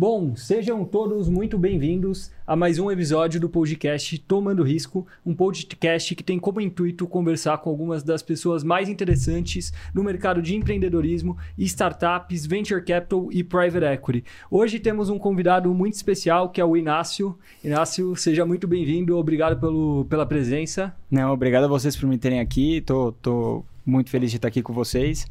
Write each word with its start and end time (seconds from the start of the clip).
Bom, 0.00 0.34
sejam 0.34 0.82
todos 0.82 1.28
muito 1.28 1.58
bem-vindos 1.58 2.30
a 2.46 2.56
mais 2.56 2.78
um 2.78 2.90
episódio 2.90 3.38
do 3.38 3.50
podcast 3.50 4.18
Tomando 4.20 4.62
Risco, 4.62 5.06
um 5.26 5.34
podcast 5.34 6.14
que 6.14 6.24
tem 6.24 6.38
como 6.38 6.58
intuito 6.58 7.06
conversar 7.06 7.58
com 7.58 7.68
algumas 7.68 8.02
das 8.02 8.22
pessoas 8.22 8.64
mais 8.64 8.88
interessantes 8.88 9.74
no 9.92 10.02
mercado 10.02 10.40
de 10.40 10.56
empreendedorismo, 10.56 11.36
startups, 11.58 12.46
venture 12.46 12.82
capital 12.82 13.28
e 13.30 13.44
private 13.44 13.84
equity. 13.84 14.24
Hoje 14.50 14.80
temos 14.80 15.10
um 15.10 15.18
convidado 15.18 15.74
muito 15.74 15.92
especial 15.92 16.48
que 16.48 16.62
é 16.62 16.64
o 16.64 16.78
Inácio. 16.78 17.38
Inácio, 17.62 18.16
seja 18.16 18.46
muito 18.46 18.66
bem-vindo, 18.66 19.18
obrigado 19.18 19.60
pelo, 19.60 20.06
pela 20.06 20.24
presença. 20.24 20.96
Não, 21.10 21.30
obrigado 21.30 21.64
a 21.64 21.68
vocês 21.68 21.94
por 21.94 22.06
me 22.06 22.16
terem 22.16 22.40
aqui, 22.40 22.80
tô, 22.80 23.12
tô 23.20 23.62
muito 23.84 24.08
feliz 24.08 24.30
de 24.30 24.38
estar 24.38 24.48
aqui 24.48 24.62
com 24.62 24.72
vocês. 24.72 25.26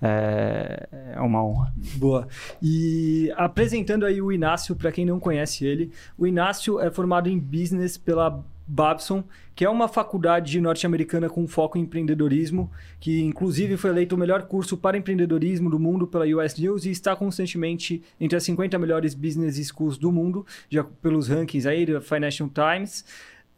É, 0.00 0.88
é 1.14 1.20
uma 1.20 1.44
honra. 1.44 1.72
Boa. 1.96 2.28
E 2.62 3.32
apresentando 3.36 4.06
aí 4.06 4.22
o 4.22 4.30
Inácio, 4.30 4.76
para 4.76 4.92
quem 4.92 5.04
não 5.04 5.18
conhece 5.18 5.66
ele, 5.66 5.90
o 6.16 6.26
Inácio 6.26 6.80
é 6.80 6.90
formado 6.90 7.28
em 7.28 7.38
Business 7.38 7.96
pela 7.96 8.44
Babson, 8.68 9.24
que 9.54 9.64
é 9.64 9.70
uma 9.70 9.88
faculdade 9.88 10.60
norte-americana 10.60 11.28
com 11.28 11.48
foco 11.48 11.78
em 11.78 11.80
empreendedorismo, 11.80 12.70
que 13.00 13.22
inclusive 13.22 13.78
foi 13.78 13.90
eleito 13.90 14.14
o 14.14 14.18
melhor 14.18 14.42
curso 14.42 14.76
para 14.76 14.98
empreendedorismo 14.98 15.70
do 15.70 15.78
mundo 15.78 16.06
pela 16.06 16.26
US 16.26 16.56
News 16.56 16.84
e 16.84 16.90
está 16.90 17.16
constantemente 17.16 18.02
entre 18.20 18.36
as 18.36 18.44
50 18.44 18.78
melhores 18.78 19.14
business 19.14 19.56
schools 19.66 19.96
do 19.96 20.12
mundo, 20.12 20.46
já 20.68 20.84
pelos 20.84 21.28
rankings 21.28 21.66
aí 21.66 21.86
da 21.86 22.00
Financial 22.00 22.48
Times. 22.48 23.04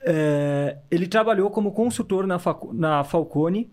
É, 0.02 0.78
ele 0.90 1.08
trabalhou 1.08 1.50
como 1.50 1.72
consultor 1.72 2.26
na, 2.26 2.40
na 2.72 3.04
Falcone, 3.04 3.68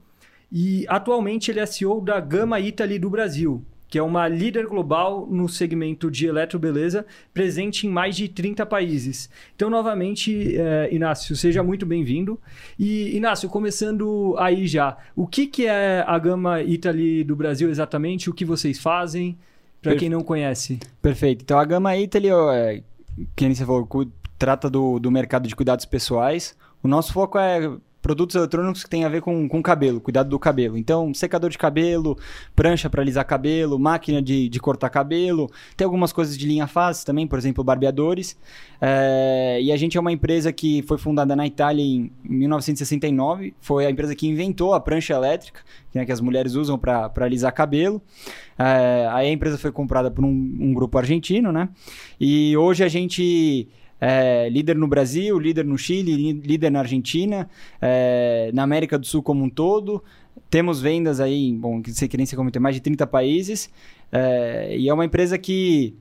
e 0.52 0.86
atualmente 0.88 1.52
ele 1.52 1.60
é 1.60 1.66
CEO 1.66 2.02
da 2.02 2.20
Gama 2.20 2.60
Italy 2.60 2.98
do 2.98 3.10
Brasil, 3.10 3.64
que 3.88 3.98
é 3.98 4.04
uma 4.04 4.28
líder 4.28 4.66
global 4.68 5.28
no 5.30 5.48
segmento 5.48 6.12
de 6.12 6.26
eletrobeleza, 6.28 7.06
presente 7.34 7.88
em 7.88 7.90
mais 7.90 8.16
de 8.16 8.28
30 8.28 8.66
países. 8.66 9.30
Então, 9.56 9.70
novamente, 9.70 10.58
é, 10.58 10.90
Inácio, 10.94 11.36
seja 11.36 11.64
muito 11.64 11.86
bem-vindo. 11.86 12.40
E, 12.78 13.16
Inácio, 13.16 13.50
começando 13.50 14.36
aí 14.38 14.68
já, 14.68 14.98
o 15.16 15.26
que, 15.26 15.48
que 15.48 15.66
é 15.66 16.04
a 16.06 16.18
Gama 16.20 16.62
Italy 16.62 17.24
do 17.24 17.36
Brasil 17.36 17.70
exatamente? 17.70 18.30
O 18.30 18.34
que 18.34 18.46
vocês 18.46 18.80
fazem? 18.80 19.38
Para 19.82 19.96
quem 19.96 20.10
não 20.10 20.22
conhece. 20.22 20.80
Perfeito. 21.02 21.44
Então, 21.44 21.58
a 21.58 21.64
Gama 21.64 21.96
Italy, 21.96 22.30
é, 22.30 22.84
quem 23.36 23.54
você 23.54 23.66
falou, 23.66 23.88
trata 24.38 24.70
do, 24.70 25.00
do 25.00 25.10
mercado 25.10 25.48
de 25.48 25.56
cuidados 25.56 25.86
pessoais. 25.86 26.58
O 26.84 26.88
nosso 26.88 27.14
foco 27.14 27.38
é 27.38 27.72
produtos 28.08 28.38
eletrônicos 28.38 28.86
que 28.86 28.90
têm 28.90 29.04
a 29.04 29.10
ver 29.10 29.22
com, 29.22 29.50
com 29.50 29.62
cabelo, 29.62 30.00
cuidado 30.00 30.30
do 30.30 30.40
cabelo. 30.40 30.78
Então, 30.78 31.14
secador 31.14 31.50
de 31.50 31.58
cabelo, 31.58 32.18
prancha 32.56 32.90
para 32.90 33.02
alisar 33.02 33.26
cabelo, 33.26 33.78
máquina 33.78 34.22
de, 34.22 34.48
de 34.48 34.60
cortar 34.62 34.90
cabelo. 34.90 35.52
Tem 35.76 35.84
algumas 35.84 36.14
coisas 36.14 36.38
de 36.38 36.48
linha 36.48 36.68
fácil 36.68 37.06
também, 37.06 37.28
por 37.28 37.38
exemplo, 37.38 37.66
barbeadores. 37.66 38.38
É, 38.80 39.60
e 39.62 39.74
a 39.74 39.76
gente 39.76 39.98
é 39.98 40.00
uma 40.00 40.14
empresa 40.14 40.54
que 40.54 40.82
foi 40.84 40.98
fundada 40.98 41.36
na 41.36 41.46
Itália 41.46 41.84
em 41.84 42.10
1969. 42.24 43.54
Foi 43.60 43.86
a 43.86 43.92
empresa 43.92 44.16
que 44.16 44.26
inventou 44.26 44.74
a 44.74 44.80
prancha 44.80 45.14
elétrica, 45.14 45.60
né, 45.94 46.06
que 46.06 46.12
as 46.14 46.22
mulheres 46.22 46.54
usam 46.54 46.80
para 46.80 47.12
alisar 47.18 47.52
cabelo. 47.52 48.02
É, 48.58 49.06
aí 49.12 49.28
a 49.28 49.32
empresa 49.34 49.58
foi 49.58 49.74
comprada 49.74 50.10
por 50.10 50.24
um, 50.24 50.30
um 50.30 50.74
grupo 50.74 50.98
argentino, 50.98 51.52
né? 51.52 51.68
E 52.18 52.56
hoje 52.56 52.86
a 52.86 52.88
gente 52.88 53.68
é, 54.00 54.50
líder 54.50 54.76
no 54.76 54.88
Brasil, 54.88 55.38
líder 55.40 55.66
no 55.66 55.78
Chile, 55.78 56.34
líder 56.34 56.72
na 56.72 56.80
Argentina, 56.80 57.50
é, 57.82 58.52
na 58.54 58.64
América 58.64 58.98
do 58.98 59.06
Sul 59.06 59.24
como 59.24 59.44
um 59.44 59.50
todo. 59.50 60.04
Temos 60.50 60.82
vendas 60.82 61.20
aí, 61.20 61.52
bom, 61.54 61.82
que 61.82 61.92
você 61.92 62.08
queria 62.08 62.26
se 62.26 62.36
comentar, 62.36 62.62
mais 62.62 62.76
de 62.76 62.82
30 62.82 63.06
países. 63.08 63.70
É, 64.12 64.76
e 64.78 64.88
é 64.88 64.94
uma 64.94 65.06
empresa 65.06 65.38
que 65.38 65.96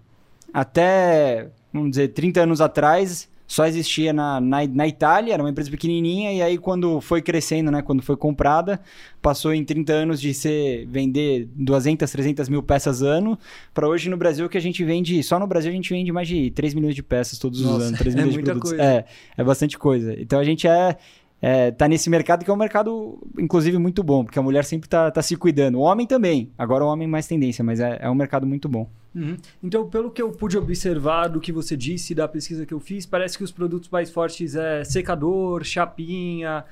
até, 0.52 1.48
vamos 1.72 1.90
dizer, 1.90 2.08
30 2.08 2.42
anos 2.42 2.60
atrás 2.60 3.28
só 3.46 3.66
existia 3.66 4.12
na, 4.12 4.40
na, 4.40 4.66
na, 4.66 4.88
Itália, 4.88 5.34
era 5.34 5.42
uma 5.42 5.50
empresa 5.50 5.70
pequenininha, 5.70 6.32
e 6.32 6.42
aí 6.42 6.58
quando 6.58 7.00
foi 7.00 7.22
crescendo, 7.22 7.70
né, 7.70 7.82
quando 7.82 8.02
foi 8.02 8.16
comprada, 8.16 8.80
passou 9.22 9.54
em 9.54 9.64
30 9.64 9.92
anos 9.92 10.20
de 10.20 10.34
ser, 10.34 10.86
vender 10.86 11.48
200, 11.54 12.10
300 12.10 12.48
mil 12.48 12.62
peças 12.62 13.02
ano, 13.02 13.38
para 13.72 13.88
hoje 13.88 14.10
no 14.10 14.16
Brasil 14.16 14.48
que 14.48 14.58
a 14.58 14.60
gente 14.60 14.84
vende, 14.84 15.22
só 15.22 15.38
no 15.38 15.46
Brasil 15.46 15.70
a 15.70 15.74
gente 15.74 15.92
vende 15.92 16.10
mais 16.10 16.28
de 16.28 16.50
3 16.50 16.74
milhões 16.74 16.94
de 16.94 17.02
peças 17.02 17.38
todos 17.38 17.62
Nossa, 17.62 17.76
os 17.76 17.82
anos, 17.84 17.98
3 17.98 18.14
é 18.14 18.18
milhões 18.18 18.34
de 18.34 18.42
produtos. 18.42 18.70
Coisa. 18.70 18.84
É, 18.84 19.04
é 19.36 19.44
bastante 19.44 19.78
coisa. 19.78 20.20
Então 20.20 20.38
a 20.38 20.44
gente 20.44 20.66
é, 20.66 20.96
é, 21.40 21.70
tá 21.70 21.86
nesse 21.86 22.08
mercado 22.08 22.44
que 22.44 22.50
é 22.50 22.54
um 22.54 22.56
mercado, 22.56 23.18
inclusive, 23.38 23.78
muito 23.78 24.02
bom, 24.02 24.24
porque 24.24 24.38
a 24.38 24.42
mulher 24.42 24.64
sempre 24.64 24.88
tá, 24.88 25.10
tá 25.10 25.22
se 25.22 25.36
cuidando. 25.36 25.78
O 25.78 25.82
homem 25.82 26.06
também. 26.06 26.50
Agora 26.56 26.84
o 26.84 26.88
homem 26.88 27.06
mais 27.06 27.26
tendência, 27.26 27.62
mas 27.62 27.80
é, 27.80 27.98
é 28.00 28.10
um 28.10 28.14
mercado 28.14 28.46
muito 28.46 28.68
bom. 28.68 28.88
Uhum. 29.14 29.36
Então, 29.62 29.88
pelo 29.88 30.10
que 30.10 30.20
eu 30.20 30.30
pude 30.30 30.58
observar 30.58 31.28
do 31.28 31.40
que 31.40 31.52
você 31.52 31.76
disse, 31.76 32.14
da 32.14 32.28
pesquisa 32.28 32.66
que 32.66 32.74
eu 32.74 32.80
fiz, 32.80 33.06
parece 33.06 33.38
que 33.38 33.44
os 33.44 33.50
produtos 33.50 33.88
mais 33.88 34.10
fortes 34.10 34.54
é 34.54 34.84
secador, 34.84 35.64
chapinha, 35.64 36.64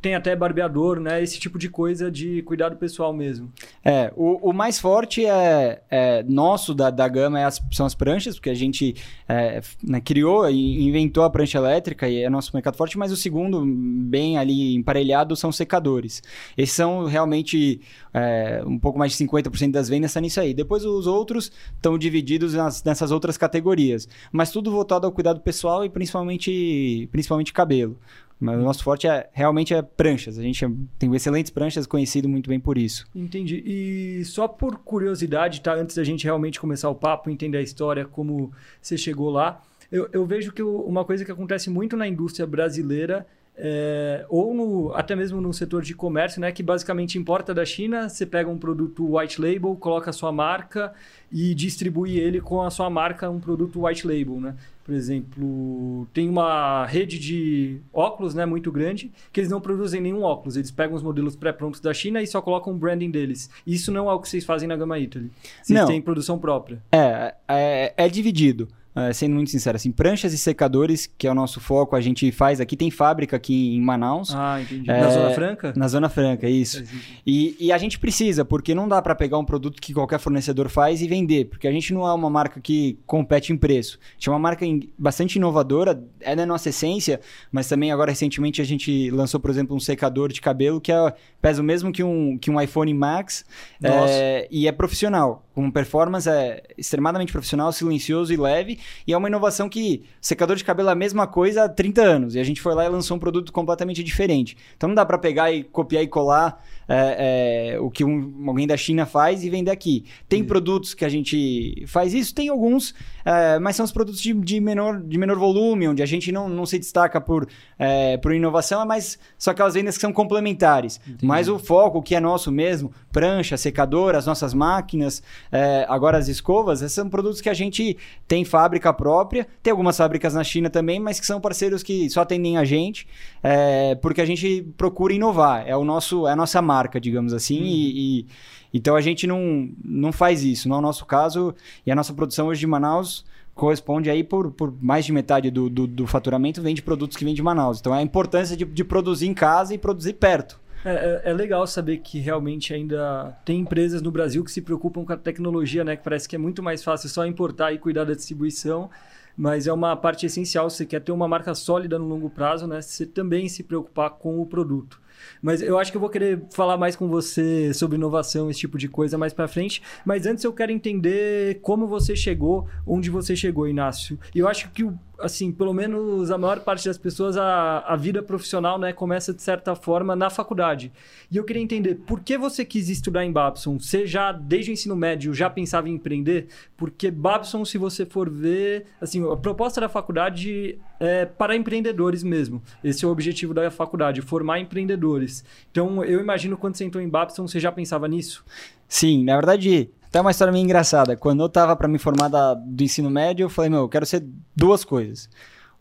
tem 0.00 0.14
até 0.14 0.34
barbeador, 0.34 0.98
né? 0.98 1.22
Esse 1.22 1.38
tipo 1.38 1.58
de 1.58 1.68
coisa 1.68 2.10
de 2.10 2.42
cuidado 2.42 2.76
pessoal 2.76 3.12
mesmo. 3.12 3.52
É, 3.84 4.12
o, 4.16 4.50
o 4.50 4.52
mais 4.52 4.80
forte 4.80 5.24
é, 5.24 5.80
é 5.88 6.22
nosso 6.24 6.74
da, 6.74 6.90
da 6.90 7.06
gama 7.06 7.38
é 7.38 7.44
as, 7.44 7.62
são 7.72 7.86
as 7.86 7.94
pranchas, 7.94 8.34
porque 8.34 8.50
a 8.50 8.54
gente 8.54 8.96
é, 9.28 9.60
né, 9.82 10.00
criou 10.00 10.50
e 10.50 10.82
inventou 10.86 11.22
a 11.22 11.30
prancha 11.30 11.58
elétrica 11.58 12.08
e 12.08 12.22
é 12.22 12.28
nosso 12.28 12.50
mercado 12.52 12.76
forte, 12.76 12.98
mas 12.98 13.12
o 13.12 13.16
segundo, 13.16 13.64
bem 13.64 14.38
ali 14.38 14.74
emparelhado, 14.74 15.36
são 15.36 15.52
secadores. 15.52 16.20
Esses 16.58 16.74
são 16.74 17.04
realmente 17.04 17.80
é, 18.12 18.62
um 18.66 18.78
pouco 18.78 18.98
mais 18.98 19.16
de 19.16 19.24
50% 19.24 19.70
das 19.70 19.88
vendas 19.88 20.10
está 20.10 20.20
nisso 20.20 20.40
aí. 20.40 20.52
Depois 20.52 20.84
os 20.84 21.06
outros 21.06 21.52
estão 21.76 21.96
divididos 21.96 22.54
nas, 22.54 22.82
nessas 22.82 23.12
outras 23.12 23.36
categorias, 23.36 24.08
mas 24.32 24.50
tudo 24.50 24.70
voltado 24.70 25.06
ao 25.06 25.12
cuidado 25.12 25.40
pessoal 25.40 25.84
e 25.84 25.88
principalmente, 25.88 27.08
principalmente 27.12 27.52
cabelo. 27.52 27.98
Mas 28.38 28.58
o 28.58 28.62
nosso 28.62 28.82
forte 28.82 29.06
é 29.06 29.28
realmente 29.32 29.72
é 29.72 29.80
pranchas. 29.80 30.38
A 30.38 30.42
gente 30.42 30.66
tem 30.98 31.14
excelentes 31.14 31.50
pranchas, 31.50 31.86
conhecido 31.86 32.28
muito 32.28 32.48
bem 32.48 32.60
por 32.60 32.76
isso. 32.76 33.06
Entendi. 33.14 33.62
E 33.64 34.24
só 34.24 34.46
por 34.48 34.78
curiosidade, 34.78 35.60
tá? 35.60 35.74
Antes 35.74 35.96
da 35.96 36.04
gente 36.04 36.24
realmente 36.24 36.60
começar 36.60 36.90
o 36.90 36.94
papo, 36.94 37.30
entender 37.30 37.58
a 37.58 37.62
história, 37.62 38.04
como 38.04 38.52
você 38.82 38.98
chegou 38.98 39.30
lá, 39.30 39.62
eu, 39.90 40.08
eu 40.12 40.26
vejo 40.26 40.52
que 40.52 40.62
uma 40.62 41.04
coisa 41.04 41.24
que 41.24 41.30
acontece 41.30 41.70
muito 41.70 41.96
na 41.96 42.06
indústria 42.06 42.46
brasileira 42.46 43.26
é, 43.56 44.26
ou 44.28 44.52
no, 44.52 44.92
até 44.94 45.14
mesmo 45.14 45.40
no 45.40 45.52
setor 45.52 45.82
de 45.82 45.94
comércio, 45.94 46.40
né, 46.40 46.50
que 46.50 46.62
basicamente 46.62 47.18
importa 47.18 47.54
da 47.54 47.64
China, 47.64 48.08
você 48.08 48.26
pega 48.26 48.50
um 48.50 48.58
produto 48.58 49.16
white 49.16 49.40
label, 49.40 49.76
coloca 49.76 50.10
a 50.10 50.12
sua 50.12 50.32
marca 50.32 50.92
e 51.30 51.54
distribui 51.54 52.18
ele 52.18 52.40
com 52.40 52.62
a 52.62 52.70
sua 52.70 52.90
marca 52.90 53.30
um 53.30 53.38
produto 53.38 53.86
white 53.86 54.06
label, 54.06 54.40
né? 54.40 54.56
Por 54.84 54.92
exemplo, 54.92 56.06
tem 56.12 56.28
uma 56.28 56.84
rede 56.84 57.18
de 57.18 57.80
óculos 57.90 58.34
né, 58.34 58.44
muito 58.44 58.70
grande 58.70 59.10
que 59.32 59.40
eles 59.40 59.50
não 59.50 59.58
produzem 59.58 59.98
nenhum 59.98 60.22
óculos. 60.22 60.56
Eles 60.56 60.70
pegam 60.70 60.94
os 60.94 61.02
modelos 61.02 61.34
pré-prontos 61.34 61.80
da 61.80 61.94
China 61.94 62.20
e 62.20 62.26
só 62.26 62.42
colocam 62.42 62.74
o 62.74 62.76
branding 62.76 63.10
deles. 63.10 63.48
Isso 63.66 63.90
não 63.90 64.10
é 64.10 64.12
o 64.12 64.20
que 64.20 64.28
vocês 64.28 64.44
fazem 64.44 64.68
na 64.68 64.76
Gama 64.76 64.98
Italy. 64.98 65.30
Vocês 65.62 65.80
não. 65.80 65.86
têm 65.86 66.02
produção 66.02 66.38
própria. 66.38 66.82
É, 66.92 67.34
é, 67.48 67.94
é 67.96 68.08
dividido. 68.10 68.68
Uh, 68.94 69.12
sendo 69.12 69.34
muito 69.34 69.50
sincero, 69.50 69.74
assim, 69.74 69.90
pranchas 69.90 70.32
e 70.32 70.38
secadores, 70.38 71.06
que 71.18 71.26
é 71.26 71.30
o 71.30 71.34
nosso 71.34 71.58
foco, 71.58 71.96
a 71.96 72.00
gente 72.00 72.30
faz 72.30 72.60
aqui, 72.60 72.76
tem 72.76 72.92
fábrica 72.92 73.36
aqui 73.36 73.74
em 73.74 73.80
Manaus. 73.80 74.32
Ah, 74.32 74.60
entendi. 74.62 74.88
É, 74.88 75.00
na 75.00 75.10
Zona 75.10 75.30
Franca? 75.30 75.72
Na 75.76 75.88
Zona 75.88 76.08
Franca, 76.08 76.48
isso. 76.48 76.84
E, 77.26 77.56
e, 77.58 77.72
a 77.72 77.78
gente 77.78 77.98
precisa, 77.98 78.44
porque 78.44 78.72
não 78.72 78.86
dá 78.86 79.02
para 79.02 79.14
pegar 79.16 79.36
um 79.36 79.44
produto 79.44 79.82
que 79.82 79.92
qualquer 79.92 80.20
fornecedor 80.20 80.68
faz 80.68 81.02
e 81.02 81.08
vender, 81.08 81.46
porque 81.46 81.66
a 81.66 81.72
gente 81.72 81.92
não 81.92 82.06
é 82.06 82.14
uma 82.14 82.30
marca 82.30 82.60
que 82.60 82.96
compete 83.04 83.52
em 83.52 83.56
preço. 83.56 83.98
A 84.00 84.12
gente 84.12 84.28
é 84.28 84.32
uma 84.32 84.38
marca 84.38 84.64
bastante 84.96 85.36
inovadora, 85.36 86.00
é 86.20 86.36
da 86.36 86.46
nossa 86.46 86.68
essência, 86.68 87.20
mas 87.50 87.68
também 87.68 87.90
agora 87.90 88.12
recentemente 88.12 88.62
a 88.62 88.64
gente 88.64 89.10
lançou, 89.10 89.40
por 89.40 89.50
exemplo, 89.50 89.74
um 89.74 89.80
secador 89.80 90.32
de 90.32 90.40
cabelo 90.40 90.80
que 90.80 90.92
é, 90.92 91.14
pesa 91.42 91.60
o 91.60 91.64
mesmo 91.64 91.90
que 91.90 92.04
um, 92.04 92.38
que 92.38 92.48
um 92.48 92.60
iPhone 92.60 92.94
Max 92.94 93.44
é, 93.82 94.46
e 94.50 94.68
é 94.68 94.72
profissional, 94.72 95.43
com 95.54 95.70
performance 95.70 96.28
é 96.28 96.62
extremadamente 96.76 97.32
profissional, 97.32 97.72
silencioso 97.72 98.32
e 98.32 98.36
leve 98.36 98.78
e 99.06 99.12
é 99.12 99.16
uma 99.16 99.28
inovação 99.28 99.68
que 99.68 100.04
secador 100.20 100.56
de 100.56 100.64
cabelo 100.64 100.88
é 100.88 100.92
a 100.92 100.96
mesma 100.96 101.26
coisa 101.26 101.64
há 101.64 101.68
30 101.68 102.02
anos. 102.02 102.34
E 102.34 102.40
a 102.40 102.44
gente 102.44 102.60
foi 102.60 102.74
lá 102.74 102.84
e 102.84 102.88
lançou 102.88 103.16
um 103.16 103.20
produto 103.20 103.52
completamente 103.52 104.02
diferente. 104.02 104.56
Então 104.76 104.88
não 104.88 104.94
dá 104.94 105.06
para 105.06 105.16
pegar 105.16 105.52
e 105.52 105.62
copiar 105.62 106.02
e 106.02 106.08
colar 106.08 106.62
é, 106.88 107.74
é, 107.74 107.80
o 107.80 107.90
que 107.90 108.04
um, 108.04 108.48
alguém 108.48 108.66
da 108.66 108.76
China 108.76 109.06
faz 109.06 109.44
e 109.44 109.50
vender 109.50 109.70
aqui. 109.70 110.04
Tem 110.28 110.40
Sim. 110.40 110.46
produtos 110.46 110.94
que 110.94 111.04
a 111.04 111.08
gente 111.08 111.84
faz 111.86 112.12
isso, 112.12 112.34
tem 112.34 112.48
alguns, 112.48 112.94
é, 113.24 113.58
mas 113.58 113.76
são 113.76 113.84
os 113.84 113.92
produtos 113.92 114.20
de, 114.20 114.34
de, 114.34 114.60
menor, 114.60 115.00
de 115.00 115.16
menor 115.18 115.38
volume, 115.38 115.88
onde 115.88 116.02
a 116.02 116.06
gente 116.06 116.30
não, 116.30 116.48
não 116.48 116.66
se 116.66 116.78
destaca 116.78 117.20
por, 117.20 117.48
é, 117.78 118.16
por 118.18 118.34
inovação, 118.34 118.82
é 118.82 118.84
mas 118.84 119.18
são 119.38 119.52
aquelas 119.52 119.74
vendas 119.74 119.96
que 119.96 120.00
são 120.00 120.12
complementares. 120.12 121.00
Entendi. 121.06 121.24
Mas 121.26 121.48
o 121.48 121.58
foco, 121.58 121.98
o 121.98 122.02
que 122.02 122.14
é 122.14 122.20
nosso 122.20 122.50
mesmo, 122.50 122.92
prancha, 123.12 123.56
secador, 123.56 124.14
as 124.14 124.26
nossas 124.26 124.52
máquinas, 124.52 125.22
É, 125.56 125.86
agora, 125.88 126.18
as 126.18 126.26
escovas, 126.26 126.82
esses 126.82 126.96
são 126.96 127.08
produtos 127.08 127.40
que 127.40 127.48
a 127.48 127.54
gente 127.54 127.96
tem 128.26 128.44
fábrica 128.44 128.92
própria, 128.92 129.46
tem 129.62 129.70
algumas 129.70 129.96
fábricas 129.96 130.34
na 130.34 130.42
China 130.42 130.68
também, 130.68 130.98
mas 130.98 131.20
que 131.20 131.26
são 131.26 131.40
parceiros 131.40 131.80
que 131.80 132.10
só 132.10 132.22
atendem 132.22 132.56
a 132.56 132.64
gente, 132.64 133.06
é, 133.40 133.94
porque 133.94 134.20
a 134.20 134.26
gente 134.26 134.66
procura 134.76 135.14
inovar. 135.14 135.62
É, 135.64 135.76
o 135.76 135.84
nosso, 135.84 136.26
é 136.26 136.32
a 136.32 136.36
nossa 136.36 136.60
marca, 136.60 137.00
digamos 137.00 137.32
assim, 137.32 137.62
hum. 137.62 137.66
e, 137.66 138.18
e, 138.20 138.26
então 138.74 138.96
a 138.96 139.00
gente 139.00 139.28
não, 139.28 139.70
não 139.84 140.10
faz 140.10 140.42
isso. 140.42 140.68
No 140.68 140.80
nosso 140.80 141.06
caso, 141.06 141.54
e 141.86 141.92
a 141.92 141.94
nossa 141.94 142.12
produção 142.12 142.48
hoje 142.48 142.58
de 142.58 142.66
Manaus 142.66 143.24
corresponde 143.54 144.10
aí 144.10 144.24
por, 144.24 144.50
por 144.50 144.74
mais 144.82 145.04
de 145.04 145.12
metade 145.12 145.52
do, 145.52 145.70
do, 145.70 145.86
do, 145.86 146.04
faturamento 146.08 146.60
vem 146.60 146.74
de 146.74 146.82
produtos 146.82 147.16
que 147.16 147.24
vêm 147.24 147.32
de 147.32 147.42
Manaus. 147.44 147.78
Então 147.78 147.94
é 147.94 147.98
a 148.00 148.02
importância 148.02 148.56
de, 148.56 148.64
de 148.64 148.82
produzir 148.82 149.28
em 149.28 149.34
casa 149.34 149.72
e 149.72 149.78
produzir 149.78 150.14
perto. 150.14 150.58
É, 150.84 150.90
é, 150.92 151.30
é, 151.30 151.32
legal 151.32 151.66
saber 151.66 151.98
que 151.98 152.18
realmente 152.18 152.74
ainda 152.74 153.36
tem 153.44 153.60
empresas 153.60 154.02
no 154.02 154.10
Brasil 154.10 154.44
que 154.44 154.52
se 154.52 154.60
preocupam 154.60 155.04
com 155.04 155.12
a 155.12 155.16
tecnologia, 155.16 155.82
né? 155.82 155.96
Que 155.96 156.04
parece 156.04 156.28
que 156.28 156.36
é 156.36 156.38
muito 156.38 156.62
mais 156.62 156.84
fácil 156.84 157.08
só 157.08 157.24
importar 157.24 157.72
e 157.72 157.78
cuidar 157.78 158.04
da 158.04 158.12
distribuição, 158.12 158.90
mas 159.36 159.66
é 159.66 159.72
uma 159.72 159.96
parte 159.96 160.26
essencial. 160.26 160.68
Se 160.68 160.78
você 160.78 160.86
quer 160.86 161.00
ter 161.00 161.10
uma 161.10 161.26
marca 161.26 161.54
sólida 161.54 161.98
no 161.98 162.06
longo 162.06 162.28
prazo, 162.28 162.66
né? 162.66 162.82
Você 162.82 163.06
também 163.06 163.48
se 163.48 163.62
preocupar 163.62 164.10
com 164.10 164.40
o 164.40 164.46
produto. 164.46 165.00
Mas 165.40 165.62
eu 165.62 165.78
acho 165.78 165.90
que 165.90 165.96
eu 165.96 166.00
vou 166.00 166.10
querer 166.10 166.42
falar 166.52 166.76
mais 166.76 166.96
com 166.96 167.08
você 167.08 167.72
sobre 167.72 167.96
inovação, 167.96 168.50
esse 168.50 168.60
tipo 168.60 168.76
de 168.76 168.88
coisa 168.88 169.16
mais 169.16 169.32
para 169.32 169.48
frente. 169.48 169.82
Mas 170.04 170.26
antes 170.26 170.44
eu 170.44 170.52
quero 170.52 170.72
entender 170.72 171.60
como 171.62 171.86
você 171.86 172.14
chegou, 172.14 172.68
onde 172.86 173.10
você 173.10 173.34
chegou, 173.34 173.68
Inácio. 173.68 174.18
E 174.34 174.38
eu 174.38 174.48
acho 174.48 174.70
que 174.70 174.84
o 174.84 174.98
assim, 175.24 175.50
pelo 175.50 175.72
menos 175.72 176.30
a 176.30 176.36
maior 176.36 176.60
parte 176.60 176.84
das 176.86 176.98
pessoas, 176.98 177.36
a, 177.36 177.78
a 177.80 177.96
vida 177.96 178.22
profissional 178.22 178.78
né, 178.78 178.92
começa 178.92 179.32
de 179.32 179.42
certa 179.42 179.74
forma 179.74 180.14
na 180.14 180.28
faculdade. 180.28 180.92
E 181.30 181.36
eu 181.38 181.44
queria 181.44 181.62
entender, 181.62 181.94
por 182.06 182.20
que 182.20 182.36
você 182.36 182.62
quis 182.64 182.90
estudar 182.90 183.24
em 183.24 183.32
Babson? 183.32 183.78
Você 183.78 184.06
já, 184.06 184.32
desde 184.32 184.70
o 184.70 184.74
ensino 184.74 184.94
médio, 184.94 185.32
já 185.32 185.48
pensava 185.48 185.88
em 185.88 185.94
empreender? 185.94 186.48
Porque 186.76 187.10
Babson, 187.10 187.64
se 187.64 187.78
você 187.78 188.04
for 188.04 188.28
ver, 188.28 188.84
assim, 189.00 189.26
a 189.30 189.36
proposta 189.36 189.80
da 189.80 189.88
faculdade 189.88 190.78
é 191.00 191.24
para 191.24 191.56
empreendedores 191.56 192.22
mesmo. 192.22 192.62
Esse 192.82 193.04
é 193.04 193.08
o 193.08 193.10
objetivo 193.10 193.54
da 193.54 193.70
faculdade, 193.70 194.20
formar 194.20 194.60
empreendedores. 194.60 195.42
Então, 195.70 196.04
eu 196.04 196.20
imagino 196.20 196.56
quando 196.58 196.76
você 196.76 196.84
entrou 196.84 197.02
em 197.02 197.08
Babson, 197.08 197.48
você 197.48 197.58
já 197.58 197.72
pensava 197.72 198.06
nisso? 198.06 198.44
Sim, 198.86 199.24
na 199.24 199.36
verdade, 199.36 199.90
até 200.14 200.20
uma 200.20 200.30
história 200.30 200.52
meio 200.52 200.62
engraçada. 200.62 201.16
Quando 201.16 201.42
eu 201.42 201.48
tava 201.48 201.74
para 201.74 201.88
me 201.88 201.98
formar 201.98 202.28
da, 202.28 202.54
do 202.54 202.84
ensino 202.84 203.10
médio, 203.10 203.42
eu 203.42 203.50
falei, 203.50 203.68
meu, 203.68 203.80
eu 203.80 203.88
quero 203.88 204.06
ser 204.06 204.24
duas 204.54 204.84
coisas. 204.84 205.28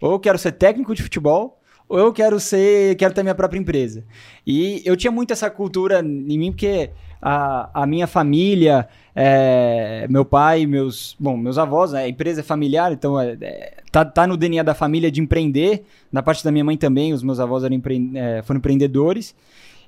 Ou 0.02 0.14
eu 0.14 0.20
quero 0.20 0.40
ser 0.40 0.54
técnico 0.54 0.96
de 0.96 1.04
futebol, 1.04 1.62
ou 1.88 2.00
eu 2.00 2.12
quero 2.12 2.40
ser, 2.40 2.96
quero 2.96 3.14
ter 3.14 3.22
minha 3.22 3.36
própria 3.36 3.60
empresa. 3.60 4.04
E 4.46 4.82
eu 4.86 4.98
tinha 4.98 5.12
muito 5.12 5.32
essa 5.34 5.52
cultura 5.52 6.00
em 6.00 6.38
mim, 6.40 6.52
porque 6.52 6.90
a, 7.22 7.84
a 7.84 7.86
minha 7.86 8.08
família, 8.08 8.88
é, 9.16 10.08
meu 10.10 10.26
pai, 10.26 10.66
meus, 10.66 11.16
bom, 11.20 11.38
meus 11.38 11.60
avós, 11.60 11.92
né, 11.92 12.06
a 12.06 12.10
empresa 12.10 12.40
é 12.40 12.44
familiar, 12.44 12.92
então 12.92 13.20
é, 13.20 13.38
é, 13.40 13.74
tá, 13.92 14.04
tá 14.04 14.26
no 14.26 14.36
DNA 14.36 14.64
da 14.64 14.74
família 14.74 15.12
de 15.12 15.22
empreender. 15.22 15.86
Na 16.12 16.24
parte 16.24 16.44
da 16.44 16.52
minha 16.52 16.66
mãe 16.66 16.76
também, 16.76 17.14
os 17.14 17.22
meus 17.22 17.40
avós 17.40 17.64
eram 17.64 17.76
empre, 17.76 18.12
é, 18.16 18.42
foram 18.42 18.58
empreendedores. 18.58 19.36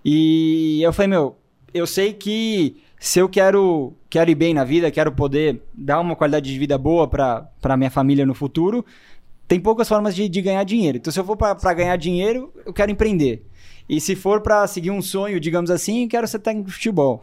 E 0.03 0.83
eu 0.83 0.93
falei, 0.93 1.07
meu, 1.07 1.35
eu 1.73 1.87
sei 1.87 2.13
que 2.13 2.84
se 3.05 3.19
eu 3.19 3.29
quero, 3.29 3.93
quero 4.09 4.31
ir 4.31 4.35
bem 4.35 4.51
na 4.51 4.63
vida, 4.63 4.89
quero 4.89 5.11
poder 5.11 5.61
dar 5.71 5.99
uma 5.99 6.15
qualidade 6.15 6.51
de 6.51 6.57
vida 6.57 6.75
boa 6.75 7.07
para 7.07 7.77
minha 7.77 7.91
família 7.91 8.25
no 8.25 8.33
futuro, 8.33 8.83
tem 9.47 9.59
poucas 9.59 9.87
formas 9.87 10.15
de, 10.15 10.27
de 10.27 10.41
ganhar 10.41 10.63
dinheiro. 10.63 10.97
Então, 10.97 11.13
se 11.13 11.19
eu 11.19 11.23
for 11.23 11.37
para 11.37 11.73
ganhar 11.75 11.95
dinheiro, 11.97 12.51
eu 12.65 12.73
quero 12.73 12.89
empreender. 12.89 13.45
E 13.87 14.01
se 14.01 14.15
for 14.15 14.41
para 14.41 14.65
seguir 14.65 14.89
um 14.89 15.03
sonho, 15.03 15.39
digamos 15.39 15.69
assim, 15.69 16.07
quero 16.07 16.27
ser 16.27 16.39
técnico 16.39 16.67
de 16.67 16.73
futebol. 16.73 17.21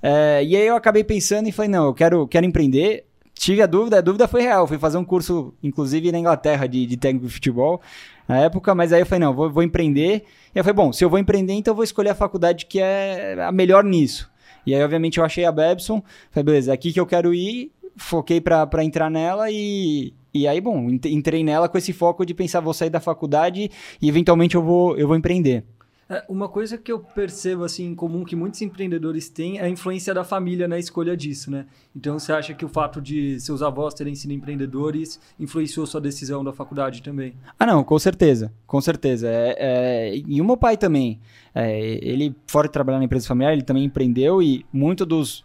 É, 0.00 0.44
e 0.44 0.54
aí 0.54 0.68
eu 0.68 0.76
acabei 0.76 1.02
pensando 1.02 1.48
e 1.48 1.52
falei, 1.52 1.68
não, 1.68 1.86
eu 1.86 1.94
quero, 1.94 2.28
quero 2.28 2.46
empreender. 2.46 3.04
Tive 3.34 3.60
a 3.60 3.66
dúvida, 3.66 3.98
a 3.98 4.00
dúvida 4.00 4.28
foi 4.28 4.42
real. 4.42 4.68
Fui 4.68 4.78
fazer 4.78 4.98
um 4.98 5.04
curso, 5.04 5.52
inclusive, 5.60 6.12
na 6.12 6.18
Inglaterra, 6.20 6.68
de, 6.68 6.86
de 6.86 6.96
técnico 6.96 7.26
de 7.26 7.32
futebol 7.32 7.82
na 8.28 8.38
época, 8.38 8.72
mas 8.72 8.92
aí 8.92 9.00
eu 9.00 9.06
falei, 9.06 9.26
não, 9.26 9.34
vou, 9.34 9.50
vou 9.50 9.64
empreender. 9.64 10.22
E 10.54 10.58
eu 10.60 10.62
falei, 10.62 10.76
bom, 10.76 10.92
se 10.92 11.04
eu 11.04 11.10
vou 11.10 11.18
empreender, 11.18 11.54
então 11.54 11.72
eu 11.72 11.76
vou 11.76 11.82
escolher 11.82 12.10
a 12.10 12.14
faculdade 12.14 12.66
que 12.66 12.78
é 12.78 13.36
a 13.42 13.50
melhor 13.50 13.82
nisso. 13.82 14.32
E 14.66 14.74
aí, 14.74 14.82
obviamente, 14.82 15.18
eu 15.18 15.24
achei 15.24 15.44
a 15.44 15.52
Babson, 15.52 16.02
falei, 16.30 16.44
beleza, 16.44 16.70
é 16.70 16.74
aqui 16.74 16.92
que 16.92 17.00
eu 17.00 17.06
quero 17.06 17.34
ir, 17.34 17.70
foquei 17.96 18.40
para 18.40 18.84
entrar 18.84 19.10
nela 19.10 19.50
e, 19.50 20.12
e 20.32 20.48
aí, 20.48 20.60
bom, 20.60 20.88
entrei 20.90 21.44
nela 21.44 21.68
com 21.68 21.78
esse 21.78 21.92
foco 21.92 22.24
de 22.26 22.34
pensar, 22.34 22.60
vou 22.60 22.74
sair 22.74 22.90
da 22.90 23.00
faculdade 23.00 23.70
e 24.00 24.08
eventualmente 24.08 24.54
eu 24.54 24.62
vou, 24.62 24.96
eu 24.96 25.06
vou 25.06 25.16
empreender. 25.16 25.64
É, 26.08 26.24
uma 26.28 26.48
coisa 26.48 26.76
que 26.76 26.92
eu 26.92 26.98
percebo 26.98 27.64
assim 27.64 27.86
em 27.86 27.94
comum 27.94 28.24
que 28.24 28.36
muitos 28.36 28.60
empreendedores 28.60 29.28
têm 29.28 29.58
é 29.58 29.64
a 29.64 29.68
influência 29.68 30.12
da 30.12 30.22
família 30.22 30.68
na 30.68 30.78
escolha 30.78 31.16
disso, 31.16 31.50
né? 31.50 31.66
Então 31.96 32.18
você 32.18 32.32
acha 32.32 32.52
que 32.52 32.64
o 32.64 32.68
fato 32.68 33.00
de 33.00 33.40
seus 33.40 33.62
avós 33.62 33.94
terem 33.94 34.14
sido 34.14 34.32
empreendedores 34.32 35.18
influenciou 35.38 35.86
sua 35.86 36.00
decisão 36.00 36.44
da 36.44 36.52
faculdade 36.52 37.02
também? 37.02 37.34
Ah, 37.58 37.66
não, 37.66 37.82
com 37.82 37.98
certeza, 37.98 38.52
com 38.66 38.80
certeza. 38.80 39.28
É, 39.28 39.56
é... 39.58 40.16
E 40.26 40.40
o 40.40 40.44
meu 40.44 40.56
pai 40.56 40.76
também. 40.76 41.20
É, 41.54 41.98
ele, 42.02 42.34
fora 42.46 42.66
de 42.66 42.72
trabalhar 42.72 42.98
na 42.98 43.04
empresa 43.04 43.26
familiar, 43.26 43.52
ele 43.52 43.62
também 43.62 43.84
empreendeu 43.84 44.42
e 44.42 44.66
muito 44.72 45.06
dos 45.06 45.44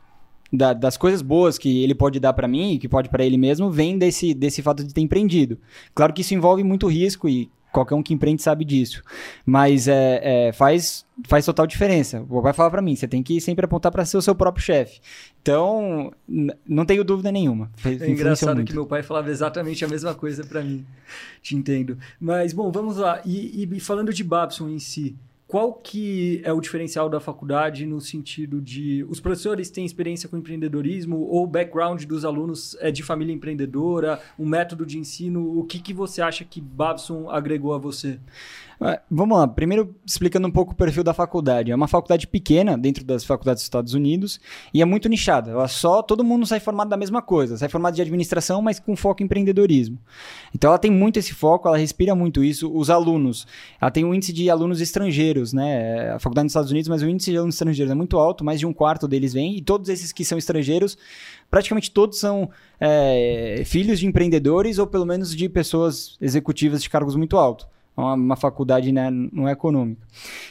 da, 0.51 0.73
das 0.73 0.97
coisas 0.97 1.21
boas 1.21 1.57
que 1.57 1.83
ele 1.83 1.93
pode 1.93 2.19
dar 2.19 2.33
para 2.33 2.47
mim 2.47 2.73
e 2.73 2.79
que 2.79 2.89
pode 2.89 3.09
para 3.09 3.23
ele 3.23 3.37
mesmo 3.37 3.69
vem 3.69 3.97
desse, 3.97 4.33
desse 4.33 4.61
fato 4.61 4.83
de 4.83 4.93
ter 4.93 5.01
empreendido. 5.01 5.59
Claro 5.93 6.11
que 6.11 6.21
isso 6.21 6.33
envolve 6.33 6.63
muito 6.63 6.87
risco 6.87 7.29
e 7.29 7.49
Qualquer 7.71 7.95
um 7.95 8.03
que 8.03 8.13
empreende 8.13 8.41
sabe 8.41 8.65
disso. 8.65 9.03
Mas 9.45 9.87
é, 9.87 10.47
é 10.47 10.51
faz, 10.51 11.05
faz 11.27 11.45
total 11.45 11.67
diferença. 11.67 12.21
O 12.29 12.35
papai 12.37 12.53
fala 12.53 12.71
para 12.71 12.81
mim, 12.81 12.95
você 12.95 13.07
tem 13.07 13.21
que 13.21 13.39
sempre 13.39 13.65
apontar 13.65 13.91
para 13.91 14.05
ser 14.05 14.17
o 14.17 14.21
seu 14.21 14.33
próprio 14.33 14.63
chefe. 14.63 14.99
Então, 15.41 16.11
não 16.67 16.85
tenho 16.85 17.03
dúvida 17.03 17.31
nenhuma. 17.31 17.71
É 17.85 18.09
engraçado 18.09 18.55
muito. 18.55 18.67
que 18.69 18.73
meu 18.73 18.85
pai 18.85 19.03
falava 19.03 19.29
exatamente 19.29 19.85
a 19.85 19.87
mesma 19.87 20.13
coisa 20.13 20.43
para 20.43 20.61
mim. 20.61 20.85
Te 21.41 21.55
entendo. 21.55 21.97
Mas, 22.19 22.53
bom, 22.53 22.71
vamos 22.71 22.97
lá. 22.97 23.21
E, 23.25 23.63
e 23.63 23.79
falando 23.79 24.13
de 24.13 24.23
Babson 24.23 24.69
em 24.69 24.79
si, 24.79 25.15
qual 25.49 25.73
que 25.73 26.41
é 26.43 26.53
o 26.53 26.61
diferencial 26.61 27.09
da 27.09 27.19
faculdade 27.19 27.83
no 27.83 27.99
sentido 27.99 28.61
de 28.61 29.03
os 29.09 29.19
professores 29.19 29.71
têm 29.71 29.83
experiência 29.83 30.29
com 30.29 30.37
empreendedorismo 30.37 31.21
ou 31.21 31.43
o 31.43 31.47
background 31.47 32.03
dos 32.03 32.23
alunos 32.23 32.77
é 32.79 32.91
de 32.91 33.01
família 33.01 33.33
empreendedora, 33.33 34.21
um 34.37 34.45
método 34.45 34.85
de 34.85 34.99
ensino? 34.99 35.57
O 35.57 35.63
que, 35.63 35.79
que 35.79 35.91
você 35.91 36.21
acha 36.21 36.45
que 36.45 36.61
Babson 36.61 37.31
agregou 37.31 37.73
a 37.73 37.79
você? 37.79 38.19
É, 38.81 39.01
vamos 39.11 39.37
lá, 39.37 39.45
primeiro 39.45 39.93
explicando 40.05 40.47
um 40.47 40.51
pouco 40.51 40.71
o 40.71 40.75
perfil 40.75 41.03
da 41.03 41.13
faculdade. 41.13 41.69
É 41.69 41.75
uma 41.75 41.87
faculdade 41.87 42.25
pequena 42.25 42.77
dentro 42.77 43.03
das 43.03 43.25
faculdades 43.25 43.61
dos 43.61 43.65
Estados 43.65 43.93
Unidos 43.93 44.39
e 44.73 44.81
é 44.81 44.85
muito 44.85 45.09
nichada. 45.09 45.51
Ela 45.51 45.67
só 45.67 46.01
todo 46.01 46.23
mundo 46.23 46.45
sai 46.45 46.61
formado 46.61 46.87
da 46.87 46.95
mesma 46.95 47.21
coisa, 47.21 47.57
sai 47.57 47.67
formado 47.67 47.95
de 47.95 48.01
administração, 48.01 48.61
mas 48.61 48.79
com 48.79 48.95
foco 48.95 49.21
em 49.21 49.25
empreendedorismo. 49.25 49.99
Então 50.55 50.69
ela 50.69 50.77
tem 50.77 50.89
muito 50.89 51.19
esse 51.19 51.33
foco, 51.33 51.67
ela 51.67 51.77
respira 51.77 52.15
muito 52.15 52.41
isso. 52.41 52.71
Os 52.73 52.89
alunos, 52.89 53.45
ela 53.81 53.91
tem 53.91 54.05
um 54.05 54.13
índice 54.13 54.31
de 54.31 54.49
alunos 54.49 54.79
estrangeiros, 54.79 55.51
né? 55.51 56.11
A 56.11 56.19
faculdade 56.19 56.45
dos 56.45 56.51
Estados 56.51 56.71
Unidos, 56.71 56.87
mas 56.87 57.01
o 57.01 57.09
índice 57.09 57.31
de 57.31 57.37
alunos 57.37 57.55
estrangeiros 57.55 57.91
é 57.91 57.95
muito 57.95 58.17
alto, 58.17 58.45
mais 58.45 58.61
de 58.61 58.65
um 58.65 58.71
quarto 58.71 59.09
deles 59.09 59.33
vem 59.33 59.57
e 59.57 59.61
todos 59.61 59.89
esses 59.89 60.13
que 60.13 60.23
são 60.23 60.37
estrangeiros 60.37 60.97
praticamente 61.51 61.89
todos 61.91 62.19
são 62.19 62.49
é, 62.79 63.63
filhos 63.65 63.99
de 63.99 64.05
empreendedores 64.05 64.77
ou 64.77 64.85
pelo 64.85 65.05
menos 65.05 65.35
de 65.35 65.49
pessoas 65.49 66.15
executivas 66.21 66.81
de 66.81 66.89
cargos 66.89 67.15
muito 67.15 67.37
altos 67.37 67.67
uma, 67.99 68.13
uma 68.13 68.35
faculdade 68.35 68.91
né, 68.91 69.09
não 69.11 69.47
é 69.47 69.51
econômica. 69.51 70.05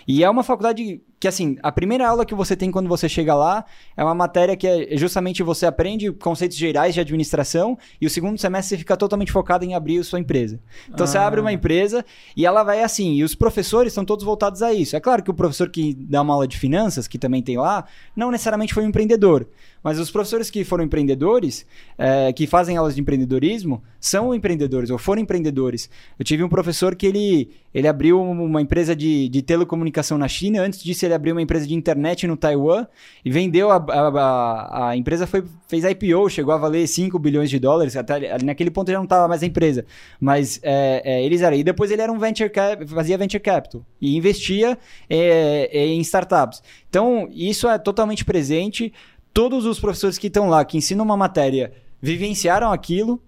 E 0.07 0.23
é 0.23 0.31
uma 0.31 0.43
faculdade 0.43 1.03
que 1.21 1.27
assim, 1.27 1.57
a 1.63 1.73
primeira 1.73 2.09
aula 2.09 2.25
que 2.25 2.35
você 2.35 2.55
tem 2.55 2.71
quando 2.71 2.89
você 2.89 3.09
chega 3.09 3.35
lá 3.35 3.65
é 3.97 4.05
uma 4.05 4.15
matéria 4.15 4.57
que 4.57 4.67
é 4.67 4.97
justamente 4.97 5.43
você 5.43 5.67
aprende 5.67 6.13
conceitos 6.13 6.57
gerais 6.57 6.95
de 6.95 7.01
administração 7.01 7.77
e 8.01 8.07
o 8.07 8.11
segundo 8.11 8.39
semestre 8.39 8.71
você 8.71 8.79
fica 8.79 8.97
totalmente 8.97 9.33
focado 9.33 9.65
em 9.65 9.75
abrir 9.75 9.99
a 9.99 10.05
sua 10.05 10.21
empresa. 10.21 10.61
Então 10.89 11.05
ah. 11.05 11.07
você 11.07 11.19
abre 11.19 11.41
uma 11.41 11.53
empresa 11.53 12.05
e 12.37 12.47
ela 12.47 12.63
vai 12.63 12.83
assim, 12.83 13.15
e 13.15 13.25
os 13.25 13.35
professores 13.35 13.93
são 13.93 14.05
todos 14.05 14.25
voltados 14.25 14.63
a 14.63 14.73
isso. 14.73 14.95
É 14.95 15.01
claro 15.01 15.23
que 15.23 15.31
o 15.31 15.35
professor 15.35 15.69
que 15.69 15.93
dá 15.93 16.23
uma 16.23 16.35
aula 16.35 16.47
de 16.47 16.57
finanças, 16.57 17.09
que 17.09 17.19
também 17.19 17.43
tem 17.43 17.57
lá, 17.57 17.85
não 18.15 18.31
necessariamente 18.31 18.73
foi 18.73 18.85
um 18.85 18.89
empreendedor, 18.89 19.47
mas 19.83 19.99
os 19.99 20.11
professores 20.11 20.51
que 20.51 20.65
foram 20.65 20.85
empreendedores, 20.85 21.67
é, 21.97 22.33
que 22.33 22.47
fazem 22.47 22.77
aulas 22.77 22.95
de 22.95 23.01
empreendedorismo, 23.01 23.83
são 24.01 24.35
empreendedores 24.35 24.91
ou 24.91 24.99
foram 24.99 25.23
empreendedores. 25.23 25.91
Eu 26.19 26.25
tive 26.25 26.43
um 26.45 26.49
professor 26.49 26.95
que 26.95 27.07
ele, 27.07 27.51
ele 27.73 27.89
abriu 27.89 28.21
uma 28.21 28.61
empresa 28.61 28.95
de, 28.95 29.29
de 29.29 29.43
telecomunicação 29.43 30.19
na 30.19 30.29
China, 30.29 30.63
antes 30.63 30.83
disso 30.83 31.08
ele 31.09 31.15
abriu 31.15 31.35
uma 31.35 31.43
empresa 31.43 31.67
de 31.67 31.75
internet 31.75 32.27
no 32.27 32.37
Taiwan 32.37 32.87
e 33.25 33.31
vendeu 33.31 33.71
a, 33.71 33.77
a, 33.77 34.89
a, 34.91 34.97
empresa 34.97 35.27
foi, 35.27 35.43
fez 35.67 35.85
IPO, 35.85 36.29
chegou 36.31 36.53
a 36.53 36.57
valer 36.57 36.87
5 36.87 37.19
bilhões 37.19 37.51
de 37.51 37.59
dólares, 37.59 37.97
até 37.97 38.39
naquele 38.43 38.71
ponto 38.71 38.91
já 38.91 38.97
não 38.97 39.05
estava 39.05 39.27
mais 39.27 39.43
a 39.43 39.47
empresa, 39.47 39.85
mas 40.21 40.61
é, 40.63 41.03
é, 41.05 41.25
eles 41.25 41.41
eram, 41.41 41.57
e 41.57 41.65
depois 41.65 41.91
ele 41.91 42.03
era 42.03 42.13
um 42.13 42.19
venture 42.19 42.51
cap, 42.51 42.87
fazia 42.87 43.19
venture 43.19 43.43
capital 43.43 43.85
e 44.01 44.17
investia 44.17 44.79
é, 45.09 45.69
é 45.73 45.87
em 45.87 46.01
startups. 46.01 46.63
Então, 46.89 47.29
isso 47.33 47.69
é 47.69 47.79
totalmente 47.79 48.25
presente, 48.25 48.93
todos 49.33 49.67
os 49.67 49.79
professores 49.79 50.19
que 50.19 50.29
estão 50.29 50.49
lá, 50.49 50.65
que 50.65 50.77
ensinam 50.77 51.05
uma 51.05 51.17
matéria, 51.17 51.73
vivenciaram 52.01 52.73
aquilo, 52.73 53.21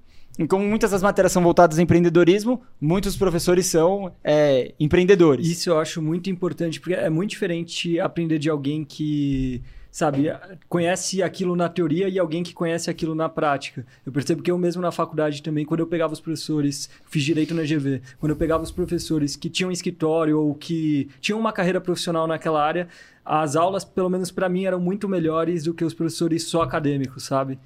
e 0.45 0.47
como 0.47 0.65
muitas 0.65 0.91
das 0.91 1.03
matérias 1.03 1.33
são 1.33 1.43
voltadas 1.43 1.79
ao 1.79 1.83
empreendedorismo, 1.83 2.63
muitos 2.81 3.15
professores 3.15 3.67
são 3.67 4.11
é, 4.25 4.75
empreendedores. 4.81 5.47
Isso 5.47 5.69
eu 5.69 5.79
acho 5.79 6.01
muito 6.01 6.31
importante, 6.31 6.81
porque 6.81 6.95
é 6.95 7.11
muito 7.11 7.31
diferente 7.31 8.01
aprender 8.01 8.39
de 8.39 8.49
alguém 8.49 8.83
que 8.83 9.63
sabe, 9.91 10.33
conhece 10.67 11.23
aquilo 11.23 11.55
na 11.55 11.69
teoria 11.69 12.09
e 12.09 12.19
alguém 12.19 12.43
que 12.43 12.55
conhece 12.55 12.89
aquilo 12.89 13.15
na 13.15 13.29
prática. 13.29 13.85
Eu 14.07 14.11
percebo 14.13 14.43
que 14.43 14.51
eu 14.51 14.57
mesmo 14.57 14.81
na 14.81 14.91
faculdade 14.91 15.43
também, 15.43 15.67
quando 15.67 15.81
eu 15.81 15.87
pegava 15.87 16.13
os 16.13 16.21
professores, 16.21 16.89
fiz 17.11 17.23
direito 17.23 17.55
na 17.55 17.63
GV, 17.63 18.01
quando 18.19 18.31
eu 18.31 18.37
pegava 18.37 18.63
os 18.63 18.71
professores 18.71 19.37
que 19.37 19.51
tinham 19.51 19.71
escritório 19.71 20.41
ou 20.41 20.55
que 20.55 21.11
tinham 21.21 21.39
uma 21.39 21.53
carreira 21.53 21.83
profissional 21.83 22.27
naquela 22.27 22.65
área, 22.65 22.89
as 23.23 23.57
aulas, 23.57 23.85
pelo 23.85 24.09
menos 24.09 24.31
para 24.31 24.49
mim, 24.49 24.65
eram 24.65 24.81
muito 24.81 25.07
melhores 25.07 25.65
do 25.65 25.75
que 25.75 25.85
os 25.85 25.93
professores 25.93 26.45
só 26.45 26.63
acadêmicos, 26.63 27.25
sabe? 27.25 27.59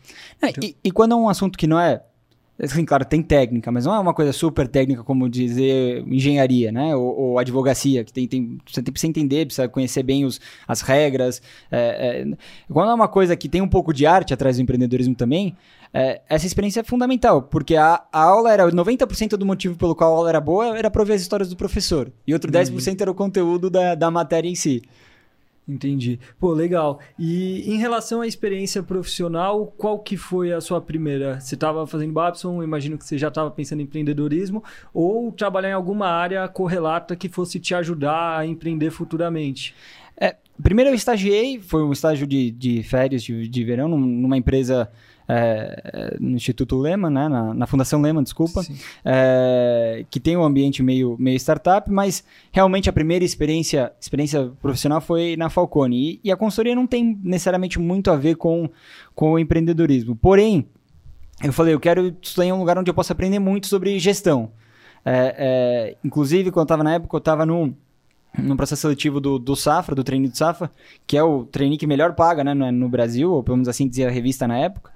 É, 0.43 0.49
então... 0.49 0.65
e, 0.65 0.77
e 0.83 0.91
quando 0.91 1.13
é 1.13 1.15
um 1.15 1.29
assunto 1.29 1.57
que 1.57 1.67
não 1.69 1.79
é 1.79 2.03
Assim, 2.57 2.85
claro, 2.85 3.05
tem 3.05 3.21
técnica, 3.21 3.73
mas 3.73 3.85
não 3.85 3.95
é 3.95 3.99
uma 3.99 4.15
coisa 4.15 4.33
super 4.33 4.69
técnica 4.69 5.03
como 5.03 5.29
dizer 5.29 6.05
engenharia, 6.07 6.71
né? 6.71 6.95
Ou, 6.95 7.19
ou 7.19 7.39
advocacia, 7.39 8.05
que 8.05 8.13
tem, 8.13 8.29
tem, 8.29 8.59
você 8.65 8.81
tem 8.81 8.95
que 8.95 9.07
entender, 9.07 9.47
precisa 9.47 9.69
conhecer 9.69 10.05
bem 10.05 10.25
os, 10.25 10.41
as 10.67 10.81
regras. 10.81 11.43
É, 11.71 12.23
é, 12.23 12.37
quando 12.73 12.91
é 12.91 12.95
uma 12.95 13.09
coisa 13.09 13.35
que 13.35 13.49
tem 13.49 13.61
um 13.61 13.69
pouco 13.69 13.93
de 13.93 14.07
arte 14.07 14.33
atrás 14.33 14.57
do 14.57 14.63
empreendedorismo 14.63 15.17
também, 15.17 15.57
é, 15.93 16.21
essa 16.29 16.47
experiência 16.47 16.81
é 16.81 16.85
fundamental, 16.85 17.43
porque 17.43 17.75
a, 17.75 18.03
a 18.13 18.23
aula 18.23 18.53
era 18.53 18.71
90% 18.71 19.31
do 19.31 19.45
motivo 19.45 19.77
pelo 19.77 19.95
qual 19.97 20.13
a 20.13 20.17
aula 20.17 20.29
era 20.29 20.41
boa 20.41 20.79
era 20.79 20.91
para 20.91 21.03
ouvir 21.03 21.15
as 21.15 21.23
histórias 21.23 21.49
do 21.49 21.57
professor, 21.57 22.13
e 22.25 22.33
outro 22.33 22.53
10% 22.53 22.71
uhum. 22.71 22.97
era 23.01 23.11
o 23.11 23.15
conteúdo 23.15 23.69
da, 23.69 23.97
da 23.97 24.11
matéria 24.11 24.49
em 24.49 24.55
si. 24.55 24.83
Entendi. 25.67 26.21
Pô, 26.39 26.53
legal. 26.53 27.01
E 27.19 27.63
em 27.73 27.79
relação 27.79 28.21
à 28.21 28.27
experiência 28.27 28.83
profissional, 28.83 29.67
qual 29.79 29.99
que 29.99 30.17
foi 30.17 30.53
a 30.53 30.61
sua 30.61 30.79
primeira? 30.81 31.41
Você 31.41 31.55
estava 31.55 31.87
fazendo 31.87 32.13
Babson, 32.13 32.63
imagino 32.63 32.99
que 32.99 33.05
você 33.05 33.17
já 33.17 33.29
estava 33.29 33.51
pensando 33.51 33.81
em 33.81 33.85
empreendedorismo, 33.85 34.63
ou 34.93 35.33
trabalhar 35.33 35.71
em 35.71 35.73
alguma 35.73 36.09
área 36.09 36.47
correlata 36.49 37.17
que 37.17 37.31
fosse 37.31 37.59
te 37.59 37.75
ajudar 37.75 38.39
a 38.39 38.47
empreender 38.47 38.91
futuramente? 38.91 39.75
É, 40.21 40.37
primeiro 40.63 40.91
eu 40.91 40.95
estagiei, 40.95 41.59
foi 41.59 41.83
um 41.83 41.93
estágio 41.93 42.27
de, 42.27 42.51
de 42.51 42.83
férias 42.83 43.23
de, 43.23 43.49
de 43.49 43.65
verão 43.65 43.89
numa 43.89 44.37
empresa 44.37 44.91
é, 45.29 46.17
no 46.21 46.37
Instituto 46.37 46.79
Lehman, 46.79 47.11
né, 47.11 47.29
na, 47.29 47.55
na 47.55 47.67
Fundação 47.67 48.01
Lehman, 48.01 48.23
desculpa, 48.23 48.63
é, 49.05 50.05
que 50.11 50.21
tem 50.21 50.37
um 50.37 50.45
ambiente 50.45 50.83
meio, 50.83 51.17
meio 51.19 51.37
startup, 51.37 51.91
mas 51.91 52.25
realmente 52.53 52.89
a 52.89 52.93
primeira 52.93 53.25
experiência, 53.25 53.93
experiência 54.01 54.53
profissional 54.61 55.01
foi 55.01 55.37
na 55.37 55.49
Falcone. 55.49 55.97
E, 55.97 56.21
e 56.25 56.33
a 56.33 56.37
consultoria 56.37 56.75
não 56.75 56.87
tem 56.87 57.19
necessariamente 57.23 57.79
muito 57.79 58.11
a 58.11 58.17
ver 58.17 58.37
com, 58.37 58.69
com 59.15 59.33
o 59.33 59.39
empreendedorismo. 59.39 60.15
Porém, 60.17 60.67
eu 61.43 61.53
falei, 61.53 61.75
eu 61.75 61.81
quero 61.81 62.15
estudar 62.21 62.47
em 62.47 62.53
um 62.53 62.59
lugar 62.59 62.79
onde 62.79 62.91
eu 62.91 62.95
possa 62.95 63.13
aprender 63.13 63.39
muito 63.39 63.67
sobre 63.67 63.99
gestão. 63.99 64.53
É, 65.05 65.35
é 65.95 65.97
inclusive, 66.05 66.51
quando 66.51 66.61
eu 66.61 66.65
estava 66.65 66.85
na 66.85 66.95
época, 66.95 67.17
eu 67.17 67.19
estava 67.19 67.45
no 67.45 67.75
no 68.37 68.57
processo 68.57 68.83
seletivo 68.83 69.21
do, 69.21 69.39
do 69.39 69.55
Safra, 69.55 69.95
do 69.95 70.03
treino 70.03 70.29
do 70.29 70.37
Safra, 70.37 70.71
que 71.07 71.17
é 71.17 71.23
o 71.23 71.45
treino 71.45 71.79
que 71.79 71.87
melhor 71.87 72.15
paga 72.15 72.43
né, 72.43 72.55
no, 72.55 72.89
Brasil, 72.89 73.33
ou 73.33 73.43
pelo 73.43 73.57
menos 73.57 73.69
assim 73.69 73.89
dizia 73.89 74.09
a 74.09 74.11
revista 74.11 74.47
na 74.47 74.59
época. 74.59 74.93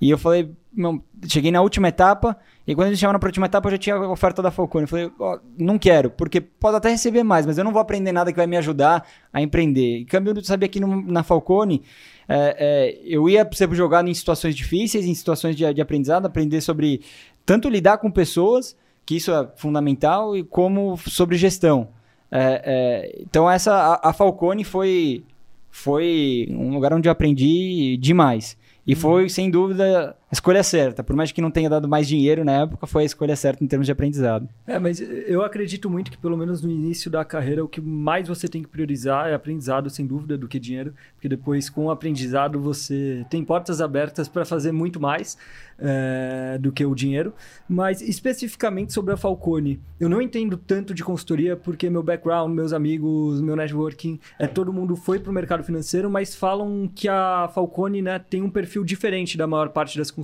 E 0.00 0.10
eu 0.10 0.18
falei, 0.18 0.50
não, 0.74 1.00
cheguei 1.28 1.52
na 1.52 1.62
última 1.62 1.86
etapa, 1.86 2.36
e 2.66 2.74
quando 2.74 2.88
eles 2.88 2.98
chamaram 2.98 3.20
para 3.20 3.28
a 3.28 3.30
última 3.30 3.46
etapa, 3.46 3.68
eu 3.68 3.72
já 3.72 3.78
tinha 3.78 3.94
a 3.94 4.10
oferta 4.10 4.42
da 4.42 4.50
Falcone. 4.50 4.82
Eu 4.82 4.88
falei, 4.88 5.10
oh, 5.16 5.38
não 5.56 5.78
quero, 5.78 6.10
porque 6.10 6.40
pode 6.40 6.76
até 6.76 6.90
receber 6.90 7.22
mais, 7.22 7.46
mas 7.46 7.56
eu 7.56 7.62
não 7.62 7.72
vou 7.72 7.80
aprender 7.80 8.10
nada 8.10 8.32
que 8.32 8.36
vai 8.36 8.48
me 8.48 8.56
ajudar 8.56 9.06
a 9.32 9.40
empreender. 9.40 9.98
E 9.98 10.04
câmbio, 10.04 10.34
eu 10.36 10.44
sabia 10.44 10.68
que 10.68 10.80
no, 10.80 11.02
na 11.02 11.22
Falcone, 11.22 11.82
é, 12.28 12.56
é, 12.58 13.00
eu 13.04 13.28
ia 13.28 13.48
ser 13.52 13.72
jogado 13.74 14.08
em 14.08 14.14
situações 14.14 14.56
difíceis, 14.56 15.06
em 15.06 15.14
situações 15.14 15.54
de, 15.54 15.72
de 15.72 15.80
aprendizado, 15.80 16.26
aprender 16.26 16.60
sobre 16.60 17.00
tanto 17.46 17.68
lidar 17.68 17.98
com 17.98 18.10
pessoas, 18.10 18.76
que 19.06 19.16
isso 19.16 19.30
é 19.30 19.48
fundamental, 19.56 20.36
e 20.36 20.42
como 20.42 20.96
sobre 20.96 21.36
gestão. 21.36 21.88
É, 22.34 22.62
é, 22.64 23.20
então 23.20 23.48
essa 23.50 23.74
a, 23.74 24.08
a, 24.08 24.12
Falcone 24.14 24.64
foi 24.64 25.22
foi 25.70 26.48
um 26.50 26.72
lugar 26.72 26.94
onde 26.94 27.06
eu 27.06 27.12
aprendi 27.12 27.98
demais. 27.98 28.56
E 28.86 28.94
uhum. 28.94 29.00
foi, 29.00 29.28
sem 29.28 29.50
dúvida, 29.50 30.16
escolha 30.34 30.62
certa. 30.62 31.04
Por 31.04 31.14
mais 31.14 31.30
que 31.30 31.40
não 31.40 31.50
tenha 31.50 31.68
dado 31.68 31.88
mais 31.88 32.08
dinheiro 32.08 32.44
na 32.44 32.62
época, 32.62 32.86
foi 32.86 33.02
a 33.02 33.06
escolha 33.06 33.36
certa 33.36 33.62
em 33.62 33.66
termos 33.66 33.86
de 33.86 33.92
aprendizado. 33.92 34.48
É, 34.66 34.78
mas 34.78 35.00
eu 35.00 35.42
acredito 35.42 35.90
muito 35.90 36.10
que, 36.10 36.16
pelo 36.16 36.36
menos 36.36 36.62
no 36.62 36.70
início 36.70 37.10
da 37.10 37.24
carreira, 37.24 37.64
o 37.64 37.68
que 37.68 37.80
mais 37.80 38.28
você 38.28 38.48
tem 38.48 38.62
que 38.62 38.68
priorizar 38.68 39.28
é 39.28 39.34
aprendizado, 39.34 39.90
sem 39.90 40.06
dúvida, 40.06 40.38
do 40.38 40.48
que 40.48 40.58
dinheiro. 40.58 40.94
Porque 41.14 41.28
depois, 41.28 41.68
com 41.68 41.86
o 41.86 41.90
aprendizado, 41.90 42.60
você 42.60 43.26
tem 43.28 43.44
portas 43.44 43.80
abertas 43.80 44.28
para 44.28 44.44
fazer 44.44 44.72
muito 44.72 45.00
mais 45.00 45.36
é, 45.78 46.58
do 46.58 46.72
que 46.72 46.84
o 46.84 46.94
dinheiro. 46.94 47.34
Mas, 47.68 48.00
especificamente 48.00 48.92
sobre 48.92 49.12
a 49.12 49.16
Falcone, 49.16 49.80
eu 50.00 50.08
não 50.08 50.22
entendo 50.22 50.56
tanto 50.56 50.94
de 50.94 51.04
consultoria, 51.04 51.56
porque 51.56 51.90
meu 51.90 52.02
background, 52.02 52.52
meus 52.54 52.72
amigos, 52.72 53.40
meu 53.40 53.56
networking, 53.56 54.18
é 54.38 54.46
todo 54.46 54.72
mundo 54.72 54.96
foi 54.96 55.18
para 55.18 55.30
o 55.30 55.34
mercado 55.34 55.62
financeiro, 55.64 56.10
mas 56.10 56.34
falam 56.34 56.90
que 56.94 57.08
a 57.08 57.50
Falcone 57.52 58.00
né, 58.00 58.18
tem 58.18 58.42
um 58.42 58.50
perfil 58.50 58.84
diferente 58.84 59.36
da 59.36 59.46
maior 59.46 59.70
parte 59.70 59.98
das 59.98 60.10
consultorias. 60.10 60.21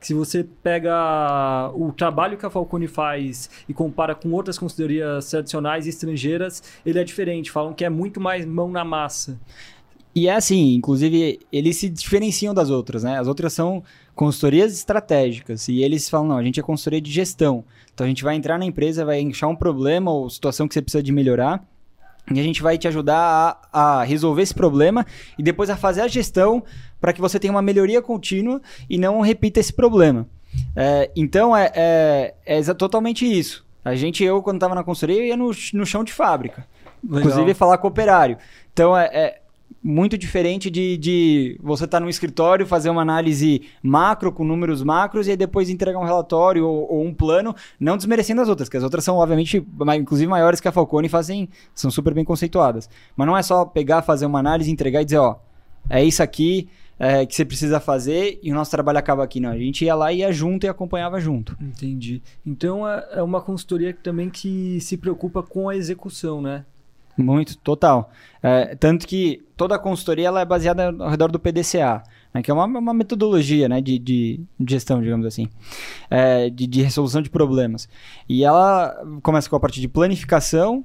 Que 0.00 0.06
se 0.06 0.14
você 0.14 0.44
pega 0.62 1.70
o 1.74 1.92
trabalho 1.92 2.38
que 2.38 2.46
a 2.46 2.50
Falcone 2.50 2.86
faz 2.86 3.50
e 3.68 3.74
compara 3.74 4.14
com 4.14 4.30
outras 4.32 4.58
consultorias 4.58 5.28
tradicionais 5.28 5.86
e 5.86 5.90
estrangeiras, 5.90 6.62
ele 6.84 6.98
é 6.98 7.04
diferente. 7.04 7.50
Falam 7.50 7.72
que 7.74 7.84
é 7.84 7.90
muito 7.90 8.20
mais 8.20 8.44
mão 8.44 8.70
na 8.70 8.84
massa. 8.84 9.38
E 10.14 10.28
é 10.28 10.34
assim, 10.34 10.74
inclusive, 10.74 11.40
eles 11.50 11.78
se 11.78 11.88
diferenciam 11.88 12.52
das 12.52 12.68
outras, 12.68 13.02
né? 13.02 13.18
As 13.18 13.26
outras 13.26 13.54
são 13.54 13.82
consultorias 14.14 14.74
estratégicas 14.74 15.68
e 15.68 15.82
eles 15.82 16.08
falam, 16.08 16.28
não, 16.28 16.36
a 16.36 16.42
gente 16.42 16.60
é 16.60 16.62
consultoria 16.62 17.00
de 17.00 17.10
gestão. 17.10 17.64
Então 17.94 18.04
a 18.04 18.08
gente 18.08 18.22
vai 18.22 18.36
entrar 18.36 18.58
na 18.58 18.66
empresa, 18.66 19.06
vai 19.06 19.26
achar 19.26 19.48
um 19.48 19.56
problema 19.56 20.10
ou 20.10 20.28
situação 20.28 20.68
que 20.68 20.74
você 20.74 20.82
precisa 20.82 21.02
de 21.02 21.12
melhorar 21.12 21.66
e 22.30 22.38
a 22.38 22.42
gente 22.42 22.62
vai 22.62 22.78
te 22.78 22.86
ajudar 22.86 23.60
a, 23.72 24.00
a 24.00 24.04
resolver 24.04 24.42
esse 24.42 24.54
problema 24.54 25.04
e 25.38 25.42
depois 25.42 25.70
a 25.70 25.76
fazer 25.76 26.02
a 26.02 26.08
gestão 26.08 26.62
para 27.00 27.12
que 27.12 27.20
você 27.20 27.38
tenha 27.38 27.52
uma 27.52 27.62
melhoria 27.62 28.00
contínua 28.00 28.60
e 28.88 28.96
não 28.96 29.20
repita 29.20 29.58
esse 29.58 29.72
problema. 29.72 30.26
É, 30.76 31.10
então 31.16 31.56
é, 31.56 31.72
é, 31.74 32.34
é, 32.46 32.62
totalmente 32.74 33.26
isso. 33.26 33.66
A 33.84 33.94
gente, 33.94 34.22
eu, 34.22 34.40
quando 34.42 34.56
estava 34.56 34.74
na 34.74 34.84
consultoria, 34.84 35.22
eu 35.22 35.26
ia 35.26 35.36
no, 35.36 35.50
no 35.74 35.86
chão 35.86 36.04
de 36.04 36.12
fábrica. 36.12 36.66
Legal. 37.02 37.20
Inclusive 37.20 37.54
falar 37.54 37.78
com 37.78 37.88
o 37.88 37.90
operário. 37.90 38.38
Então 38.72 38.96
é, 38.96 39.06
é 39.06 39.41
muito 39.82 40.18
diferente 40.18 40.70
de, 40.70 40.96
de 40.96 41.58
você 41.62 41.84
estar 41.84 41.98
tá 41.98 42.04
no 42.04 42.10
escritório, 42.10 42.66
fazer 42.66 42.90
uma 42.90 43.02
análise 43.02 43.62
macro 43.82 44.32
com 44.32 44.44
números 44.44 44.82
macros 44.82 45.28
e 45.28 45.36
depois 45.36 45.70
entregar 45.70 45.98
um 45.98 46.04
relatório 46.04 46.66
ou, 46.66 46.92
ou, 46.92 47.04
um 47.04 47.14
plano, 47.14 47.54
não 47.78 47.96
desmerecendo 47.96 48.40
as 48.40 48.48
outras, 48.48 48.68
que 48.68 48.76
as 48.76 48.82
outras 48.82 49.04
são, 49.04 49.16
obviamente, 49.16 49.64
inclusive 49.96 50.28
maiores 50.28 50.60
que 50.60 50.68
a 50.68 50.72
Falcone 50.72 51.08
fazem, 51.08 51.48
são 51.74 51.90
super 51.90 52.14
bem 52.14 52.24
conceituadas. 52.24 52.88
Mas 53.16 53.26
não 53.26 53.36
é 53.36 53.42
só 53.42 53.64
pegar, 53.64 54.02
fazer 54.02 54.26
uma 54.26 54.38
análise, 54.38 54.70
entregar 54.70 55.02
e 55.02 55.04
dizer, 55.04 55.18
ó, 55.18 55.36
é 55.88 56.02
isso 56.02 56.22
aqui, 56.22 56.68
é, 56.98 57.26
que 57.26 57.34
você 57.34 57.44
precisa 57.44 57.80
fazer 57.80 58.38
e 58.42 58.52
o 58.52 58.54
nosso 58.54 58.70
trabalho 58.70 58.98
acaba 58.98 59.24
aqui. 59.24 59.40
Não, 59.40 59.50
a 59.50 59.58
gente 59.58 59.84
ia 59.84 59.94
lá, 59.94 60.12
ia 60.12 60.30
junto 60.32 60.66
e 60.66 60.68
acompanhava 60.68 61.18
junto. 61.18 61.56
Entendi. 61.60 62.22
Então 62.46 62.88
é, 62.88 63.08
é 63.14 63.22
uma 63.22 63.40
consultoria 63.40 63.92
também 63.92 64.30
que 64.30 64.80
se 64.80 64.96
preocupa 64.96 65.42
com 65.42 65.68
a 65.68 65.76
execução, 65.76 66.40
né? 66.40 66.64
Muito, 67.16 67.56
total. 67.58 68.10
É, 68.42 68.74
tanto 68.76 69.06
que 69.06 69.44
toda 69.56 69.74
a 69.74 69.78
consultoria 69.78 70.28
ela 70.28 70.40
é 70.40 70.44
baseada 70.44 70.94
ao 70.98 71.10
redor 71.10 71.30
do 71.30 71.38
PDCA, 71.38 72.02
né, 72.32 72.42
que 72.42 72.50
é 72.50 72.54
uma, 72.54 72.64
uma 72.64 72.94
metodologia 72.94 73.68
né, 73.68 73.80
de, 73.80 73.98
de, 73.98 74.40
gestão, 74.66 75.00
digamos 75.00 75.26
assim, 75.26 75.48
é, 76.10 76.48
de, 76.48 76.66
de 76.66 76.82
resolução 76.82 77.20
de 77.20 77.30
problemas. 77.30 77.88
E 78.28 78.44
ela 78.44 78.96
começa 79.22 79.48
com 79.48 79.56
a 79.56 79.60
parte 79.60 79.80
de 79.80 79.88
planificação, 79.88 80.84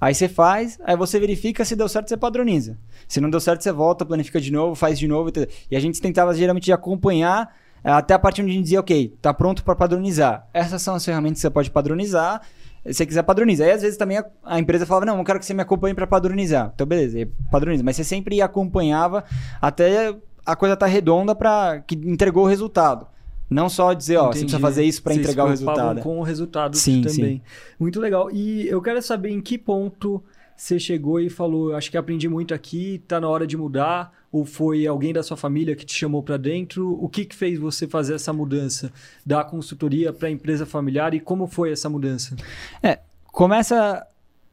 Aí 0.00 0.14
você 0.14 0.28
faz, 0.28 0.78
aí 0.84 0.96
você 0.96 1.18
verifica 1.18 1.64
se 1.64 1.74
deu 1.74 1.88
certo, 1.88 2.08
você 2.08 2.16
padroniza. 2.16 2.78
Se 3.08 3.20
não 3.20 3.28
deu 3.28 3.40
certo, 3.40 3.62
você 3.62 3.72
volta, 3.72 4.06
planifica 4.06 4.40
de 4.40 4.52
novo, 4.52 4.76
faz 4.76 4.96
de 4.96 5.08
novo. 5.08 5.30
E 5.68 5.76
a 5.76 5.80
gente 5.80 6.00
tentava 6.00 6.32
geralmente 6.34 6.70
acompanhar 6.70 7.52
eh, 7.82 7.90
até 7.90 8.14
a 8.14 8.18
partir 8.18 8.42
onde 8.42 8.52
a 8.52 8.54
gente 8.54 8.62
dizia, 8.62 8.78
ok, 8.78 9.16
tá 9.20 9.34
pronto 9.34 9.64
para 9.64 9.74
padronizar. 9.74 10.46
Essas 10.54 10.82
são 10.82 10.94
as 10.94 11.04
ferramentas 11.04 11.38
que 11.38 11.42
você 11.42 11.50
pode 11.50 11.70
padronizar. 11.70 12.42
Se 12.88 12.94
você 12.94 13.06
quiser 13.06 13.22
padronizar. 13.22 13.66
Aí 13.66 13.72
às 13.72 13.82
vezes 13.82 13.96
também 13.96 14.18
a, 14.18 14.24
a 14.44 14.58
empresa 14.58 14.84
falava, 14.84 15.06
não, 15.06 15.18
eu 15.18 15.24
quero 15.24 15.38
que 15.38 15.46
você 15.46 15.54
me 15.54 15.62
acompanhe 15.62 15.94
para 15.94 16.06
padronizar. 16.06 16.72
Então 16.74 16.86
beleza, 16.86 17.28
padroniza. 17.50 17.82
Mas 17.84 17.96
você 17.96 18.04
sempre 18.04 18.40
acompanhava 18.42 19.24
até 19.60 20.14
a 20.44 20.56
coisa 20.56 20.76
tá 20.76 20.86
redonda 20.86 21.34
para 21.34 21.80
que 21.80 21.94
entregou 21.94 22.44
o 22.44 22.48
resultado. 22.48 23.06
Não 23.50 23.68
só 23.68 23.92
dizer, 23.94 24.16
ó, 24.16 24.28
Entendi. 24.28 24.38
você 24.38 24.44
precisa 24.44 24.60
fazer 24.60 24.84
isso 24.84 25.02
para 25.02 25.14
entregar 25.14 25.44
o 25.44 25.48
resultado. 25.48 26.00
com 26.00 26.18
o 26.18 26.22
resultado 26.22 26.76
sim, 26.76 27.02
também. 27.02 27.36
Sim. 27.36 27.40
Muito 27.78 27.98
legal. 27.98 28.30
E 28.30 28.68
eu 28.68 28.80
quero 28.82 29.00
saber 29.00 29.30
em 29.30 29.40
que 29.40 29.56
ponto 29.56 30.22
você 30.54 30.78
chegou 30.78 31.20
e 31.20 31.30
falou, 31.30 31.74
acho 31.74 31.90
que 31.90 31.96
aprendi 31.96 32.28
muito 32.28 32.52
aqui, 32.52 33.02
tá 33.06 33.20
na 33.20 33.28
hora 33.28 33.46
de 33.46 33.56
mudar, 33.56 34.12
ou 34.30 34.44
foi 34.44 34.86
alguém 34.86 35.12
da 35.12 35.22
sua 35.22 35.36
família 35.36 35.74
que 35.74 35.86
te 35.86 35.94
chamou 35.94 36.22
para 36.22 36.36
dentro? 36.36 36.92
O 37.02 37.08
que 37.08 37.24
que 37.24 37.34
fez 37.34 37.58
você 37.58 37.86
fazer 37.86 38.14
essa 38.14 38.32
mudança 38.32 38.92
da 39.24 39.42
consultoria 39.42 40.12
para 40.12 40.28
a 40.28 40.30
empresa 40.30 40.66
familiar 40.66 41.14
e 41.14 41.20
como 41.20 41.46
foi 41.46 41.72
essa 41.72 41.88
mudança? 41.88 42.36
É, 42.82 42.98
começa 43.26 44.06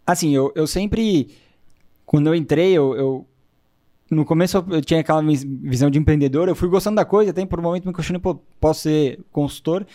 assim, 0.06 0.36
eu, 0.36 0.52
eu 0.56 0.66
sempre 0.66 1.30
quando 2.06 2.28
eu 2.28 2.36
entrei, 2.36 2.74
eu, 2.74 2.96
eu 2.96 3.28
no 4.10 4.24
começo 4.24 4.64
eu 4.70 4.82
tinha 4.82 5.00
aquela 5.00 5.22
visão 5.24 5.90
de 5.90 5.98
empreendedor, 5.98 6.48
eu 6.48 6.56
fui 6.56 6.70
gostando 6.70 6.96
da 6.96 7.06
coisa, 7.06 7.32
até 7.32 7.46
por 7.46 7.60
um 7.60 7.64
momento 7.64 7.88
me 7.88 7.94
questionei, 7.94 8.22
pô, 8.22 8.36
posso 8.60 8.82
ser 8.82 9.20
consultor? 9.32 9.86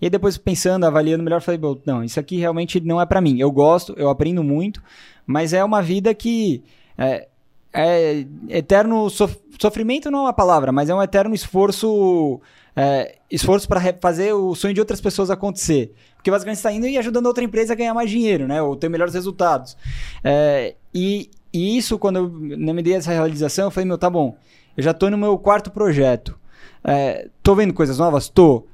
E 0.00 0.06
aí 0.06 0.10
depois 0.10 0.38
pensando, 0.38 0.84
avaliando 0.84 1.24
melhor, 1.24 1.42
falei, 1.42 1.60
não, 1.84 2.04
isso 2.04 2.20
aqui 2.20 2.36
realmente 2.38 2.80
não 2.80 3.00
é 3.00 3.06
para 3.06 3.20
mim. 3.20 3.38
Eu 3.38 3.50
gosto, 3.50 3.94
eu 3.96 4.08
aprendo 4.08 4.44
muito, 4.44 4.82
mas 5.26 5.52
é 5.52 5.64
uma 5.64 5.82
vida 5.82 6.14
que 6.14 6.62
é, 6.96 7.28
é 7.76 8.26
eterno 8.48 9.10
sof 9.10 9.36
sofrimento 9.60 10.10
não 10.10 10.20
é 10.20 10.22
uma 10.22 10.32
palavra, 10.32 10.70
mas 10.70 10.88
é 10.88 10.94
um 10.94 11.02
eterno 11.02 11.34
esforço 11.34 12.40
é, 12.74 13.16
esforço 13.30 13.66
para 13.66 13.80
fazer 14.00 14.34
o 14.34 14.54
sonho 14.54 14.74
de 14.74 14.80
outras 14.80 15.00
pessoas 15.00 15.30
acontecer. 15.30 15.94
Porque 16.16 16.30
basicamente 16.30 16.58
está 16.58 16.70
indo 16.70 16.86
e 16.86 16.98
ajudando 16.98 17.26
outra 17.26 17.42
empresa 17.42 17.72
a 17.72 17.76
ganhar 17.76 17.94
mais 17.94 18.10
dinheiro, 18.10 18.46
né? 18.46 18.60
Ou 18.60 18.76
ter 18.76 18.88
melhores 18.88 19.14
resultados. 19.14 19.76
É, 20.22 20.74
e, 20.92 21.30
e, 21.52 21.78
isso, 21.78 21.98
quando 21.98 22.16
eu 22.16 22.28
me 22.74 22.82
dei 22.82 22.94
essa 22.94 23.10
realização, 23.10 23.66
eu 23.66 23.70
falei, 23.70 23.86
meu, 23.86 23.96
tá 23.96 24.10
bom, 24.10 24.36
eu 24.76 24.82
já 24.82 24.90
estou 24.90 25.10
no 25.10 25.16
meu 25.16 25.38
quarto 25.38 25.70
projeto. 25.70 26.38
É, 26.84 27.28
tô 27.42 27.54
vendo 27.54 27.72
coisas 27.72 27.98
novas? 27.98 28.28
Tô. 28.28 28.66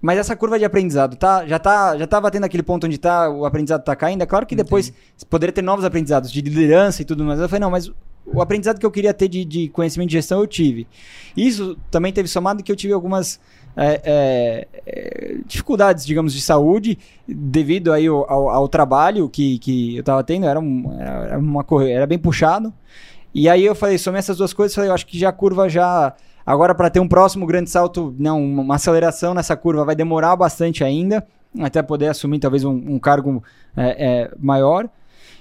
Mas 0.00 0.18
essa 0.18 0.36
curva 0.36 0.58
de 0.58 0.64
aprendizado 0.64 1.16
tá, 1.16 1.44
já 1.44 1.58
tá, 1.58 1.98
já 1.98 2.06
tá 2.06 2.20
batendo 2.20 2.44
aquele 2.44 2.62
ponto 2.62 2.86
onde 2.86 2.98
tá, 2.98 3.28
o 3.28 3.44
aprendizado 3.44 3.82
tá 3.82 3.96
caindo. 3.96 4.22
É 4.22 4.26
claro 4.26 4.46
que 4.46 4.54
depois 4.54 4.88
Entendi. 4.88 5.26
poderia 5.28 5.52
ter 5.52 5.62
novos 5.62 5.84
aprendizados 5.84 6.30
de 6.30 6.40
liderança 6.40 7.02
e 7.02 7.04
tudo 7.04 7.24
mais. 7.24 7.40
Eu 7.40 7.48
falei, 7.48 7.60
não, 7.60 7.70
mas 7.70 7.90
o 8.32 8.42
aprendizado 8.42 8.78
que 8.78 8.86
eu 8.86 8.90
queria 8.90 9.14
ter 9.14 9.28
de, 9.28 9.44
de 9.44 9.68
conhecimento 9.68 10.08
de 10.08 10.14
gestão 10.14 10.40
eu 10.40 10.46
tive. 10.46 10.86
Isso 11.36 11.76
também 11.90 12.12
teve 12.12 12.28
somado 12.28 12.62
que 12.62 12.70
eu 12.70 12.76
tive 12.76 12.92
algumas 12.92 13.40
é, 13.76 14.00
é, 14.04 14.68
é 14.86 15.36
dificuldades, 15.46 16.04
digamos, 16.04 16.32
de 16.32 16.40
saúde 16.40 16.98
devido 17.26 17.92
aí 17.92 18.06
ao, 18.06 18.30
ao, 18.30 18.48
ao 18.50 18.68
trabalho 18.68 19.28
que, 19.28 19.58
que 19.58 19.96
eu 19.96 20.00
estava 20.00 20.22
tendo. 20.24 20.46
Era, 20.46 20.58
um, 20.58 20.96
era, 21.00 21.38
uma, 21.38 21.64
era 21.88 22.06
bem 22.06 22.18
puxado. 22.18 22.72
E 23.34 23.48
aí 23.48 23.64
eu 23.64 23.74
falei, 23.74 23.98
somei 23.98 24.18
essas 24.18 24.38
duas 24.38 24.52
coisas, 24.52 24.74
falei, 24.74 24.90
eu 24.90 24.94
acho 24.94 25.06
que 25.06 25.18
já 25.18 25.28
a 25.28 25.32
curva 25.32 25.68
já... 25.68 26.14
Agora, 26.44 26.74
para 26.74 26.88
ter 26.88 26.98
um 26.98 27.06
próximo 27.06 27.46
grande 27.46 27.68
salto, 27.68 28.14
não, 28.18 28.42
uma 28.42 28.76
aceleração 28.76 29.34
nessa 29.34 29.54
curva 29.54 29.84
vai 29.84 29.94
demorar 29.94 30.34
bastante 30.34 30.82
ainda, 30.82 31.26
até 31.60 31.82
poder 31.82 32.08
assumir 32.08 32.38
talvez 32.38 32.64
um, 32.64 32.72
um 32.72 32.98
cargo 32.98 33.44
é, 33.76 34.06
é, 34.06 34.30
maior. 34.38 34.88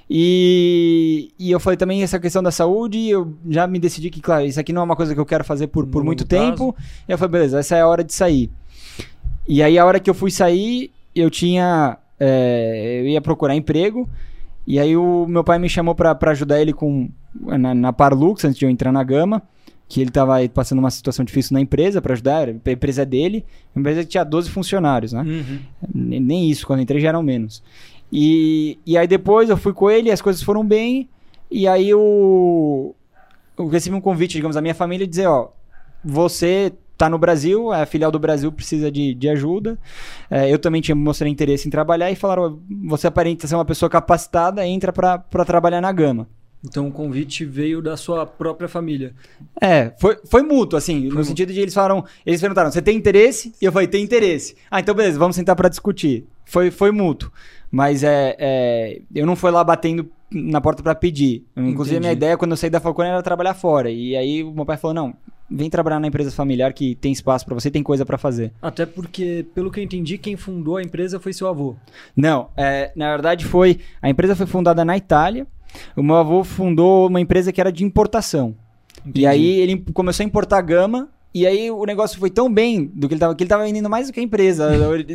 E, 0.09 1.31
e 1.37 1.51
eu 1.51 1.59
falei 1.59 1.75
também 1.75 2.01
essa 2.01 2.17
questão 2.17 2.41
da 2.41 2.51
saúde, 2.51 3.09
eu 3.09 3.33
já 3.49 3.67
me 3.67 3.77
decidi 3.77 4.09
que, 4.09 4.21
claro, 4.21 4.45
isso 4.45 4.59
aqui 4.59 4.71
não 4.71 4.81
é 4.81 4.85
uma 4.85 4.95
coisa 4.95 5.13
que 5.13 5.19
eu 5.19 5.25
quero 5.25 5.43
fazer 5.43 5.67
por, 5.67 5.85
por 5.85 6.03
muito 6.03 6.25
tempo. 6.25 6.75
E 7.07 7.11
eu 7.11 7.17
falei, 7.17 7.31
beleza, 7.33 7.59
essa 7.59 7.75
é 7.75 7.81
a 7.81 7.87
hora 7.87 8.03
de 8.03 8.13
sair. 8.13 8.49
E 9.47 9.61
aí, 9.61 9.77
a 9.77 9.85
hora 9.85 9.99
que 9.99 10.09
eu 10.09 10.13
fui 10.13 10.31
sair, 10.31 10.91
eu 11.15 11.29
tinha. 11.29 11.97
É, 12.19 13.01
eu 13.01 13.07
ia 13.07 13.21
procurar 13.21 13.55
emprego. 13.55 14.09
E 14.65 14.79
aí, 14.79 14.95
o 14.95 15.25
meu 15.27 15.43
pai 15.43 15.59
me 15.59 15.69
chamou 15.69 15.95
para 15.95 16.17
ajudar 16.31 16.61
ele 16.61 16.73
com 16.73 17.09
na, 17.33 17.73
na 17.73 17.93
Parlux, 17.93 18.43
antes 18.43 18.57
de 18.57 18.65
eu 18.65 18.69
entrar 18.69 18.91
na 18.91 19.03
Gama. 19.03 19.41
Que 19.89 20.01
ele 20.01 20.09
estava 20.09 20.35
passando 20.49 20.79
uma 20.79 20.91
situação 20.91 21.23
difícil 21.23 21.53
na 21.53 21.61
empresa 21.61 22.01
para 22.01 22.11
ajudar. 22.13 22.49
A 22.49 22.71
empresa 22.71 23.03
é 23.03 23.05
dele. 23.05 23.45
A 23.73 23.79
empresa 23.79 24.03
tinha 24.03 24.23
12 24.25 24.49
funcionários, 24.49 25.13
né? 25.13 25.21
Uhum. 25.21 25.59
Nem 25.93 26.49
isso, 26.49 26.67
quando 26.67 26.81
entrei 26.81 26.99
já 26.99 27.07
eram 27.07 27.23
menos. 27.23 27.63
E, 28.11 28.79
e 28.85 28.97
aí 28.97 29.07
depois 29.07 29.49
eu 29.49 29.57
fui 29.57 29.73
com 29.73 29.89
ele, 29.89 30.11
as 30.11 30.21
coisas 30.21 30.41
foram 30.41 30.65
bem. 30.65 31.09
E 31.49 31.67
aí 31.67 31.89
eu, 31.89 32.95
eu 33.57 33.67
recebi 33.67 33.95
um 33.95 34.01
convite, 34.01 34.33
digamos, 34.33 34.55
da 34.55 34.61
minha 34.61 34.75
família 34.75 35.07
dizer, 35.07 35.27
ó, 35.27 35.49
você 36.03 36.73
tá 36.97 37.09
no 37.09 37.17
Brasil, 37.17 37.71
a 37.71 37.85
filial 37.85 38.11
do 38.11 38.19
Brasil 38.19 38.51
precisa 38.51 38.91
de, 38.91 39.13
de 39.13 39.29
ajuda. 39.29 39.77
É, 40.29 40.51
eu 40.51 40.57
também 40.57 40.81
tinha 40.81 40.95
mostrado 40.95 41.31
interesse 41.31 41.67
em 41.67 41.71
trabalhar 41.71 42.09
e 42.11 42.15
falaram, 42.15 42.59
você 42.85 43.07
aparenta 43.07 43.47
ser 43.47 43.55
uma 43.55 43.65
pessoa 43.65 43.89
capacitada, 43.89 44.65
entra 44.65 44.91
para 44.91 45.45
trabalhar 45.45 45.79
na 45.79 45.91
Gama. 45.91 46.27
Então 46.65 46.87
o 46.87 46.91
convite 46.91 47.45
veio 47.45 47.81
da 47.81 47.95
sua 47.95 48.25
própria 48.25 48.67
família. 48.67 49.13
É, 49.61 49.93
foi, 49.99 50.17
foi 50.25 50.41
mútuo, 50.41 50.75
assim, 50.75 51.01
foi 51.01 51.03
no 51.03 51.09
mútuo. 51.09 51.25
sentido 51.25 51.53
de 51.53 51.59
eles 51.59 51.73
falaram, 51.73 52.03
eles 52.25 52.41
perguntaram, 52.41 52.71
você 52.71 52.81
tem 52.81 52.97
interesse? 52.97 53.53
E 53.61 53.65
eu 53.65 53.71
falei, 53.71 53.87
tem 53.87 54.03
interesse. 54.03 54.55
Ah, 54.69 54.79
então 54.79 54.95
beleza, 54.95 55.19
vamos 55.19 55.35
sentar 55.35 55.55
para 55.55 55.69
discutir. 55.69 56.25
Foi, 56.45 56.71
foi 56.71 56.91
mútuo. 56.91 57.31
Mas 57.77 58.01
é, 58.01 58.36
é, 58.39 59.01
eu 59.13 59.24
não 59.24 59.36
fui 59.36 59.51
lá 59.51 59.63
batendo 59.63 60.10
na 60.31 60.60
porta 60.60 60.81
para 60.81 60.96
pedir. 60.96 61.46
Inclusive, 61.55 61.98
a 61.98 62.00
minha 62.00 62.12
ideia 62.12 62.36
quando 62.36 62.50
eu 62.50 62.57
saí 62.57 62.72
da 62.72 62.79
Falcone 62.79 63.10
era 63.10 63.22
trabalhar 63.22 63.53
fora. 63.53 63.91
E 63.91 64.17
aí 64.17 64.43
o 64.43 64.51
meu 64.51 64.65
pai 64.65 64.77
falou: 64.77 64.96
não, 64.96 65.13
vem 65.48 65.69
trabalhar 65.69 66.00
na 66.00 66.07
empresa 66.07 66.31
familiar 66.31 66.74
que 66.74 66.96
tem 66.96 67.12
espaço 67.12 67.46
para 67.46 67.53
você, 67.53 67.69
tem 67.69 67.84
coisa 67.84 68.03
para 68.03 68.17
fazer. 68.17 68.51
Até 68.60 68.84
porque, 68.84 69.46
pelo 69.53 69.69
que 69.69 69.79
eu 69.79 69.84
entendi, 69.84 70.17
quem 70.17 70.36
fundou 70.36 70.77
a 70.77 70.81
empresa 70.81 71.19
foi 71.19 71.34
seu 71.34 71.48
avô. 71.48 71.75
Não, 72.15 72.50
é, 72.57 72.91
na 72.96 73.12
verdade 73.12 73.46
foi. 73.46 73.79
A 74.01 74.10
empresa 74.10 74.36
foi 74.36 74.48
fundada 74.48 74.84
na 74.84 74.98
Itália. 74.98 75.46
O 75.96 76.01
meu 76.01 76.15
avô 76.15 76.43
fundou 76.43 77.07
uma 77.07 77.22
empresa 77.22 77.51
que 77.51 77.62
era 77.62 77.72
de 77.72 77.84
importação. 77.84 78.55
Entendi. 79.01 79.22
E 79.22 79.27
aí 79.27 79.60
ele 79.60 79.86
começou 79.93 80.24
a 80.24 80.25
importar 80.25 80.62
gama 80.62 81.10
e 81.41 81.48
aí 81.48 81.72
o 81.72 81.84
negócio 81.86 82.20
foi 82.20 82.29
tão 82.29 82.51
bem 82.51 82.86
do 82.94 83.08
que 83.08 83.13
ele 83.13 83.20
tava, 83.20 83.36
que 83.36 83.44
ele 83.44 83.50
tava 83.50 83.63
vendendo 83.63 83.89
mais 83.89 84.08
do 84.08 84.13
que 84.13 84.20
a 84.20 84.24
empresa. 84.24 84.70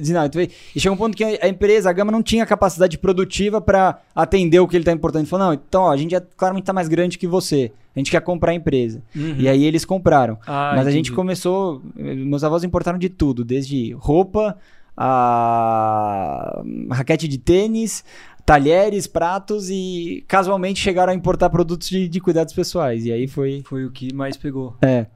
e 0.75 0.81
chegou 0.81 0.95
um 0.95 0.99
ponto 0.99 1.17
que 1.17 1.25
a 1.25 1.49
empresa, 1.49 1.91
a 1.91 1.93
Gama, 1.93 2.13
não 2.13 2.23
tinha 2.23 2.45
capacidade 2.47 2.99
produtiva 2.99 3.61
para 3.61 4.01
atender 4.15 4.61
o 4.61 4.69
que 4.69 4.77
ele 4.77 4.85
tá 4.85 4.93
importando. 4.93 5.23
Ele 5.23 5.29
falou: 5.29 5.47
não, 5.47 5.55
então, 5.55 5.83
ó, 5.83 5.91
a 5.91 5.97
gente 5.97 6.15
é, 6.15 6.23
claramente 6.37 6.65
tá 6.65 6.73
mais 6.73 6.89
grande 6.89 7.19
que 7.19 7.27
você. 7.27 7.73
A 7.95 7.99
gente 7.99 8.11
quer 8.11 8.21
comprar 8.23 8.53
a 8.53 8.55
empresa. 8.55 9.03
Uhum. 9.15 9.37
E 9.39 9.49
aí 9.49 9.65
eles 9.65 9.85
compraram. 9.85 10.39
Ah, 10.47 10.71
Mas 10.73 10.83
entendi. 10.83 10.89
a 10.89 10.93
gente 10.93 11.13
começou. 11.13 11.83
Meus 11.95 12.43
avós 12.43 12.65
importaram 12.65 12.99
de 12.99 13.09
tudo, 13.09 13.45
desde 13.45 13.93
roupa, 13.93 14.57
a 14.97 16.63
raquete 16.91 17.29
de 17.29 17.39
tênis, 17.39 18.03
talheres, 18.45 19.07
pratos 19.07 19.69
e 19.71 20.25
casualmente 20.27 20.81
chegaram 20.81 21.13
a 21.13 21.17
importar 21.17 21.51
produtos 21.51 21.89
de, 21.89 22.09
de 22.09 22.21
cuidados 22.21 22.55
pessoais. 22.55 23.05
E 23.05 23.13
aí 23.13 23.27
foi. 23.27 23.63
Foi 23.65 23.85
o 23.85 23.91
que 23.91 24.15
mais 24.15 24.37
pegou. 24.37 24.77
É. 24.83 25.07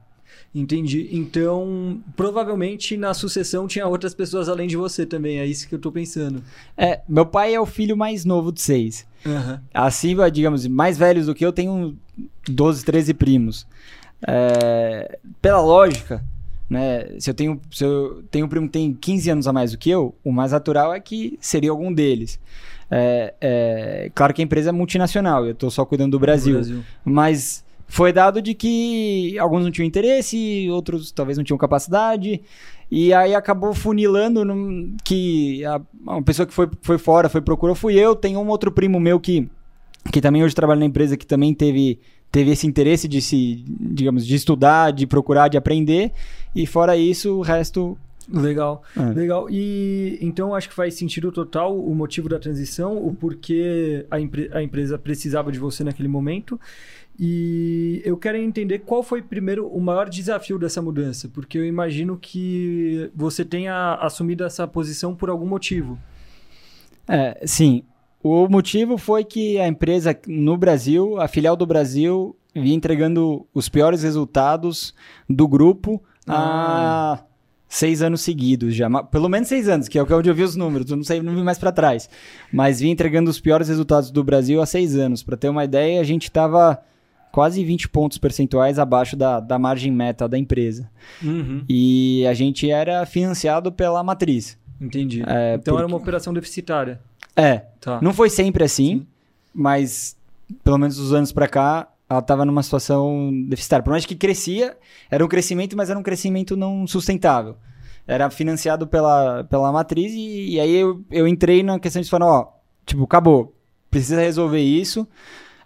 Entendi. 0.53 1.09
Então, 1.11 1.99
provavelmente 2.15 2.97
na 2.97 3.13
sucessão 3.13 3.67
tinha 3.67 3.85
outras 3.85 4.13
pessoas 4.13 4.49
além 4.49 4.67
de 4.67 4.75
você 4.75 5.05
também. 5.05 5.39
É 5.39 5.45
isso 5.45 5.67
que 5.67 5.75
eu 5.75 5.79
tô 5.79 5.91
pensando. 5.91 6.41
É, 6.75 7.01
meu 7.07 7.25
pai 7.25 7.53
é 7.53 7.59
o 7.59 7.65
filho 7.65 7.95
mais 7.95 8.25
novo 8.25 8.51
de 8.51 8.61
seis. 8.61 9.05
Uhum. 9.25 9.59
Acima, 9.73 10.31
digamos, 10.31 10.65
mais 10.65 10.97
velhos 10.97 11.27
do 11.27 11.35
que 11.35 11.45
eu, 11.45 11.51
tenho 11.51 11.95
12, 12.47 12.83
13 12.83 13.13
primos. 13.13 13.67
É, 14.25 15.19
pela 15.41 15.61
lógica, 15.61 16.23
né? 16.69 17.07
Se 17.19 17.29
eu 17.29 17.33
tenho, 17.33 17.61
se 17.71 17.83
eu 17.83 18.23
tenho 18.31 18.45
um 18.45 18.49
primo 18.49 18.65
que 18.65 18.73
tem 18.73 18.93
15 18.93 19.29
anos 19.29 19.47
a 19.47 19.53
mais 19.53 19.71
do 19.71 19.77
que 19.77 19.89
eu, 19.89 20.15
o 20.23 20.31
mais 20.31 20.51
natural 20.53 20.93
é 20.93 20.99
que 20.99 21.37
seria 21.39 21.69
algum 21.69 21.93
deles. 21.93 22.39
É, 22.89 23.33
é, 23.41 24.11
claro 24.15 24.33
que 24.33 24.41
a 24.41 24.45
empresa 24.45 24.69
é 24.69 24.71
multinacional, 24.71 25.45
eu 25.45 25.51
estou 25.51 25.69
só 25.69 25.85
cuidando 25.85 26.11
do 26.11 26.19
Brasil, 26.19 26.53
do 26.53 26.59
Brasil. 26.59 26.83
Mas 27.03 27.63
foi 27.87 28.11
dado 28.11 28.41
de 28.41 28.53
que 28.53 29.37
alguns 29.39 29.63
não 29.63 29.71
tinham 29.71 29.87
interesse, 29.87 30.67
outros 30.69 31.11
talvez 31.11 31.37
não 31.37 31.43
tinham 31.43 31.57
capacidade. 31.57 32.41
E 32.91 33.13
aí 33.13 33.33
acabou 33.33 33.73
funilando 33.73 34.45
no, 34.45 34.95
que 35.03 35.63
a, 35.65 35.81
uma 36.05 36.21
pessoa 36.21 36.45
que 36.45 36.53
foi, 36.53 36.69
foi 36.81 36.97
fora, 36.97 37.29
foi 37.29 37.41
procurou, 37.41 37.75
fui 37.75 37.95
eu. 37.95 38.15
Tem 38.15 38.35
um 38.37 38.47
outro 38.47 38.71
primo 38.71 38.99
meu 38.99 39.19
que, 39.19 39.49
que 40.11 40.21
também 40.21 40.43
hoje 40.43 40.55
trabalha 40.55 40.79
na 40.79 40.85
empresa, 40.85 41.17
que 41.17 41.25
também 41.25 41.53
teve, 41.53 41.99
teve 42.31 42.51
esse 42.51 42.67
interesse 42.67 43.07
de 43.07 43.21
se, 43.21 43.63
digamos, 43.67 44.25
de 44.25 44.35
estudar, 44.35 44.91
de 44.91 45.07
procurar, 45.07 45.47
de 45.47 45.57
aprender. 45.57 46.11
E 46.53 46.65
fora 46.65 46.95
isso, 46.95 47.37
o 47.37 47.41
resto 47.41 47.97
Legal, 48.31 48.83
é. 48.95 49.01
legal. 49.13 49.49
E 49.49 50.17
então 50.21 50.53
acho 50.53 50.67
que 50.67 50.75
faz 50.75 50.95
sentido 50.95 51.31
total 51.31 51.79
o 51.79 51.95
motivo 51.95 52.27
da 52.27 52.37
transição, 52.37 52.97
o 52.97 53.15
porquê 53.15 54.05
a, 54.11 54.17
a 54.57 54.61
empresa 54.61 54.97
precisava 54.97 55.49
de 55.51 55.57
você 55.57 55.83
naquele 55.83 56.09
momento. 56.09 56.59
E 57.19 58.01
eu 58.05 58.15
quero 58.15 58.37
entender 58.37 58.79
qual 58.79 59.01
foi 59.01 59.23
primeiro 59.23 59.67
o 59.67 59.81
maior 59.81 60.07
desafio 60.07 60.59
dessa 60.59 60.81
mudança, 60.81 61.27
porque 61.27 61.57
eu 61.57 61.65
imagino 61.65 62.17
que 62.17 63.09
você 63.15 63.43
tenha 63.43 63.95
assumido 63.95 64.43
essa 64.43 64.67
posição 64.67 65.15
por 65.15 65.29
algum 65.29 65.47
motivo. 65.47 65.97
É, 67.07 67.41
sim. 67.45 67.83
O 68.21 68.47
motivo 68.47 68.97
foi 68.97 69.23
que 69.23 69.59
a 69.59 69.67
empresa 69.67 70.15
no 70.27 70.57
Brasil, 70.57 71.19
a 71.19 71.27
filial 71.27 71.55
do 71.55 71.65
Brasil, 71.65 72.35
vinha 72.53 72.75
entregando 72.75 73.47
os 73.53 73.69
piores 73.69 74.03
resultados 74.03 74.93
do 75.27 75.47
grupo 75.47 76.03
ah. 76.27 77.13
há 77.13 77.23
seis 77.67 78.01
anos 78.01 78.21
seguidos 78.21 78.75
já. 78.75 78.89
Pelo 79.05 79.29
menos 79.29 79.47
seis 79.47 79.67
anos, 79.67 79.87
que 79.87 79.97
é 79.97 80.03
onde 80.03 80.29
eu 80.29 80.35
vi 80.35 80.43
os 80.43 80.55
números. 80.55 80.89
Eu 80.91 80.97
não 80.97 81.03
sei, 81.03 81.21
não 81.21 81.33
vi 81.33 81.41
mais 81.41 81.57
para 81.57 81.71
trás. 81.71 82.09
Mas 82.51 82.79
vinha 82.79 82.93
entregando 82.93 83.29
os 83.29 83.39
piores 83.39 83.69
resultados 83.69 84.11
do 84.11 84.23
Brasil 84.23 84.61
há 84.61 84.65
seis 84.65 84.95
anos. 84.95 85.23
Para 85.23 85.37
ter 85.37 85.49
uma 85.49 85.63
ideia, 85.63 85.99
a 85.99 86.03
gente 86.03 86.23
estava 86.23 86.79
quase 87.37 87.63
20 87.63 87.89
pontos 87.89 88.17
percentuais 88.17 88.79
abaixo 88.79 89.15
da, 89.15 89.39
da 89.39 89.59
margem 89.59 89.91
meta 89.91 90.27
da 90.27 90.39
empresa. 90.39 90.89
Uhum. 91.23 91.63
E 91.69 92.25
a 92.25 92.33
gente 92.33 92.67
era 92.67 93.05
financiado 93.05 93.71
pela 93.71 94.03
matriz. 94.03 94.57
Entendi. 94.81 95.21
É, 95.21 95.53
então 95.53 95.75
porque... 95.75 95.77
era 95.77 95.85
uma 95.85 95.97
operação 95.97 96.33
deficitária. 96.33 96.99
É. 97.35 97.57
Tá. 97.79 98.01
Não 98.01 98.11
foi 98.11 98.31
sempre 98.31 98.63
assim, 98.63 99.01
Sim. 99.01 99.07
mas 99.53 100.17
pelo 100.63 100.79
menos 100.79 100.97
dos 100.97 101.13
anos 101.13 101.31
para 101.31 101.47
cá, 101.47 101.87
ela 102.09 102.21
estava 102.21 102.43
numa 102.43 102.63
situação 102.63 103.31
deficitária. 103.47 103.83
Por 103.83 103.91
mais 103.91 104.03
que 104.03 104.15
crescia, 104.15 104.75
era 105.07 105.23
um 105.23 105.27
crescimento, 105.27 105.77
mas 105.77 105.91
era 105.91 105.99
um 105.99 106.03
crescimento 106.03 106.57
não 106.57 106.87
sustentável. 106.87 107.55
Era 108.07 108.31
financiado 108.31 108.87
pela, 108.87 109.43
pela 109.43 109.71
matriz 109.71 110.11
e, 110.11 110.55
e 110.55 110.59
aí 110.59 110.73
eu, 110.73 111.05
eu 111.11 111.27
entrei 111.27 111.61
na 111.61 111.77
questão 111.77 112.01
de 112.01 112.09
falar, 112.09 112.25
ó, 112.25 112.51
tipo, 112.83 113.03
acabou, 113.03 113.55
precisa 113.91 114.21
resolver 114.21 114.59
isso 114.59 115.07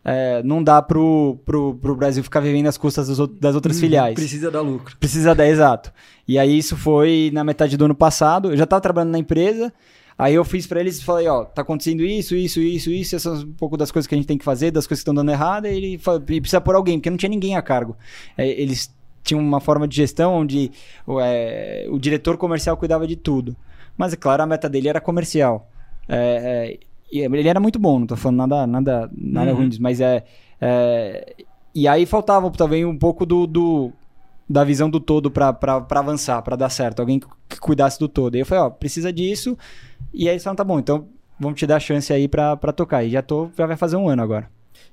é, 0.04 0.42
não 0.44 0.64
dá 0.64 0.82
pro, 0.82 1.40
pro, 1.46 1.76
pro 1.76 1.96
Brasil 1.96 2.24
ficar 2.24 2.40
vivendo 2.40 2.68
as 2.68 2.78
custas 2.78 3.08
das, 3.08 3.18
das 3.40 3.56
outras 3.56 3.78
hum, 3.78 3.82
filiais. 3.82 4.16
Precisa 4.16 4.50
dar 4.50 4.62
lucro. 4.62 4.98
Precisa 4.98 5.36
dar, 5.36 5.48
exato. 5.48 5.92
E 6.28 6.40
aí 6.40 6.58
isso 6.58 6.76
foi 6.76 7.30
na 7.34 7.44
metade 7.44 7.78
do 7.78 7.86
ano 7.86 7.96
passado. 7.96 8.52
Eu 8.52 8.58
já 8.58 8.64
estava 8.64 8.82
trabalhando 8.82 9.12
na 9.12 9.20
empresa, 9.20 9.72
Aí 10.22 10.36
eu 10.36 10.46
fiz 10.46 10.68
para 10.68 10.80
eles 10.80 11.00
e 11.00 11.04
falei, 11.04 11.28
ó, 11.28 11.44
tá 11.46 11.64
acontecendo 11.64 12.04
isso, 12.04 12.36
isso, 12.36 12.60
isso, 12.60 12.92
isso, 12.92 13.16
essas 13.16 13.40
são 13.40 13.48
um 13.50 13.54
pouco 13.54 13.76
das 13.76 13.92
coisas 13.92 14.06
que 14.06 14.14
a 14.14 14.18
gente 14.18 14.28
tem 14.28 14.38
que 14.38 14.46
fazer, 14.46 14.70
das 14.70 14.86
coisas 14.86 15.00
que 15.00 15.10
estão 15.10 15.16
dando 15.16 15.32
errado, 15.32 15.66
e 15.66 15.76
ele 15.76 15.98
falou, 15.98 16.22
e 16.30 16.40
precisa 16.40 16.62
pôr 16.62 16.76
alguém, 16.76 17.00
porque 17.00 17.10
não 17.10 17.18
tinha 17.18 17.30
ninguém 17.30 17.56
a 17.58 17.62
cargo. 17.64 17.98
É, 18.38 18.48
eles 18.48 18.94
tinham 19.24 19.42
uma 19.42 19.60
forma 19.60 19.88
de 19.88 19.96
gestão 19.96 20.36
onde 20.36 20.72
é, 21.24 21.88
o 21.90 21.98
diretor 21.98 22.38
comercial 22.38 22.78
cuidava 22.78 23.08
de 23.08 23.16
tudo. 23.16 23.56
Mas, 23.98 24.14
é 24.14 24.16
claro, 24.16 24.44
a 24.44 24.46
meta 24.46 24.70
dele 24.70 24.90
era 24.90 25.02
comercial. 25.02 25.68
É, 26.08 26.78
é, 26.80 26.80
ele 27.20 27.48
era 27.48 27.60
muito 27.60 27.78
bom, 27.78 28.00
não 28.00 28.08
tô 28.08 28.16
falando 28.16 28.38
nada, 28.38 28.68
nada, 28.68 29.12
nada 29.16 29.52
uhum. 29.52 29.58
ruim 29.58 29.70
disso, 29.70 29.82
mas 29.82 30.00
é, 30.00 30.24
é, 30.60 31.36
E 31.76 31.88
aí 31.88 32.06
faltava 32.06 32.50
também 32.52 32.86
um 32.86 32.98
pouco 32.98 33.26
do, 33.26 33.46
do 33.46 33.92
da 34.52 34.64
visão 34.64 34.90
do 34.90 35.00
todo 35.00 35.32
para 35.32 35.58
avançar, 35.90 36.42
para 36.42 36.56
dar 36.56 36.70
certo. 36.70 37.00
Alguém 37.00 37.20
que 37.48 37.60
cuidasse 37.60 37.98
do 37.98 38.08
todo. 38.08 38.36
E 38.36 38.40
eu 38.40 38.46
falei, 38.46 38.66
ó, 38.66 38.70
precisa 38.70 39.12
disso. 39.12 39.58
E 40.14 40.28
aí 40.28 40.34
eles 40.34 40.44
falaram, 40.44 40.58
tá 40.58 40.64
bom, 40.64 40.80
então 40.80 41.08
vamos 41.40 41.58
te 41.58 41.66
dar 41.66 41.78
a 41.78 41.80
chance 41.80 42.12
aí 42.12 42.28
para 42.28 42.58
tocar. 42.74 43.04
E 43.04 43.10
já 43.12 43.22
tô, 43.22 43.50
já 43.58 43.66
vai 43.66 43.78
fazer 43.78 43.96
um 43.96 44.10
ano 44.10 44.22
agora. 44.22 44.50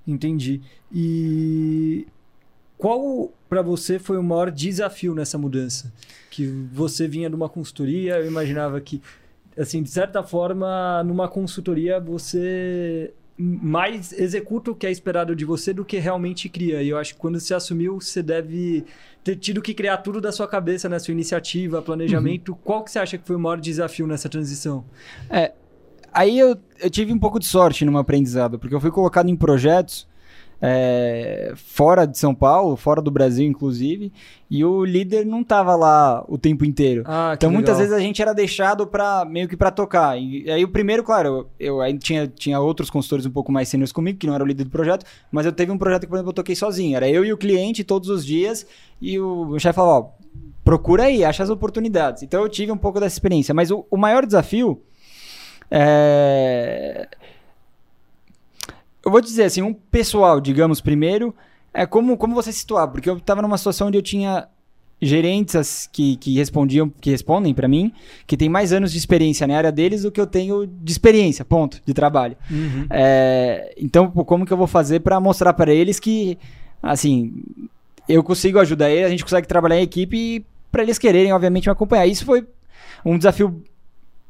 Entendi. 0.06 0.60
E 0.92 2.06
qual 2.78 3.32
para 3.48 3.60
você 3.60 3.98
foi 3.98 4.16
o 4.16 4.22
maior 4.22 4.50
desafio 4.50 5.14
nessa 5.14 5.36
mudança? 5.36 5.92
Que 6.30 6.46
você 6.72 7.08
vinha 7.08 7.28
de 7.28 7.34
uma 7.34 7.48
consultoria, 7.48 8.16
eu 8.18 8.26
imaginava 8.26 8.80
que 8.80 9.02
assim, 9.58 9.82
de 9.82 9.90
certa 9.90 10.22
forma, 10.22 11.02
numa 11.04 11.28
consultoria 11.28 11.98
você 12.00 13.12
mais 13.38 14.12
executa 14.12 14.72
o 14.72 14.74
que 14.74 14.84
é 14.84 14.90
esperado 14.90 15.34
de 15.34 15.44
você 15.44 15.72
do 15.72 15.84
que 15.84 15.98
realmente 15.98 16.48
cria. 16.48 16.82
E 16.82 16.88
eu 16.88 16.98
acho 16.98 17.14
que 17.14 17.20
quando 17.20 17.38
você 17.38 17.54
assumiu, 17.54 18.00
você 18.00 18.20
deve 18.20 18.84
ter 19.22 19.36
tido 19.36 19.62
que 19.62 19.72
criar 19.72 19.98
tudo 19.98 20.20
da 20.20 20.32
sua 20.32 20.48
cabeça, 20.48 20.88
né? 20.88 20.98
Sua 20.98 21.12
iniciativa, 21.12 21.80
planejamento. 21.80 22.52
Uhum. 22.52 22.58
Qual 22.64 22.82
que 22.82 22.90
você 22.90 22.98
acha 22.98 23.16
que 23.16 23.24
foi 23.24 23.36
o 23.36 23.38
maior 23.38 23.60
desafio 23.60 24.08
nessa 24.08 24.28
transição? 24.28 24.84
É, 25.30 25.52
aí 26.12 26.36
eu, 26.36 26.56
eu 26.80 26.90
tive 26.90 27.12
um 27.12 27.18
pouco 27.18 27.38
de 27.38 27.46
sorte 27.46 27.84
no 27.84 27.92
meu 27.92 28.00
aprendizado, 28.00 28.58
porque 28.58 28.74
eu 28.74 28.80
fui 28.80 28.90
colocado 28.90 29.28
em 29.28 29.36
projetos 29.36 30.07
é, 30.60 31.52
fora 31.54 32.06
de 32.06 32.18
São 32.18 32.34
Paulo, 32.34 32.76
fora 32.76 33.00
do 33.00 33.10
Brasil, 33.10 33.46
inclusive, 33.46 34.12
e 34.50 34.64
o 34.64 34.84
líder 34.84 35.24
não 35.24 35.42
estava 35.42 35.76
lá 35.76 36.24
o 36.28 36.36
tempo 36.36 36.64
inteiro. 36.64 37.04
Ah, 37.06 37.32
então 37.34 37.50
muitas 37.50 37.76
legal. 37.76 37.90
vezes 37.90 37.94
a 37.96 38.00
gente 38.04 38.20
era 38.20 38.32
deixado 38.32 38.86
para 38.86 39.24
meio 39.24 39.46
que 39.46 39.56
para 39.56 39.70
tocar. 39.70 40.18
E 40.18 40.50
aí 40.50 40.64
o 40.64 40.68
primeiro, 40.68 41.04
claro, 41.04 41.48
eu, 41.58 41.82
eu 41.82 41.98
tinha, 41.98 42.26
tinha 42.26 42.58
outros 42.58 42.90
consultores 42.90 43.24
um 43.24 43.30
pouco 43.30 43.52
mais 43.52 43.68
seniors 43.68 43.92
comigo, 43.92 44.18
que 44.18 44.26
não 44.26 44.34
era 44.34 44.42
o 44.42 44.46
líder 44.46 44.64
do 44.64 44.70
projeto, 44.70 45.06
mas 45.30 45.46
eu 45.46 45.52
teve 45.52 45.70
um 45.70 45.78
projeto 45.78 46.02
que, 46.02 46.08
por 46.08 46.16
exemplo, 46.16 46.30
eu 46.30 46.34
toquei 46.34 46.56
sozinho. 46.56 46.96
Era 46.96 47.08
eu 47.08 47.24
e 47.24 47.32
o 47.32 47.38
cliente 47.38 47.84
todos 47.84 48.08
os 48.08 48.24
dias, 48.24 48.66
e 49.00 49.18
o, 49.18 49.50
o 49.50 49.58
chefe 49.60 49.76
falou: 49.76 49.92
ó, 49.92 50.28
procura 50.64 51.04
aí, 51.04 51.24
acha 51.24 51.42
as 51.42 51.50
oportunidades. 51.50 52.22
Então 52.22 52.42
eu 52.42 52.48
tive 52.48 52.72
um 52.72 52.76
pouco 52.76 52.98
dessa 52.98 53.14
experiência. 53.14 53.54
Mas 53.54 53.70
o, 53.70 53.86
o 53.90 53.96
maior 53.96 54.26
desafio 54.26 54.82
é 55.70 57.06
eu 59.08 59.10
vou 59.10 59.20
dizer 59.22 59.44
assim, 59.44 59.62
um 59.62 59.72
pessoal, 59.72 60.38
digamos, 60.40 60.80
primeiro, 60.80 61.34
é 61.72 61.86
como, 61.86 62.16
como 62.16 62.34
você 62.34 62.52
situar, 62.52 62.88
porque 62.88 63.08
eu 63.08 63.16
estava 63.16 63.40
numa 63.40 63.56
situação 63.56 63.88
onde 63.88 63.96
eu 63.96 64.02
tinha 64.02 64.46
gerentes 65.00 65.88
que, 65.90 66.16
que 66.16 66.34
respondiam, 66.34 66.90
que 67.00 67.10
respondem 67.10 67.54
para 67.54 67.66
mim, 67.66 67.92
que 68.26 68.36
tem 68.36 68.48
mais 68.48 68.72
anos 68.72 68.92
de 68.92 68.98
experiência 68.98 69.46
na 69.46 69.56
área 69.56 69.72
deles 69.72 70.02
do 70.02 70.10
que 70.10 70.20
eu 70.20 70.26
tenho 70.26 70.66
de 70.66 70.92
experiência, 70.92 71.42
ponto, 71.44 71.80
de 71.86 71.94
trabalho. 71.94 72.36
Uhum. 72.50 72.86
É, 72.90 73.74
então, 73.78 74.10
como 74.10 74.44
que 74.44 74.52
eu 74.52 74.56
vou 74.56 74.66
fazer 74.66 75.00
para 75.00 75.18
mostrar 75.18 75.54
para 75.54 75.72
eles 75.72 75.98
que, 75.98 76.36
assim, 76.82 77.32
eu 78.06 78.22
consigo 78.22 78.58
ajudar 78.58 78.90
eles, 78.90 79.06
a 79.06 79.10
gente 79.10 79.24
consegue 79.24 79.46
trabalhar 79.46 79.78
em 79.78 79.82
equipe 79.82 80.44
para 80.70 80.82
eles 80.82 80.98
quererem, 80.98 81.32
obviamente, 81.32 81.66
me 81.66 81.72
acompanhar. 81.72 82.06
Isso 82.06 82.26
foi 82.26 82.46
um 83.04 83.16
desafio 83.16 83.62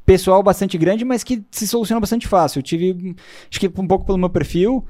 pessoal 0.09 0.43
bastante 0.43 0.79
grande, 0.79 1.05
mas 1.05 1.23
que 1.23 1.45
se 1.51 1.69
soluciona 1.69 2.01
bastante 2.01 2.27
fácil. 2.27 2.61
Eu 2.61 2.63
tive, 2.63 3.15
acho 3.51 3.61
que 3.61 3.71
um 3.77 3.87
pouco 3.87 4.07
pelo 4.07 4.17
meu 4.17 4.31
perfil, 4.31 4.83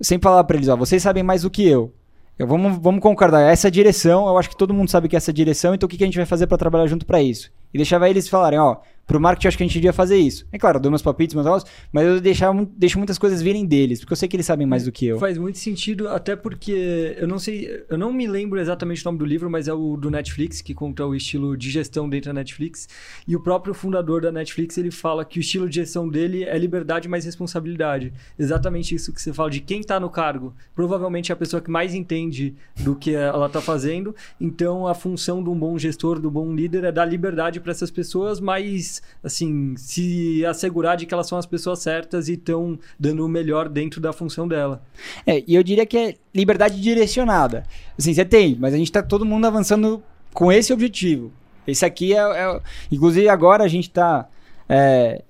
sempre 0.00 0.24
falava 0.24 0.42
para 0.44 0.56
eles, 0.56 0.68
ó, 0.68 0.76
vocês 0.76 1.02
sabem 1.02 1.22
mais 1.22 1.42
do 1.42 1.50
que 1.50 1.68
eu. 1.68 1.92
eu 2.38 2.46
vamos, 2.46 2.78
vamos 2.78 3.02
concordar, 3.02 3.42
essa 3.42 3.70
direção, 3.70 4.26
eu 4.26 4.38
acho 4.38 4.48
que 4.48 4.56
todo 4.56 4.72
mundo 4.72 4.90
sabe 4.90 5.10
que 5.10 5.14
é 5.14 5.18
essa 5.18 5.30
direção, 5.30 5.74
então 5.74 5.86
o 5.86 5.90
que, 5.90 5.98
que 5.98 6.04
a 6.04 6.06
gente 6.06 6.16
vai 6.16 6.24
fazer 6.24 6.46
para 6.46 6.56
trabalhar 6.56 6.86
junto 6.86 7.04
para 7.04 7.20
isso? 7.20 7.52
E 7.72 7.76
deixava 7.76 8.08
eles 8.08 8.30
falarem, 8.30 8.58
ó, 8.58 8.78
Pro 9.12 9.20
marketing, 9.20 9.48
acho 9.48 9.56
que 9.58 9.62
a 9.62 9.66
gente 9.66 9.74
devia 9.74 9.92
fazer 9.92 10.16
isso. 10.16 10.46
É 10.50 10.56
claro, 10.56 10.78
eu 10.78 10.80
dou 10.80 10.90
meus 10.90 11.02
palpites, 11.02 11.34
meus 11.34 11.44
negócios, 11.44 11.70
mas 11.92 12.06
eu 12.06 12.18
deixo 12.18 12.96
muitas 12.96 13.18
coisas 13.18 13.42
virem 13.42 13.66
deles, 13.66 14.00
porque 14.00 14.14
eu 14.14 14.16
sei 14.16 14.26
que 14.26 14.34
eles 14.34 14.46
sabem 14.46 14.66
mais 14.66 14.86
do 14.86 14.90
que 14.90 15.04
eu. 15.04 15.18
Faz 15.18 15.36
muito 15.36 15.58
sentido, 15.58 16.08
até 16.08 16.34
porque 16.34 17.14
eu 17.18 17.28
não 17.28 17.38
sei, 17.38 17.84
eu 17.90 17.98
não 17.98 18.10
me 18.10 18.26
lembro 18.26 18.58
exatamente 18.58 19.02
o 19.02 19.04
nome 19.04 19.18
do 19.18 19.26
livro, 19.26 19.50
mas 19.50 19.68
é 19.68 19.74
o 19.74 19.98
do 19.98 20.10
Netflix, 20.10 20.62
que 20.62 20.72
conta 20.72 21.04
o 21.04 21.14
estilo 21.14 21.58
de 21.58 21.70
gestão 21.70 22.08
dentro 22.08 22.30
da 22.30 22.32
Netflix. 22.32 22.88
E 23.28 23.36
o 23.36 23.40
próprio 23.40 23.74
fundador 23.74 24.22
da 24.22 24.32
Netflix, 24.32 24.78
ele 24.78 24.90
fala 24.90 25.26
que 25.26 25.38
o 25.38 25.42
estilo 25.42 25.68
de 25.68 25.74
gestão 25.74 26.08
dele 26.08 26.44
é 26.44 26.56
liberdade 26.56 27.06
mais 27.06 27.26
responsabilidade. 27.26 28.14
Exatamente 28.38 28.94
isso 28.94 29.12
que 29.12 29.20
você 29.20 29.30
fala, 29.30 29.50
de 29.50 29.60
quem 29.60 29.80
está 29.80 30.00
no 30.00 30.08
cargo. 30.08 30.54
Provavelmente 30.74 31.30
é 31.30 31.34
a 31.34 31.36
pessoa 31.36 31.60
que 31.60 31.70
mais 31.70 31.94
entende 31.94 32.54
do 32.80 32.96
que 32.96 33.14
ela 33.14 33.44
está 33.44 33.60
fazendo. 33.60 34.16
Então, 34.40 34.86
a 34.86 34.94
função 34.94 35.44
de 35.44 35.50
um 35.50 35.54
bom 35.54 35.76
gestor, 35.76 36.18
do 36.18 36.30
bom 36.30 36.54
líder, 36.54 36.84
é 36.84 36.90
dar 36.90 37.04
liberdade 37.04 37.60
para 37.60 37.72
essas 37.72 37.90
pessoas, 37.90 38.40
mas 38.40 39.01
assim, 39.22 39.74
se 39.76 40.44
assegurar 40.44 40.96
de 40.96 41.06
que 41.06 41.14
elas 41.14 41.26
são 41.26 41.38
as 41.38 41.46
pessoas 41.46 41.78
certas 41.78 42.28
e 42.28 42.34
estão 42.34 42.78
dando 42.98 43.24
o 43.24 43.28
melhor 43.28 43.68
dentro 43.68 44.00
da 44.00 44.12
função 44.12 44.48
dela. 44.48 44.82
É, 45.26 45.42
e 45.46 45.54
eu 45.54 45.62
diria 45.62 45.86
que 45.86 45.96
é 45.96 46.14
liberdade 46.34 46.80
direcionada. 46.80 47.64
Assim, 47.98 48.12
você 48.12 48.24
tem, 48.24 48.56
mas 48.58 48.74
a 48.74 48.76
gente 48.76 48.88
está 48.88 49.02
todo 49.02 49.24
mundo 49.24 49.46
avançando 49.46 50.02
com 50.32 50.50
esse 50.50 50.72
objetivo. 50.72 51.32
Esse 51.66 51.84
aqui 51.84 52.14
é. 52.14 52.18
é 52.18 52.60
inclusive, 52.90 53.28
agora 53.28 53.64
a 53.64 53.68
gente 53.68 53.88
está. 53.88 54.28
É, 54.68 55.22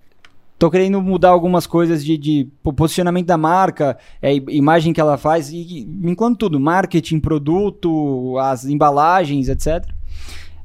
tô 0.58 0.70
querendo 0.70 1.02
mudar 1.02 1.30
algumas 1.30 1.66
coisas 1.66 2.04
de, 2.04 2.16
de 2.16 2.48
posicionamento 2.62 3.26
da 3.26 3.36
marca, 3.36 3.98
é, 4.20 4.34
imagem 4.34 4.92
que 4.92 5.00
ela 5.00 5.18
faz, 5.18 5.50
e, 5.50 5.80
incluindo 6.04 6.36
tudo, 6.36 6.60
marketing, 6.60 7.18
produto, 7.18 8.38
as 8.38 8.64
embalagens, 8.64 9.48
etc. 9.48 9.84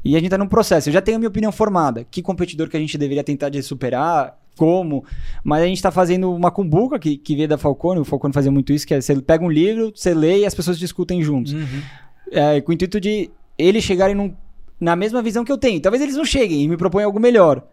E 0.04 0.16
a 0.16 0.20
gente 0.20 0.30
tá 0.30 0.38
num 0.38 0.48
processo. 0.48 0.90
Eu 0.90 0.94
já 0.94 1.02
tenho 1.02 1.18
a 1.18 1.20
minha 1.20 1.30
opinião 1.30 1.52
formada. 1.52 2.06
Que 2.10 2.22
competidor 2.22 2.70
que 2.70 2.78
a 2.78 2.80
gente 2.80 2.98
deveria 2.98 3.24
tentar 3.24 3.50
de 3.50 3.62
superar, 3.62 4.38
como. 4.58 5.06
Mas 5.44 5.64
a 5.64 5.66
gente 5.68 5.78
está 5.78 5.92
fazendo 5.92 6.34
uma 6.34 6.52
cumbuca 6.52 7.00
que, 7.00 7.18
que 7.18 7.36
veio 7.36 7.48
da 7.48 7.58
Falcone. 7.58 8.00
O 8.00 8.06
Falcone 8.06 8.34
fazia 8.34 8.52
muito 8.52 8.74
isso, 8.74 8.86
que 8.86 8.94
é 8.94 9.02
você 9.02 9.20
pega 9.22 9.44
um 9.44 9.50
livro, 9.50 9.92
você 9.96 10.14
lê 10.14 10.40
e 10.40 10.46
as 10.46 10.56
pessoas 10.56 10.78
discutem 10.78 11.22
juntos. 11.22 11.54
Uhum. 11.54 11.82
É, 12.32 12.60
com 12.62 12.72
o 12.72 12.74
intuito 12.74 13.00
de 13.00 13.30
eles 13.58 13.84
chegarem 13.84 14.16
num, 14.16 14.34
na 14.80 14.96
mesma 14.96 15.22
visão 15.22 15.46
que 15.46 15.52
eu 15.52 15.58
tenho. 15.58 15.80
Talvez 15.80 16.02
eles 16.02 16.16
não 16.16 16.26
cheguem 16.26 16.64
e 16.64 16.68
me 16.68 16.78
proponham 16.78 17.08
algo 17.08 17.20
melhor. 17.20 17.64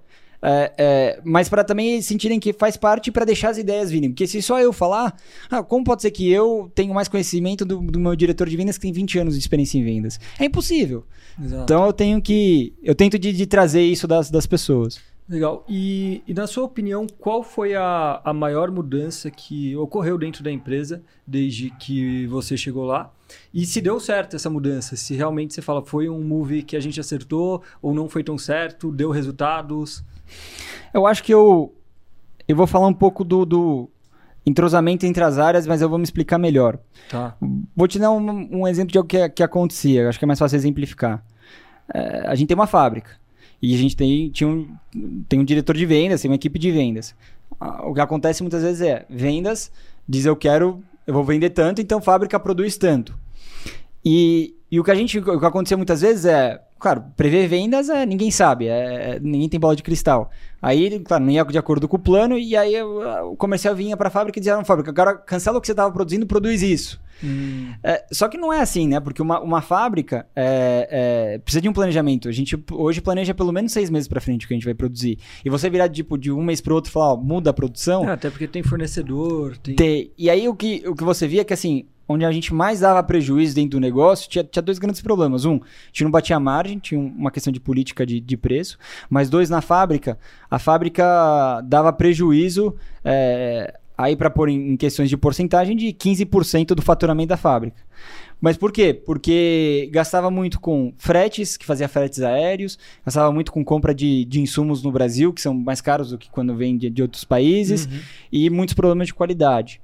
É, 0.47 0.73
é, 0.77 1.21
mas 1.25 1.49
para 1.49 1.65
também 1.65 2.03
sentirem 2.03 2.39
que 2.39 2.53
faz 2.53 2.77
parte 2.77 3.11
para 3.11 3.25
deixar 3.25 3.49
as 3.49 3.59
ideias 3.59 3.91
virem. 3.91 4.11
Porque 4.11 4.27
se 4.27 4.43
só 4.43 4.61
eu 4.61 4.73
falar, 4.73 5.17
ah, 5.51 5.63
como 5.63 5.83
pode 5.83 6.03
ser 6.03 6.11
que 6.11 6.31
eu 6.31 6.71
tenho 6.75 6.93
mais 6.93 7.09
conhecimento 7.09 7.65
do, 7.65 7.81
do, 7.81 7.99
meu 7.99 8.15
diretor 8.15 8.49
de 8.49 8.57
vendas 8.57 8.77
que 8.77 8.83
tem 8.83 8.93
20 8.93 9.19
anos 9.21 9.35
de 9.35 9.41
experiência 9.41 9.79
em 9.79 9.85
vendas? 9.85 10.21
É 10.39 10.45
impossível. 10.45 11.05
Exato. 11.43 11.63
Então 11.63 11.87
eu 11.87 11.93
tenho 11.93 12.21
que. 12.21 12.75
Eu 12.83 12.95
tento 12.95 13.19
de, 13.19 13.33
de 13.33 13.47
trazer 13.47 13.83
isso 13.83 14.07
das, 14.07 14.31
das 14.31 14.47
pessoas. 14.47 15.01
Legal. 15.27 15.65
E, 15.67 16.23
e, 16.27 16.35
na 16.35 16.47
sua 16.47 16.65
opinião, 16.65 17.07
qual 17.19 17.43
foi 17.43 17.75
a, 17.75 18.21
a 18.23 18.35
maior 18.35 18.71
mudança 18.71 19.31
que 19.31 19.75
ocorreu 19.75 20.19
dentro 20.19 20.45
da 20.45 20.53
empresa 20.53 21.03
desde 21.27 21.71
que 21.71 22.27
você 22.27 22.59
chegou 22.59 22.85
lá? 22.85 23.11
E 23.53 23.65
se 23.65 23.81
deu 23.81 23.99
certo 23.99 24.37
essa 24.37 24.51
mudança? 24.51 24.97
Se 24.97 25.15
realmente 25.15 25.55
você 25.55 25.63
fala 25.63 25.83
foi 25.83 26.11
um 26.11 26.23
move 26.23 26.63
que 26.63 26.77
a 26.77 26.81
gente 26.81 27.01
acertou 27.01 27.63
ou 27.81 27.95
não 27.95 28.07
foi 28.07 28.23
tão 28.23 28.37
certo, 28.37 28.93
deu 28.93 29.11
resultados? 29.11 30.05
Eu 30.93 31.07
acho 31.07 31.23
que 31.23 31.33
eu, 31.33 31.75
eu 32.47 32.57
vou 32.57 32.67
falar 32.67 32.87
um 32.87 32.95
pouco 32.95 33.25
do, 33.25 33.45
do 33.45 33.91
entrosamento 34.47 35.07
entre 35.07 35.23
as 35.25 35.39
áreas, 35.39 35.67
mas 35.67 35.83
eu 35.83 35.89
vou 35.89 35.99
me 35.99 36.05
explicar 36.05 36.39
melhor. 36.39 36.79
Tá. 37.09 37.37
Vou 37.75 37.89
te 37.89 37.99
dar 37.99 38.11
um, 38.11 38.61
um 38.61 38.69
exemplo 38.69 38.93
de 38.93 38.99
algo 38.99 39.09
que, 39.09 39.29
que 39.29 39.43
acontecia, 39.43 40.09
acho 40.09 40.19
que 40.19 40.25
é 40.25 40.29
mais 40.29 40.39
fácil 40.39 40.57
exemplificar. 40.57 41.25
É, 41.93 42.27
a 42.27 42.35
gente 42.35 42.49
tem 42.49 42.55
uma 42.55 42.67
fábrica 42.67 43.13
e 43.61 43.75
a 43.75 43.79
gente 43.79 43.97
tem, 43.97 44.31
tinha 44.31 44.49
um, 44.49 44.69
tem 45.29 45.41
um 45.41 45.45
diretor 45.45 45.77
de 45.77 45.87
vendas, 45.87 46.21
tem 46.21 46.31
uma 46.31 46.37
equipe 46.37 46.59
de 46.59 46.71
vendas. 46.71 47.15
O 47.85 47.95
que 47.95 48.01
acontece 48.01 48.43
muitas 48.43 48.63
vezes 48.63 48.83
é, 48.83 49.07
vendas 49.09 49.71
diz 50.09 50.27
eu 50.27 50.37
quero, 50.37 50.83
eu 51.07 51.15
vou 51.15 51.25
vender 51.25 51.51
tanto, 51.51 51.81
então 51.81 52.01
fábrica 52.01 52.39
produz 52.39 52.77
tanto. 52.77 53.19
E, 54.05 54.55
e 54.75 54.81
o 54.81 54.83
que 54.83 54.91
a 54.91 54.95
gente, 54.95 55.21
o 55.21 55.39
que 55.39 55.47
acontecia 55.47 55.77
muitas 55.77 56.01
vezes 56.01 56.25
é, 56.25 56.61
Claro, 56.85 57.03
prever 57.17 57.49
vendas 57.49 57.89
é, 57.89 58.05
ninguém 58.05 58.31
sabe, 58.31 58.67
é, 58.67 59.19
ninguém 59.19 59.49
tem 59.49 59.59
bola 59.59 59.75
de 59.75 59.83
cristal. 59.83 60.31
Aí, 60.61 61.01
claro, 61.01 61.25
não 61.25 61.33
ia 61.33 61.43
de 61.43 61.57
acordo 61.57 61.89
com 61.89 61.97
o 61.97 61.99
plano, 61.99 62.37
e 62.37 62.55
aí 62.55 62.75
o 62.83 63.35
comercial 63.37 63.75
vinha 63.75 63.97
para 63.97 64.09
a 64.09 64.11
fábrica 64.11 64.39
e 64.39 64.41
dizia: 64.41 64.55
não, 64.55 64.67
fábrica, 64.67 64.91
agora 64.91 65.17
cancela 65.17 65.57
o 65.57 65.63
que 65.63 65.67
você 65.67 65.73
estava 65.73 65.91
produzindo, 65.91 66.27
produz 66.27 66.61
isso. 66.61 67.01
Hum. 67.23 67.73
É, 67.83 68.05
só 68.13 68.29
que 68.29 68.37
não 68.37 68.53
é 68.53 68.61
assim, 68.61 68.87
né? 68.87 69.01
Porque 69.01 69.23
uma, 69.23 69.41
uma 69.41 69.63
fábrica 69.63 70.27
é, 70.37 71.35
é, 71.37 71.39
precisa 71.39 71.63
de 71.63 71.71
um 71.71 71.73
planejamento. 71.73 72.29
A 72.29 72.33
gente 72.33 72.63
hoje 72.71 73.01
planeja 73.01 73.33
pelo 73.33 73.51
menos 73.51 73.73
seis 73.73 73.89
meses 73.89 74.07
para 74.07 74.21
frente 74.21 74.45
o 74.45 74.49
que 74.49 74.53
a 74.53 74.57
gente 74.57 74.67
vai 74.67 74.75
produzir. 74.75 75.19
E 75.43 75.49
você 75.49 75.71
virar 75.71 75.89
tipo, 75.89 76.19
de 76.19 76.31
um 76.31 76.43
mês 76.43 76.61
para 76.61 76.75
outro 76.75 76.91
e 76.91 76.93
falar, 76.93 77.15
ó, 77.15 77.17
muda 77.17 77.49
a 77.49 77.55
produção. 77.55 78.07
É, 78.07 78.13
até 78.13 78.29
porque 78.29 78.47
tem 78.47 78.63
fornecedor. 78.63 79.57
Tem... 79.57 79.75
tem... 79.75 80.13
E 80.19 80.29
aí 80.29 80.47
o 80.49 80.55
que, 80.55 80.83
o 80.87 80.95
que 80.95 81.05
você 81.05 81.27
via 81.27 81.41
é 81.41 81.45
que 81.45 81.55
assim, 81.55 81.87
onde 82.09 82.25
a 82.25 82.33
gente 82.33 82.53
mais 82.53 82.81
dava 82.81 83.03
prejuízo 83.03 83.55
dentro 83.55 83.73
do 83.73 83.81
negócio, 83.81 84.29
tinha, 84.29 84.45
tinha 84.45 84.63
dois 84.63 84.79
grandes 84.79 85.01
problemas. 85.01 85.45
Um, 85.45 85.57
a 85.57 85.87
gente 85.89 86.05
não 86.05 86.11
batia 86.11 86.39
margem, 86.39 86.79
tinha 86.79 87.01
uma 87.01 87.31
questão 87.31 87.53
de 87.53 87.61
política 87.61 88.05
de, 88.05 88.21
de 88.21 88.37
preço. 88.37 88.79
Mas 89.09 89.31
dois, 89.31 89.49
na 89.49 89.61
fábrica, 89.61 90.19
a 90.51 90.59
fábrica 90.59 91.63
dava 91.65 91.93
prejuízo, 91.93 92.75
é, 93.05 93.75
aí 93.97 94.17
para 94.17 94.29
pôr 94.29 94.49
em, 94.49 94.77
questões 94.77 95.09
de 95.09 95.17
porcentagem, 95.17 95.77
de 95.77 95.87
15% 95.89 96.75
do 96.75 96.83
faturamento 96.83 97.29
da 97.29 97.37
fábrica. 97.37 97.83
Mas 98.41 98.59
por 98.59 98.71
quê? 98.71 98.93
Porque 98.93 99.89
gastava 99.91 100.31
muito 100.31 100.61
com 100.61 100.93
fretes, 100.99 101.57
que 101.57 101.65
fazia 101.65 101.89
fretes 101.89 102.21
aéreos, 102.21 102.79
gastava 103.03 103.33
muito 103.33 103.51
com 103.51 103.65
compra 103.65 103.95
de, 103.95 104.27
de 104.27 104.41
insumos 104.41 104.83
no 104.83 104.93
Brasil, 104.93 105.33
que 105.33 105.41
são 105.41 105.55
mais 105.55 105.81
caros 105.81 106.11
do 106.11 106.19
que 106.19 106.29
quando 106.29 106.55
vem 106.55 106.77
de, 106.77 106.91
de 106.91 107.01
outros 107.01 107.25
países, 107.25 107.87
uhum. 107.87 108.01
e 108.31 108.51
muitos 108.51 108.75
problemas 108.75 109.07
de 109.07 109.15
qualidade. 109.15 109.81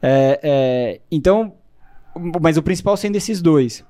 É, 0.00 0.38
é, 0.42 1.00
então, 1.10 1.54
mas 2.42 2.56
o 2.56 2.62
principal 2.62 2.96
sendo 2.96 3.16
esses 3.16 3.40
dois. 3.40 3.84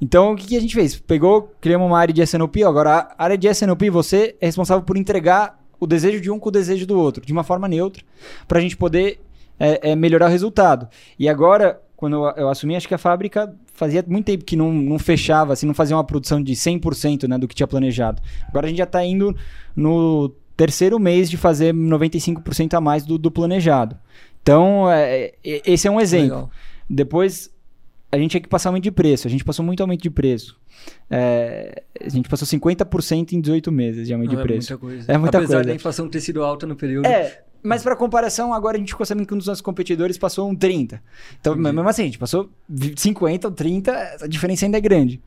Então, 0.00 0.32
o 0.32 0.36
que, 0.36 0.46
que, 0.46 0.56
a 0.56 0.60
gente 0.60 0.74
fez? 0.74 0.98
Pegou, 0.98 1.54
criamos 1.60 1.86
uma 1.86 1.98
área 1.98 2.12
de 2.12 2.22
SNOP. 2.22 2.62
Agora, 2.64 3.14
a 3.16 3.24
área 3.24 3.38
de 3.38 3.48
SNOP, 3.48 3.88
você 3.90 4.36
é 4.40 4.46
responsável 4.46 4.82
por 4.82 4.96
entregar 4.96 5.58
o 5.78 5.86
desejo 5.86 6.20
de 6.20 6.30
um 6.30 6.38
com 6.38 6.48
o 6.48 6.52
desejo 6.52 6.86
do 6.86 6.98
outro, 6.98 7.24
de 7.24 7.32
uma 7.32 7.42
forma 7.42 7.66
neutra, 7.66 8.02
para 8.46 8.58
a 8.58 8.62
gente 8.62 8.76
poder 8.76 9.20
é, 9.58 9.90
é, 9.90 9.96
melhorar 9.96 10.26
o 10.26 10.30
resultado. 10.30 10.88
E 11.18 11.28
agora, 11.28 11.80
quando 11.96 12.14
eu, 12.16 12.24
eu, 12.36 12.48
assumi, 12.48 12.76
acho 12.76 12.86
que 12.86 12.94
a 12.94 12.98
fábrica 12.98 13.54
fazia 13.74 14.04
muito 14.06 14.26
tempo 14.26 14.44
que 14.44 14.56
não, 14.56 14.72
não 14.72 14.98
fechava, 14.98 15.52
assim, 15.52 15.66
não 15.66 15.74
fazia 15.74 15.96
uma 15.96 16.04
produção 16.04 16.42
de 16.42 16.52
100% 16.52 17.28
né, 17.28 17.38
do 17.38 17.48
que 17.48 17.54
tinha 17.54 17.66
planejado. 17.66 18.20
Agora 18.48 18.66
a 18.66 18.68
gente 18.68 18.78
já 18.78 18.84
está 18.84 19.04
indo 19.04 19.36
no 19.74 20.32
terceiro 20.56 20.98
mês 20.98 21.30
de 21.30 21.36
fazer 21.36 21.72
95% 21.74 22.74
a 22.74 22.80
mais 22.80 23.04
do, 23.04 23.18
do 23.18 23.30
planejado. 23.30 23.96
Então, 24.42 24.90
é, 24.90 25.32
é, 25.44 25.62
esse 25.64 25.86
é 25.86 25.90
um 25.90 26.00
exemplo. 26.00 26.36
Legal. 26.36 26.50
Depois, 26.88 27.51
a 28.12 28.18
gente 28.18 28.32
tinha 28.32 28.40
que 28.42 28.48
passar 28.48 28.68
aumento 28.68 28.84
de 28.84 28.92
preço. 28.92 29.26
A 29.26 29.30
gente 29.30 29.42
passou 29.42 29.64
muito 29.64 29.80
aumento 29.80 30.02
de 30.02 30.10
preço. 30.10 30.60
É, 31.10 31.82
a 31.98 32.08
gente 32.10 32.28
passou 32.28 32.46
50% 32.46 33.32
em 33.32 33.40
18 33.40 33.72
meses 33.72 34.06
de 34.06 34.12
aumento 34.12 34.32
Não, 34.32 34.36
de 34.36 34.42
preço. 34.42 34.72
É 34.72 34.76
muita 34.76 34.86
coisa. 34.86 35.12
É 35.12 35.18
muita 35.18 35.38
Apesar 35.38 35.54
coisa. 35.54 35.68
da 35.70 35.74
inflação 35.74 36.08
ter 36.10 36.20
sido 36.20 36.44
alta 36.44 36.66
no 36.66 36.76
período. 36.76 37.06
É, 37.06 37.42
mas 37.62 37.82
para 37.82 37.96
comparação, 37.96 38.52
agora 38.52 38.76
a 38.76 38.80
gente 38.80 38.90
ficou 38.90 39.06
sabendo 39.06 39.26
que 39.26 39.32
um 39.32 39.38
dos 39.38 39.46
nossos 39.46 39.62
competidores 39.62 40.18
passou 40.18 40.46
um 40.46 40.54
30. 40.54 41.02
Então, 41.40 41.54
Entendi. 41.54 41.72
mesmo 41.74 41.88
assim, 41.88 42.02
a 42.02 42.04
gente 42.06 42.18
passou 42.18 42.50
50 42.96 43.48
ou 43.48 43.54
30, 43.54 44.16
a 44.20 44.26
diferença 44.26 44.66
ainda 44.66 44.76
é 44.76 44.80
grande. 44.80 45.18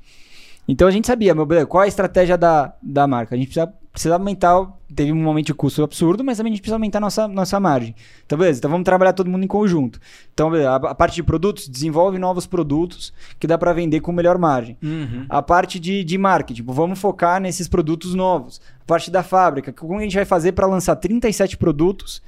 Então 0.67 0.88
a 0.88 0.91
gente 0.91 1.08
sabia, 1.08 1.34
meu 1.34 1.45
bem, 1.45 1.65
qual 1.65 1.84
a 1.84 1.88
estratégia 1.88 2.38
da, 2.38 2.74
da 2.82 3.08
marca? 3.08 3.34
A 3.34 3.38
gente 3.38 3.48
precisa, 3.48 3.71
precisa 3.96 4.16
aumentar, 4.16 4.62
teve 4.94 5.14
um 5.14 5.16
momento 5.16 5.48
de 5.48 5.54
custo 5.54 5.82
absurdo, 5.82 6.22
mas 6.22 6.38
também 6.38 6.52
a 6.52 6.54
gente 6.54 6.62
precisa 6.62 6.76
aumentar 6.76 7.00
nossa, 7.00 7.30
nossa 7.30 7.58
margem. 7.62 7.96
Então, 8.26 8.38
beleza, 8.38 8.60
então 8.60 8.70
vamos 8.70 8.84
trabalhar 8.84 9.14
todo 9.14 9.30
mundo 9.30 9.46
em 9.46 9.48
conjunto. 9.48 10.02
Então, 10.34 10.52
beleza, 10.52 10.70
a, 10.70 10.76
a 10.76 10.94
parte 10.94 11.16
de 11.16 11.24
produtos, 11.24 11.70
desenvolve 11.70 12.20
novos 12.20 12.46
produtos 12.46 13.14
que 13.40 13.48
dá 13.48 13.58
para 13.58 13.72
vender 13.72 14.02
com 14.02 14.12
melhor 14.12 14.38
margem. 14.38 14.78
Uhum. 14.84 15.26
A 15.30 15.42
parte 15.42 15.80
de, 15.80 16.04
de 16.04 16.18
marketing, 16.18 16.56
tipo, 16.56 16.74
vamos 16.74 17.00
focar 17.00 17.40
nesses 17.40 17.70
produtos 17.70 18.14
novos. 18.14 18.60
A 18.82 18.86
parte 18.86 19.10
da 19.10 19.24
fábrica, 19.24 19.72
como 19.72 19.98
a 19.98 20.04
gente 20.04 20.16
vai 20.16 20.26
fazer 20.26 20.52
para 20.52 20.68
lançar 20.68 20.98
37 20.98 21.56
produtos 21.56 22.22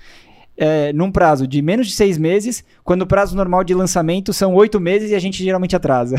é, 0.58 0.92
num 0.92 1.12
prazo 1.12 1.48
de 1.48 1.62
menos 1.62 1.88
de 1.88 1.94
seis 1.94 2.18
meses, 2.18 2.64
quando 2.84 3.04
o 3.04 3.08
prazo 3.08 3.36
normal 3.36 3.64
de 3.64 3.74
lançamento 3.74 4.34
são 4.34 4.56
oito 4.56 4.80
meses 4.80 5.12
e 5.12 5.16
a 5.16 5.20
gente 5.20 5.44
geralmente 5.44 5.76
atrasa. 5.76 6.16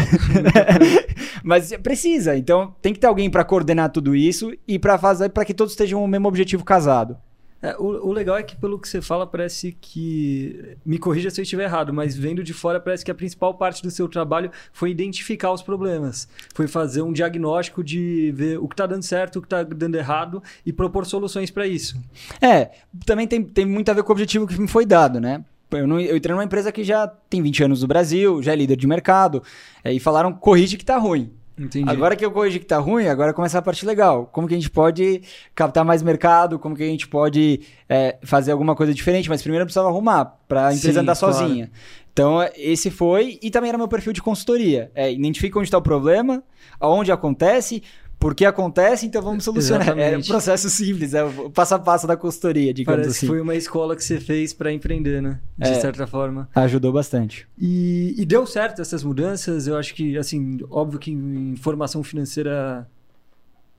Mas 1.43 1.73
precisa, 1.83 2.37
então 2.37 2.75
tem 2.81 2.93
que 2.93 3.01
ter 3.01 3.07
alguém 3.07 3.29
para 3.29 3.45
coordenar 3.45 3.91
tudo 3.91 4.15
isso 4.15 4.53
e 4.67 4.79
para 4.79 4.99
fazer 4.99 5.31
para 5.31 5.45
que 5.45 5.55
todos 5.55 5.73
estejam 5.73 6.03
o 6.03 6.09
mesmo 6.09 6.29
objetivo 6.29 6.65
casado. 6.65 7.17
É, 7.61 7.77
o, 7.77 8.09
o, 8.09 8.13
legal 8.13 8.37
é 8.37 8.43
que, 8.43 8.55
pelo 8.57 8.79
que 8.79 8.89
você 8.89 9.01
fala, 9.01 9.27
parece 9.27 9.77
que. 9.81 10.77
Me 10.85 10.99
corrija 10.99 11.29
se 11.29 11.41
eu 11.41 11.43
estiver 11.43 11.65
errado, 11.65 11.93
mas 11.93 12.17
vendo 12.17 12.43
de 12.43 12.55
fora, 12.55 12.79
parece 12.79 13.05
que 13.05 13.11
a 13.11 13.15
principal 13.15 13.55
parte 13.55 13.83
do 13.83 13.91
seu 13.91 14.09
trabalho 14.09 14.51
foi 14.73 14.91
identificar 14.91 15.51
os 15.53 15.61
problemas. 15.61 16.29
Foi 16.55 16.69
fazer 16.69 17.03
um 17.03 17.13
diagnóstico 17.13 17.83
de 17.83 18.33
ver 18.35 18.59
o 18.59 18.69
que 18.69 18.75
está 18.75 18.87
dando 18.87 19.03
certo, 19.03 19.37
o 19.37 19.41
que 19.41 19.47
está 19.47 19.65
dando 19.65 19.97
errado 19.97 20.43
e 20.65 20.73
propor 20.73 21.05
soluções 21.05 21.51
para 21.51 21.67
isso. 21.67 22.01
É, 22.41 22.71
também 23.05 23.27
tem, 23.27 23.43
tem 23.43 23.67
muito 23.67 23.91
a 23.91 23.95
ver 23.95 24.05
com 24.05 24.11
o 24.11 24.13
objetivo 24.13 24.47
que 24.47 24.61
me 24.61 24.69
foi 24.69 24.87
dado, 24.87 25.21
né? 25.21 25.45
Eu, 25.71 25.87
não, 25.87 26.01
eu 26.01 26.17
entrei 26.17 26.35
numa 26.35 26.45
empresa 26.45 26.73
que 26.73 26.83
já 26.83 27.07
tem 27.07 27.43
20 27.43 27.65
anos 27.65 27.83
no 27.83 27.89
Brasil, 27.89 28.43
já 28.43 28.53
é 28.53 28.57
líder 28.57 28.77
de 28.77 28.87
mercado, 28.87 29.43
é, 29.83 29.93
e 29.93 30.01
falaram: 30.01 30.33
corrige 30.33 30.77
que 30.77 30.83
está 30.83 30.97
ruim. 30.97 31.33
Entendi. 31.59 31.91
Agora 31.91 32.15
que 32.15 32.25
eu 32.25 32.31
corrigi 32.31 32.59
que 32.59 32.67
tá 32.67 32.79
ruim, 32.79 33.07
agora 33.07 33.33
começa 33.33 33.59
a 33.59 33.63
parte 33.63 33.85
legal. 33.85 34.27
Como 34.27 34.47
que 34.47 34.55
a 34.55 34.57
gente 34.57 34.71
pode 34.71 35.23
captar 35.55 35.85
mais 35.85 36.03
mercado? 36.03 36.59
Como 36.59 36.77
que 36.77 36.83
a 36.83 36.87
gente 36.87 37.09
pode 37.09 37.61
é, 37.89 38.17
fazer 38.23 38.53
alguma 38.53 38.77
coisa 38.77 38.95
diferente? 38.95 39.29
Mas 39.29 39.43
primeiro 39.43 39.63
eu 39.63 39.67
precisava 39.67 39.89
arrumar 39.89 40.25
para 40.47 40.69
a 40.69 40.75
empresa 40.75 40.95
Sim, 40.95 41.01
andar 41.01 41.17
claro. 41.17 41.35
sozinha. 41.35 41.71
Então, 42.13 42.39
esse 42.57 42.91
foi. 42.91 43.39
E 43.43 43.51
também 43.51 43.69
era 43.69 43.79
meu 43.79 43.89
perfil 43.89 44.13
de 44.13 44.23
consultoria. 44.23 44.91
É, 44.95 45.13
identifica 45.13 45.59
onde 45.59 45.69
está 45.69 45.79
o 45.79 45.83
problema, 45.83 46.43
aonde 46.81 47.13
acontece, 47.13 47.83
porque 48.19 48.45
acontece, 48.45 49.07
então 49.07 49.23
vamos 49.23 49.45
solucionar. 49.45 49.83
Exatamente. 49.83 50.15
É 50.15 50.19
um 50.19 50.23
processo 50.23 50.69
simples, 50.69 51.15
é 51.15 51.23
o 51.23 51.51
passo 51.51 51.75
a 51.75 51.79
passo 51.79 52.07
da 52.07 52.17
consultoria, 52.17 52.75
digamos 52.75 53.03
Parece 53.03 53.19
assim. 53.19 53.27
que 53.27 53.33
foi 53.33 53.41
uma 53.41 53.55
escola 53.55 53.95
que 53.95 54.03
você 54.03 54.19
fez 54.19 54.53
para 54.53 54.73
empreender, 54.73 55.23
né? 55.23 55.39
De 55.57 55.69
é, 55.69 55.75
certa 55.75 56.07
forma. 56.07 56.49
Ajudou 56.55 56.93
bastante. 56.93 57.47
E, 57.57 58.15
e, 58.19 58.25
deu 58.27 58.45
certo 58.45 58.83
essas 58.83 59.05
mudanças. 59.05 59.69
Eu 59.69 59.77
acho 59.77 59.95
que, 59.95 60.19
assim, 60.19 60.59
óbvio 60.69 60.99
que 60.99 61.13
informação 61.13 62.03
financeira 62.03 62.89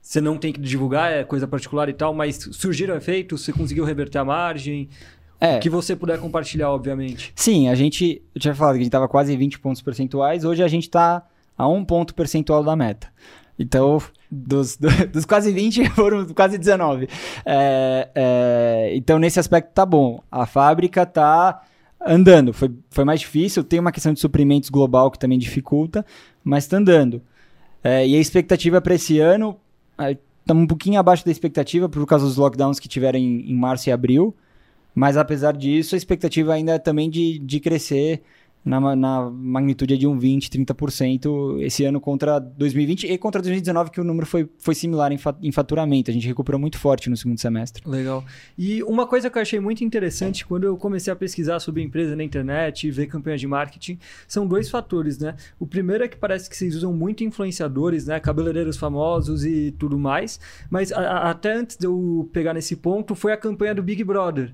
você 0.00 0.20
não 0.20 0.38
tem 0.38 0.52
que 0.52 0.60
divulgar, 0.60 1.12
é 1.12 1.22
coisa 1.22 1.46
particular 1.46 1.88
e 1.90 1.92
tal, 1.92 2.14
mas 2.14 2.48
surgiram 2.52 2.96
efeitos, 2.96 3.42
você 3.42 3.52
conseguiu 3.52 3.84
reverter 3.84 4.18
a 4.18 4.24
margem. 4.24 4.88
É. 5.38 5.58
Que 5.58 5.70
você 5.70 5.94
puder 5.94 6.18
compartilhar, 6.18 6.70
obviamente. 6.70 7.32
Sim, 7.34 7.68
a 7.68 7.74
gente. 7.74 8.22
Eu 8.34 8.40
tinha 8.40 8.54
falado 8.54 8.74
que 8.74 8.80
a 8.80 8.82
gente 8.82 8.88
estava 8.88 9.08
quase 9.08 9.36
20 9.36 9.58
pontos 9.58 9.82
percentuais, 9.82 10.44
hoje 10.44 10.62
a 10.62 10.68
gente 10.68 10.84
está 10.84 11.26
a 11.56 11.68
um 11.68 11.84
ponto 11.84 12.14
percentual 12.14 12.64
da 12.64 12.74
meta. 12.74 13.08
Então, 13.58 13.98
dos, 14.30 14.78
dos 15.12 15.24
quase 15.24 15.52
20 15.52 15.90
foram 15.96 16.26
quase 16.28 16.56
19. 16.56 17.08
É, 17.44 18.08
é, 18.14 18.90
então, 18.94 19.18
nesse 19.18 19.40
aspecto 19.40 19.72
tá 19.72 19.84
bom. 19.84 20.22
A 20.30 20.46
fábrica 20.46 21.04
tá 21.04 21.62
andando. 22.00 22.52
Foi, 22.52 22.70
foi 22.90 23.04
mais 23.04 23.20
difícil. 23.20 23.64
Tem 23.64 23.80
uma 23.80 23.92
questão 23.92 24.12
de 24.12 24.20
suprimentos 24.20 24.70
global 24.70 25.10
que 25.10 25.18
também 25.18 25.38
dificulta, 25.38 26.04
mas 26.44 26.64
está 26.64 26.76
andando. 26.76 27.22
É, 27.82 28.06
e 28.06 28.14
a 28.14 28.20
expectativa 28.20 28.80
para 28.80 28.94
esse 28.94 29.18
ano 29.18 29.58
estamos 30.40 30.64
um 30.64 30.66
pouquinho 30.66 30.98
abaixo 30.98 31.24
da 31.24 31.30
expectativa 31.30 31.88
por 31.88 32.04
causa 32.06 32.24
dos 32.24 32.36
lockdowns 32.36 32.78
que 32.78 32.88
tiveram 32.88 33.18
em, 33.18 33.50
em 33.50 33.54
março 33.54 33.88
e 33.88 33.92
abril. 33.92 34.34
Mas 34.94 35.16
apesar 35.16 35.56
disso, 35.56 35.94
a 35.94 35.98
expectativa 35.98 36.52
ainda 36.52 36.72
é 36.72 36.78
também 36.78 37.08
de, 37.08 37.38
de 37.38 37.60
crescer 37.60 38.22
na, 38.64 38.94
na 38.94 39.30
magnitude 39.30 39.96
de 39.96 40.06
um 40.06 40.18
20, 40.18 40.50
30% 40.50 41.60
esse 41.62 41.84
ano 41.84 42.00
contra 42.00 42.38
2020 42.38 43.06
e 43.06 43.18
contra 43.18 43.40
2019, 43.40 43.90
que 43.90 44.00
o 44.00 44.04
número 44.04 44.26
foi, 44.26 44.48
foi 44.58 44.74
similar 44.74 45.12
em, 45.12 45.18
em 45.42 45.52
faturamento. 45.52 46.10
A 46.10 46.14
gente 46.14 46.26
recuperou 46.26 46.60
muito 46.60 46.78
forte 46.78 47.08
no 47.08 47.16
segundo 47.16 47.38
semestre. 47.38 47.82
Legal. 47.88 48.24
E 48.58 48.82
uma 48.82 49.06
coisa 49.06 49.30
que 49.30 49.38
eu 49.38 49.42
achei 49.42 49.60
muito 49.60 49.82
interessante 49.82 50.44
quando 50.44 50.64
eu 50.64 50.76
comecei 50.76 51.12
a 51.12 51.16
pesquisar 51.16 51.60
sobre 51.60 51.82
a 51.82 51.84
empresa 51.84 52.14
na 52.14 52.22
internet 52.22 52.86
e 52.86 52.90
ver 52.90 53.06
campanhas 53.06 53.40
de 53.40 53.46
marketing, 53.46 53.98
são 54.28 54.46
dois 54.46 54.68
fatores, 54.68 55.18
né? 55.18 55.34
O 55.58 55.66
primeiro 55.66 56.04
é 56.04 56.08
que 56.08 56.16
parece 56.16 56.48
que 56.48 56.56
vocês 56.56 56.76
usam 56.76 56.92
muito 56.92 57.24
influenciadores, 57.24 58.06
né? 58.06 58.20
Cabeleireiros 58.20 58.76
famosos 58.76 59.44
e 59.44 59.74
tudo 59.78 59.98
mais. 59.98 60.38
Mas 60.68 60.92
a, 60.92 61.00
a, 61.00 61.30
até 61.30 61.54
antes 61.54 61.76
de 61.76 61.86
eu 61.86 62.28
pegar 62.32 62.54
nesse 62.54 62.76
ponto, 62.76 63.14
foi 63.14 63.32
a 63.32 63.36
campanha 63.36 63.74
do 63.74 63.82
Big 63.82 64.04
Brother 64.04 64.52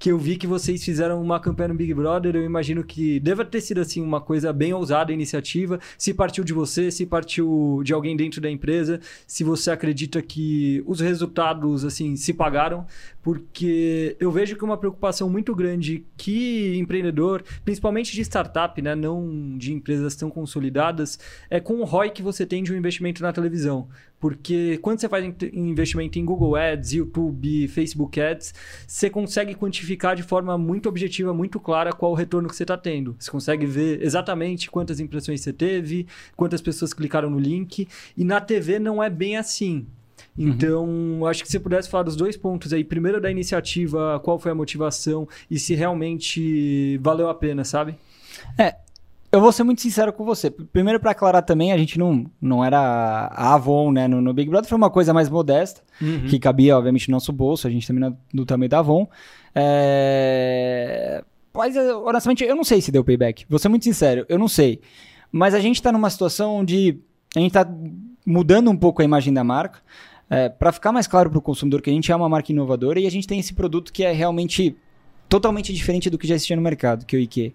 que 0.00 0.10
eu 0.10 0.16
vi 0.16 0.36
que 0.36 0.46
vocês 0.46 0.82
fizeram 0.82 1.20
uma 1.22 1.38
campanha 1.38 1.68
no 1.68 1.74
Big 1.74 1.92
Brother, 1.92 2.34
eu 2.34 2.42
imagino 2.42 2.82
que 2.82 3.20
deva 3.20 3.44
ter 3.44 3.60
sido 3.60 3.82
assim 3.82 4.00
uma 4.00 4.18
coisa 4.18 4.50
bem 4.50 4.72
ousada 4.72 5.12
iniciativa. 5.12 5.78
Se 5.98 6.14
partiu 6.14 6.42
de 6.42 6.54
você, 6.54 6.90
se 6.90 7.04
partiu 7.04 7.82
de 7.84 7.92
alguém 7.92 8.16
dentro 8.16 8.40
da 8.40 8.50
empresa, 8.50 8.98
se 9.26 9.44
você 9.44 9.70
acredita 9.70 10.22
que 10.22 10.82
os 10.86 11.00
resultados 11.00 11.84
assim 11.84 12.16
se 12.16 12.32
pagaram, 12.32 12.86
porque 13.22 14.16
eu 14.18 14.32
vejo 14.32 14.56
que 14.56 14.64
uma 14.64 14.78
preocupação 14.78 15.28
muito 15.28 15.54
grande 15.54 16.06
que 16.16 16.78
empreendedor, 16.78 17.44
principalmente 17.62 18.14
de 18.14 18.22
startup, 18.22 18.80
né, 18.80 18.94
não 18.94 19.58
de 19.58 19.74
empresas 19.74 20.16
tão 20.16 20.30
consolidadas, 20.30 21.18
é 21.50 21.60
com 21.60 21.74
o 21.74 21.84
ROI 21.84 22.08
que 22.08 22.22
você 22.22 22.46
tem 22.46 22.62
de 22.62 22.72
um 22.72 22.76
investimento 22.76 23.22
na 23.22 23.34
televisão. 23.34 23.86
Porque 24.20 24.78
quando 24.82 25.00
você 25.00 25.08
faz 25.08 25.24
investimento 25.52 26.18
em 26.18 26.24
Google 26.24 26.54
Ads, 26.54 26.92
YouTube, 26.92 27.66
Facebook 27.68 28.20
Ads, 28.20 28.52
você 28.86 29.08
consegue 29.08 29.54
quantificar 29.54 30.14
de 30.14 30.22
forma 30.22 30.58
muito 30.58 30.88
objetiva, 30.90 31.32
muito 31.32 31.58
clara 31.58 31.90
qual 31.90 32.12
o 32.12 32.14
retorno 32.14 32.46
que 32.46 32.54
você 32.54 32.64
está 32.64 32.76
tendo. 32.76 33.16
Você 33.18 33.30
consegue 33.30 33.64
ver 33.64 34.02
exatamente 34.02 34.70
quantas 34.70 35.00
impressões 35.00 35.40
você 35.40 35.54
teve, 35.54 36.06
quantas 36.36 36.60
pessoas 36.60 36.92
clicaram 36.92 37.30
no 37.30 37.38
link. 37.38 37.88
E 38.14 38.22
na 38.22 38.40
TV 38.40 38.78
não 38.78 39.02
é 39.02 39.08
bem 39.08 39.38
assim. 39.38 39.86
Uhum. 40.36 40.48
Então, 40.48 40.84
uhum. 40.84 41.26
acho 41.26 41.42
que 41.42 41.48
se 41.48 41.52
você 41.52 41.60
pudesse 41.60 41.88
falar 41.88 42.04
dos 42.04 42.14
dois 42.14 42.36
pontos 42.36 42.74
aí. 42.74 42.84
Primeiro 42.84 43.20
da 43.22 43.30
iniciativa, 43.30 44.20
qual 44.22 44.38
foi 44.38 44.52
a 44.52 44.54
motivação 44.54 45.26
e 45.50 45.58
se 45.58 45.74
realmente 45.74 46.98
valeu 46.98 47.28
a 47.30 47.34
pena, 47.34 47.64
sabe? 47.64 47.94
É, 48.58 48.76
eu 49.32 49.40
vou 49.40 49.52
ser 49.52 49.62
muito 49.62 49.80
sincero 49.80 50.12
com 50.12 50.24
você. 50.24 50.50
Primeiro, 50.50 50.98
para 50.98 51.12
aclarar 51.12 51.42
também, 51.42 51.72
a 51.72 51.78
gente 51.78 51.98
não, 51.98 52.26
não 52.40 52.64
era 52.64 52.78
a 52.78 53.54
Avon, 53.54 53.92
né? 53.92 54.08
No, 54.08 54.20
no 54.20 54.34
Big 54.34 54.50
Brother 54.50 54.68
foi 54.68 54.76
uma 54.76 54.90
coisa 54.90 55.14
mais 55.14 55.28
modesta, 55.28 55.82
uhum. 56.00 56.26
que 56.26 56.38
cabia, 56.38 56.76
obviamente, 56.76 57.08
no 57.08 57.14
nosso 57.14 57.32
bolso. 57.32 57.66
A 57.66 57.70
gente 57.70 57.86
também 57.86 58.08
no, 58.08 58.16
do 58.34 58.44
tamanho 58.44 58.68
da 58.68 58.80
Avon. 58.80 59.08
É... 59.54 61.22
Mas, 61.54 61.76
eh, 61.76 61.94
honestamente, 61.94 62.42
eu 62.44 62.56
não 62.56 62.64
sei 62.64 62.80
se 62.80 62.90
deu 62.90 63.04
payback. 63.04 63.44
Vou 63.48 63.58
ser 63.58 63.68
muito 63.68 63.84
sincero, 63.84 64.26
eu 64.28 64.38
não 64.38 64.48
sei. 64.48 64.80
Mas 65.30 65.54
a 65.54 65.60
gente 65.60 65.76
está 65.76 65.92
numa 65.92 66.10
situação 66.10 66.56
onde 66.56 66.98
a 67.36 67.38
gente 67.38 67.50
está 67.50 67.68
mudando 68.26 68.70
um 68.70 68.76
pouco 68.76 69.00
a 69.00 69.04
imagem 69.04 69.32
da 69.32 69.44
marca. 69.44 69.80
É, 70.28 70.48
para 70.48 70.70
ficar 70.70 70.92
mais 70.92 71.06
claro 71.06 71.28
para 71.28 71.38
o 71.38 71.42
consumidor 71.42 71.82
que 71.82 71.90
a 71.90 71.92
gente 71.92 72.10
é 72.10 72.14
uma 72.14 72.28
marca 72.28 72.52
inovadora 72.52 73.00
e 73.00 73.06
a 73.06 73.10
gente 73.10 73.26
tem 73.26 73.40
esse 73.40 73.52
produto 73.52 73.92
que 73.92 74.04
é 74.04 74.12
realmente 74.12 74.76
totalmente 75.28 75.72
diferente 75.72 76.08
do 76.08 76.16
que 76.16 76.26
já 76.26 76.36
existia 76.36 76.54
no 76.54 76.62
mercado, 76.62 77.04
que 77.04 77.16
é 77.16 77.18
o 77.18 77.22
IQ. 77.22 77.52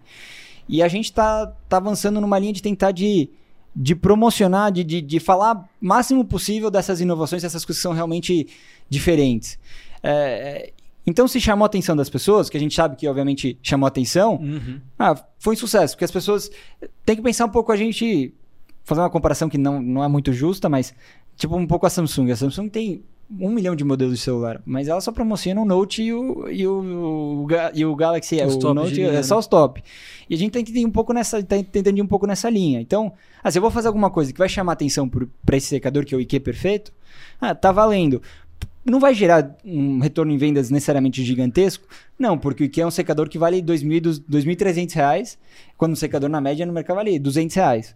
E 0.67 0.82
a 0.82 0.88
gente 0.88 1.06
está 1.06 1.47
tá 1.69 1.78
avançando 1.78 2.19
numa 2.19 2.39
linha 2.39 2.54
de 2.54 2.62
tentar 2.62 2.91
de, 2.91 3.30
de 3.75 3.95
promocionar, 3.95 4.71
de, 4.71 4.84
de, 4.84 5.01
de 5.01 5.19
falar 5.19 5.56
o 5.82 5.86
máximo 5.86 6.25
possível 6.25 6.71
dessas 6.71 7.01
inovações, 7.01 7.41
dessas 7.41 7.63
coisas 7.63 7.80
que 7.80 7.84
são 7.84 7.93
realmente 7.93 8.47
diferentes. 8.89 9.60
É, 10.01 10.71
então, 11.08 11.28
se 11.28 11.39
chamou 11.39 11.65
a 11.65 11.67
atenção 11.67 11.95
das 11.95 12.10
pessoas, 12.10 12.49
que 12.49 12.58
a 12.58 12.60
gente 12.60 12.73
sabe 12.73 12.95
que 12.95 13.08
obviamente 13.08 13.58
chamou 13.62 13.86
a 13.86 13.89
atenção, 13.89 14.36
Uhum. 14.36 14.82
ah, 14.97 15.15
foi 15.38 15.54
um 15.54 15.58
sucesso, 15.58 15.95
porque 15.95 16.06
as 16.06 16.12
pessoas 16.12 16.49
têm 17.06 17.15
que 17.15 17.21
pensar 17.21 17.45
um 17.45 17.49
pouco 17.49 17.71
a 17.71 17.75
gente 17.78 18.34
fazer 18.84 19.01
uma 19.01 19.10
comparação 19.10 19.47
que 19.49 19.58
não, 19.58 19.82
não 19.82 20.04
é 20.04 20.08
muito 20.08 20.34
justa, 20.34 20.67
mas 20.67 20.93
tipo 21.36 21.56
um 21.56 21.67
pouco 21.67 21.86
a 21.86 21.89
Samsung. 21.89 22.32
A 22.32 22.36
Samsung 22.36 22.69
tem 22.69 23.04
um 23.39 23.49
milhão 23.49 23.75
de 23.75 23.83
modelos 23.83 24.17
de 24.17 24.23
celular, 24.23 24.61
mas 24.65 24.88
ela 24.88 25.01
só 25.01 25.11
promociona 25.11 25.59
o 25.59 25.65
Note 25.65 26.03
e 26.03 26.13
o, 26.13 26.47
e 26.47 26.67
o, 26.67 27.47
e 27.73 27.85
o 27.85 27.95
Galaxy. 27.95 28.39
é, 28.39 28.45
Os 28.45 28.55
o 28.55 28.73
Note 28.73 29.01
é 29.01 29.11
né? 29.11 29.23
só 29.23 29.38
os 29.39 29.47
top. 29.47 29.83
E 30.29 30.35
a 30.35 30.38
gente 30.38 30.51
tem 30.51 30.63
que 30.63 30.71
ir 30.71 30.85
um 30.85 30.91
pouco 30.91 31.11
nessa, 31.11 31.41
tá 31.43 31.55
tentando 31.63 31.97
ir 31.97 32.01
um 32.01 32.07
pouco 32.07 32.27
nessa 32.27 32.49
linha. 32.49 32.79
Então, 32.79 33.11
ah, 33.43 33.49
se 33.49 33.57
eu 33.57 33.61
vou 33.61 33.71
fazer 33.71 33.88
alguma 33.88 34.09
coisa 34.09 34.31
que 34.31 34.38
vai 34.38 34.47
chamar 34.49 34.73
atenção 34.73 35.09
para 35.09 35.57
esse 35.57 35.67
secador, 35.67 36.05
que 36.05 36.13
é 36.13 36.17
o 36.17 36.21
IQ 36.21 36.39
perfeito, 36.41 36.93
ah, 37.41 37.55
tá 37.55 37.71
valendo. 37.71 38.21
Não 38.85 38.99
vai 38.99 39.15
gerar 39.15 39.57
um 39.65 39.99
retorno 39.99 40.31
em 40.31 40.38
vendas 40.38 40.69
necessariamente 40.69 41.23
gigantesco? 41.23 41.88
Não, 42.19 42.38
porque 42.38 42.63
o 42.63 42.65
IQ 42.65 42.81
é 42.81 42.85
um 42.88 42.91
secador 42.91 43.27
que 43.27 43.39
vale 43.39 43.57
R$ 43.57 43.63
2.000, 43.63 44.23
2.300 44.29 44.93
reais, 44.93 45.39
quando 45.75 45.93
um 45.93 45.95
secador 45.95 46.29
na 46.29 46.39
média 46.39 46.65
no 46.65 46.73
mercado 46.73 46.97
vale 46.97 47.17
200 47.17 47.55
reais. 47.55 47.95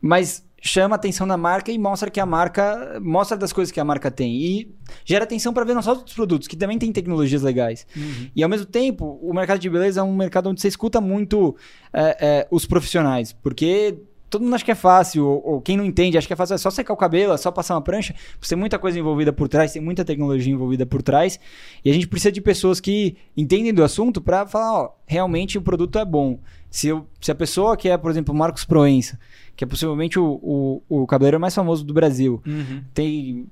Mas 0.00 0.44
chama 0.66 0.94
a 0.94 0.96
atenção 0.96 1.26
da 1.26 1.36
marca 1.36 1.70
e 1.70 1.76
mostra 1.76 2.10
que 2.10 2.18
a 2.18 2.24
marca 2.24 2.98
mostra 3.02 3.36
das 3.36 3.52
coisas 3.52 3.70
que 3.70 3.78
a 3.78 3.84
marca 3.84 4.10
tem 4.10 4.34
e 4.34 4.74
gera 5.04 5.24
atenção 5.24 5.52
para 5.52 5.62
ver 5.62 5.74
nossos 5.74 5.88
outros 5.88 6.14
produtos 6.16 6.48
que 6.48 6.56
também 6.56 6.78
têm 6.78 6.90
tecnologias 6.90 7.42
legais 7.42 7.86
Uhum. 7.94 8.30
e 8.34 8.42
ao 8.42 8.48
mesmo 8.48 8.64
tempo 8.66 9.18
o 9.22 9.34
mercado 9.34 9.58
de 9.58 9.68
beleza 9.68 10.00
é 10.00 10.02
um 10.02 10.16
mercado 10.16 10.48
onde 10.48 10.60
você 10.60 10.68
escuta 10.68 11.00
muito 11.00 11.54
é, 11.92 12.16
é, 12.20 12.48
os 12.50 12.64
profissionais 12.64 13.32
porque 13.32 13.98
todo 14.38 14.42
mundo 14.44 14.54
acha 14.54 14.64
que 14.64 14.70
é 14.70 14.74
fácil 14.74 15.26
ou, 15.26 15.42
ou 15.54 15.60
quem 15.60 15.76
não 15.76 15.84
entende 15.84 16.18
acha 16.18 16.26
que 16.26 16.32
é 16.32 16.36
fácil 16.36 16.54
é 16.54 16.58
só 16.58 16.70
secar 16.70 16.92
o 16.92 16.96
cabelo 16.96 17.32
é 17.32 17.36
só 17.36 17.50
passar 17.50 17.74
uma 17.74 17.80
prancha 17.80 18.14
você 18.40 18.50
tem 18.54 18.58
muita 18.58 18.78
coisa 18.78 18.98
envolvida 18.98 19.32
por 19.32 19.48
trás 19.48 19.72
tem 19.72 19.80
muita 19.82 20.04
tecnologia 20.04 20.52
envolvida 20.52 20.84
por 20.86 21.02
trás 21.02 21.38
e 21.84 21.90
a 21.90 21.94
gente 21.94 22.06
precisa 22.08 22.30
de 22.32 22.40
pessoas 22.40 22.80
que 22.80 23.16
entendem 23.36 23.72
do 23.72 23.82
assunto 23.84 24.20
para 24.20 24.46
falar 24.46 24.72
ó 24.82 24.94
realmente 25.06 25.56
o 25.58 25.62
produto 25.62 25.98
é 25.98 26.04
bom 26.04 26.38
se, 26.70 26.88
eu- 26.88 27.06
se 27.20 27.30
a 27.30 27.34
pessoa 27.34 27.76
que 27.76 27.88
é 27.88 27.96
por 27.96 28.10
exemplo 28.10 28.34
o 28.34 28.36
Marcos 28.36 28.64
Proença 28.64 29.18
que 29.56 29.62
é 29.64 29.66
possivelmente 29.66 30.18
o, 30.18 30.40
o, 30.42 30.82
o 31.02 31.06
cabeleireiro 31.06 31.40
mais 31.40 31.54
famoso 31.54 31.84
do 31.84 31.94
Brasil, 31.94 32.42
Uhum. 32.44 32.82
tem 32.92 33.46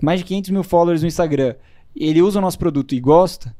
mais 0.00 0.20
de 0.20 0.24
500 0.26 0.50
mil 0.50 0.62
followers 0.62 1.02
no 1.02 1.08
Instagram, 1.08 1.56
ele 1.96 2.22
usa 2.22 2.38
o 2.38 2.40
nosso 2.42 2.56
produto 2.56 2.94
e 2.94 3.00
gosta, 3.00 3.52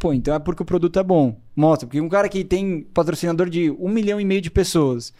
pô, 0.00 0.12
então 0.12 0.34
é 0.34 0.38
porque 0.40 0.62
o 0.62 0.66
produto 0.66 0.98
é 0.98 1.04
bom. 1.04 1.36
Mostra, 1.54 1.86
porque 1.86 2.00
um 2.00 2.08
cara 2.08 2.28
que 2.28 2.42
tem 2.44 2.80
patrocinador 2.92 3.48
de 3.48 3.70
um 3.78 3.88
milhão 3.88 4.20
e 4.20 4.24
meio 4.24 4.40
de 4.42 4.50
pessoas 4.50 5.14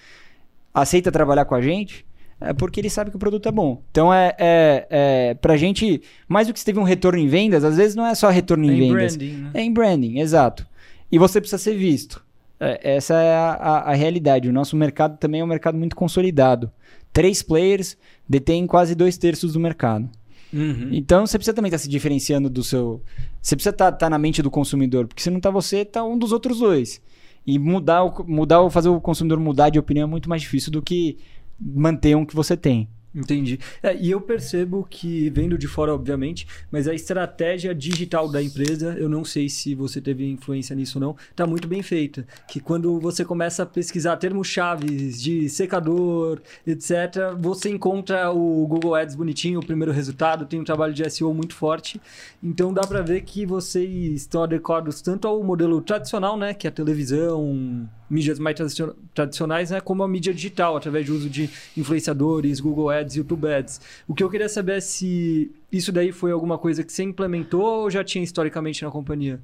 aceita 0.82 1.10
trabalhar 1.12 1.44
com 1.44 1.54
a 1.54 1.60
gente, 1.60 2.04
é 2.40 2.52
porque 2.52 2.80
ele 2.80 2.90
sabe 2.90 3.10
que 3.10 3.16
o 3.16 3.18
produto 3.18 3.48
é 3.48 3.52
bom. 3.52 3.82
Então 3.90 4.12
é, 4.12 4.34
é, 4.38 4.86
é 4.90 5.34
pra 5.34 5.56
gente, 5.56 6.02
mais 6.28 6.46
do 6.46 6.52
que 6.52 6.58
se 6.60 6.66
teve 6.66 6.78
um 6.78 6.82
retorno 6.84 7.18
em 7.18 7.26
vendas, 7.28 7.64
às 7.64 7.76
vezes 7.76 7.94
não 7.96 8.06
é 8.06 8.14
só 8.14 8.28
retorno 8.28 8.64
em 8.64 8.70
Em 8.70 8.78
vendas. 8.92 9.16
branding, 9.16 9.32
né? 9.36 9.50
É 9.54 9.62
em 9.62 9.72
branding, 9.72 10.18
exato. 10.20 10.66
E 11.10 11.18
você 11.18 11.40
precisa 11.40 11.58
ser 11.62 11.74
visto. 11.76 12.24
É, 12.60 12.96
essa 12.96 13.14
é 13.14 13.34
a, 13.34 13.50
a- 13.52 13.90
a 13.90 13.94
realidade. 13.94 14.48
O 14.48 14.52
nosso 14.52 14.76
mercado 14.76 15.18
também 15.18 15.40
é 15.40 15.44
um 15.44 15.46
mercado 15.46 15.76
muito 15.78 15.94
consolidado. 15.96 16.70
Três 17.12 17.42
players 17.42 17.96
detêm 18.28 18.66
quase 18.66 18.94
dois 18.94 19.16
terços 19.16 19.52
do 19.54 19.60
mercado. 19.60 20.08
Uhum. 20.52 20.88
Então 20.92 21.26
você 21.26 21.36
precisa 21.38 21.54
também 21.54 21.68
estar 21.68 21.78
se 21.78 21.88
diferenciando 21.88 22.48
do 22.48 22.62
seu. 22.62 23.02
Você 23.42 23.56
precisa 23.56 23.74
estar, 23.74 24.08
na 24.10 24.18
mente 24.18 24.42
do 24.42 24.50
consumidor, 24.50 25.06
porque 25.06 25.22
se 25.22 25.30
não 25.30 25.40
tá 25.40 25.50
você, 25.50 25.84
tá 25.84 26.04
um 26.04 26.16
dos 26.18 26.32
outros 26.32 26.58
dois. 26.58 27.00
E 27.46 27.58
mudar, 27.58 28.04
mudar 28.26 28.68
fazer 28.70 28.88
o 28.88 29.00
consumidor 29.00 29.38
mudar 29.38 29.70
de 29.70 29.78
opinião 29.78 30.06
é 30.06 30.10
muito 30.10 30.28
mais 30.28 30.42
difícil 30.42 30.72
do 30.72 30.82
que 30.82 31.18
manter 31.58 32.16
um 32.16 32.24
que 32.26 32.34
você 32.34 32.56
tem. 32.56 32.88
Entendi. 33.16 33.58
É, 33.82 33.96
e 33.96 34.10
eu 34.10 34.20
percebo 34.20 34.86
que, 34.88 35.30
vendo 35.30 35.56
de 35.56 35.66
fora, 35.66 35.94
obviamente, 35.94 36.46
mas 36.70 36.86
a 36.86 36.92
estratégia 36.94 37.74
digital 37.74 38.28
da 38.28 38.42
empresa, 38.42 38.94
eu 38.98 39.08
não 39.08 39.24
sei 39.24 39.48
se 39.48 39.74
você 39.74 40.02
teve 40.02 40.30
influência 40.30 40.76
nisso 40.76 40.98
ou 40.98 41.00
não, 41.02 41.16
tá 41.34 41.46
muito 41.46 41.66
bem 41.66 41.82
feita. 41.82 42.26
Que 42.46 42.60
quando 42.60 43.00
você 43.00 43.24
começa 43.24 43.62
a 43.62 43.66
pesquisar 43.66 44.18
termos-chave 44.18 44.86
de 45.12 45.48
secador, 45.48 46.42
etc., 46.66 47.34
você 47.38 47.70
encontra 47.70 48.30
o 48.30 48.66
Google 48.66 48.94
Ads 48.94 49.14
bonitinho, 49.14 49.60
o 49.60 49.66
primeiro 49.66 49.92
resultado, 49.92 50.44
tem 50.44 50.60
um 50.60 50.64
trabalho 50.64 50.92
de 50.92 51.08
SEO 51.10 51.32
muito 51.32 51.54
forte. 51.54 51.98
Então 52.42 52.70
dá 52.70 52.82
para 52.82 53.00
ver 53.00 53.22
que 53.22 53.46
vocês 53.46 54.20
estão 54.20 54.42
adequados 54.42 55.00
tanto 55.00 55.26
ao 55.26 55.42
modelo 55.42 55.80
tradicional, 55.80 56.36
né, 56.36 56.52
que 56.52 56.66
é 56.66 56.70
a 56.70 56.72
televisão, 56.72 57.88
mídias 58.10 58.38
mais 58.38 58.54
tradicio- 58.54 58.94
tradicionais, 59.14 59.70
né, 59.70 59.80
como 59.80 60.02
a 60.02 60.08
mídia 60.08 60.34
digital, 60.34 60.76
através 60.76 61.06
do 61.06 61.14
uso 61.14 61.30
de 61.30 61.48
influenciadores, 61.76 62.60
Google 62.60 62.90
Ads, 62.90 63.05
YouTube 63.14 63.46
Ads. 63.46 63.80
O 64.08 64.14
que 64.14 64.22
eu 64.22 64.30
queria 64.30 64.48
saber 64.48 64.78
é 64.78 64.80
se 64.80 65.50
isso 65.70 65.92
daí 65.92 66.10
foi 66.12 66.32
alguma 66.32 66.58
coisa 66.58 66.82
que 66.82 66.92
você 66.92 67.02
implementou 67.02 67.62
ou 67.62 67.90
já 67.90 68.02
tinha 68.02 68.24
historicamente 68.24 68.82
na 68.82 68.90
companhia? 68.90 69.40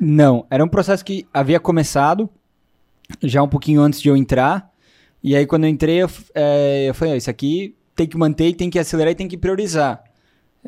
Não, 0.00 0.46
era 0.50 0.64
um 0.64 0.68
processo 0.68 1.04
que 1.04 1.26
havia 1.32 1.60
começado 1.60 2.28
já 3.22 3.42
um 3.42 3.48
pouquinho 3.48 3.80
antes 3.82 4.00
de 4.00 4.08
eu 4.08 4.16
entrar. 4.16 4.70
E 5.22 5.36
aí, 5.36 5.46
quando 5.46 5.64
eu 5.64 5.70
entrei, 5.70 6.02
eu, 6.02 6.10
é, 6.34 6.88
eu 6.88 6.94
falei: 6.94 7.14
"Ah, 7.14 7.16
Isso 7.16 7.30
aqui 7.30 7.76
tem 7.94 8.06
que 8.06 8.16
manter, 8.16 8.54
tem 8.54 8.70
que 8.70 8.78
acelerar 8.78 9.12
e 9.12 9.14
tem 9.14 9.28
que 9.28 9.36
priorizar. 9.36 10.02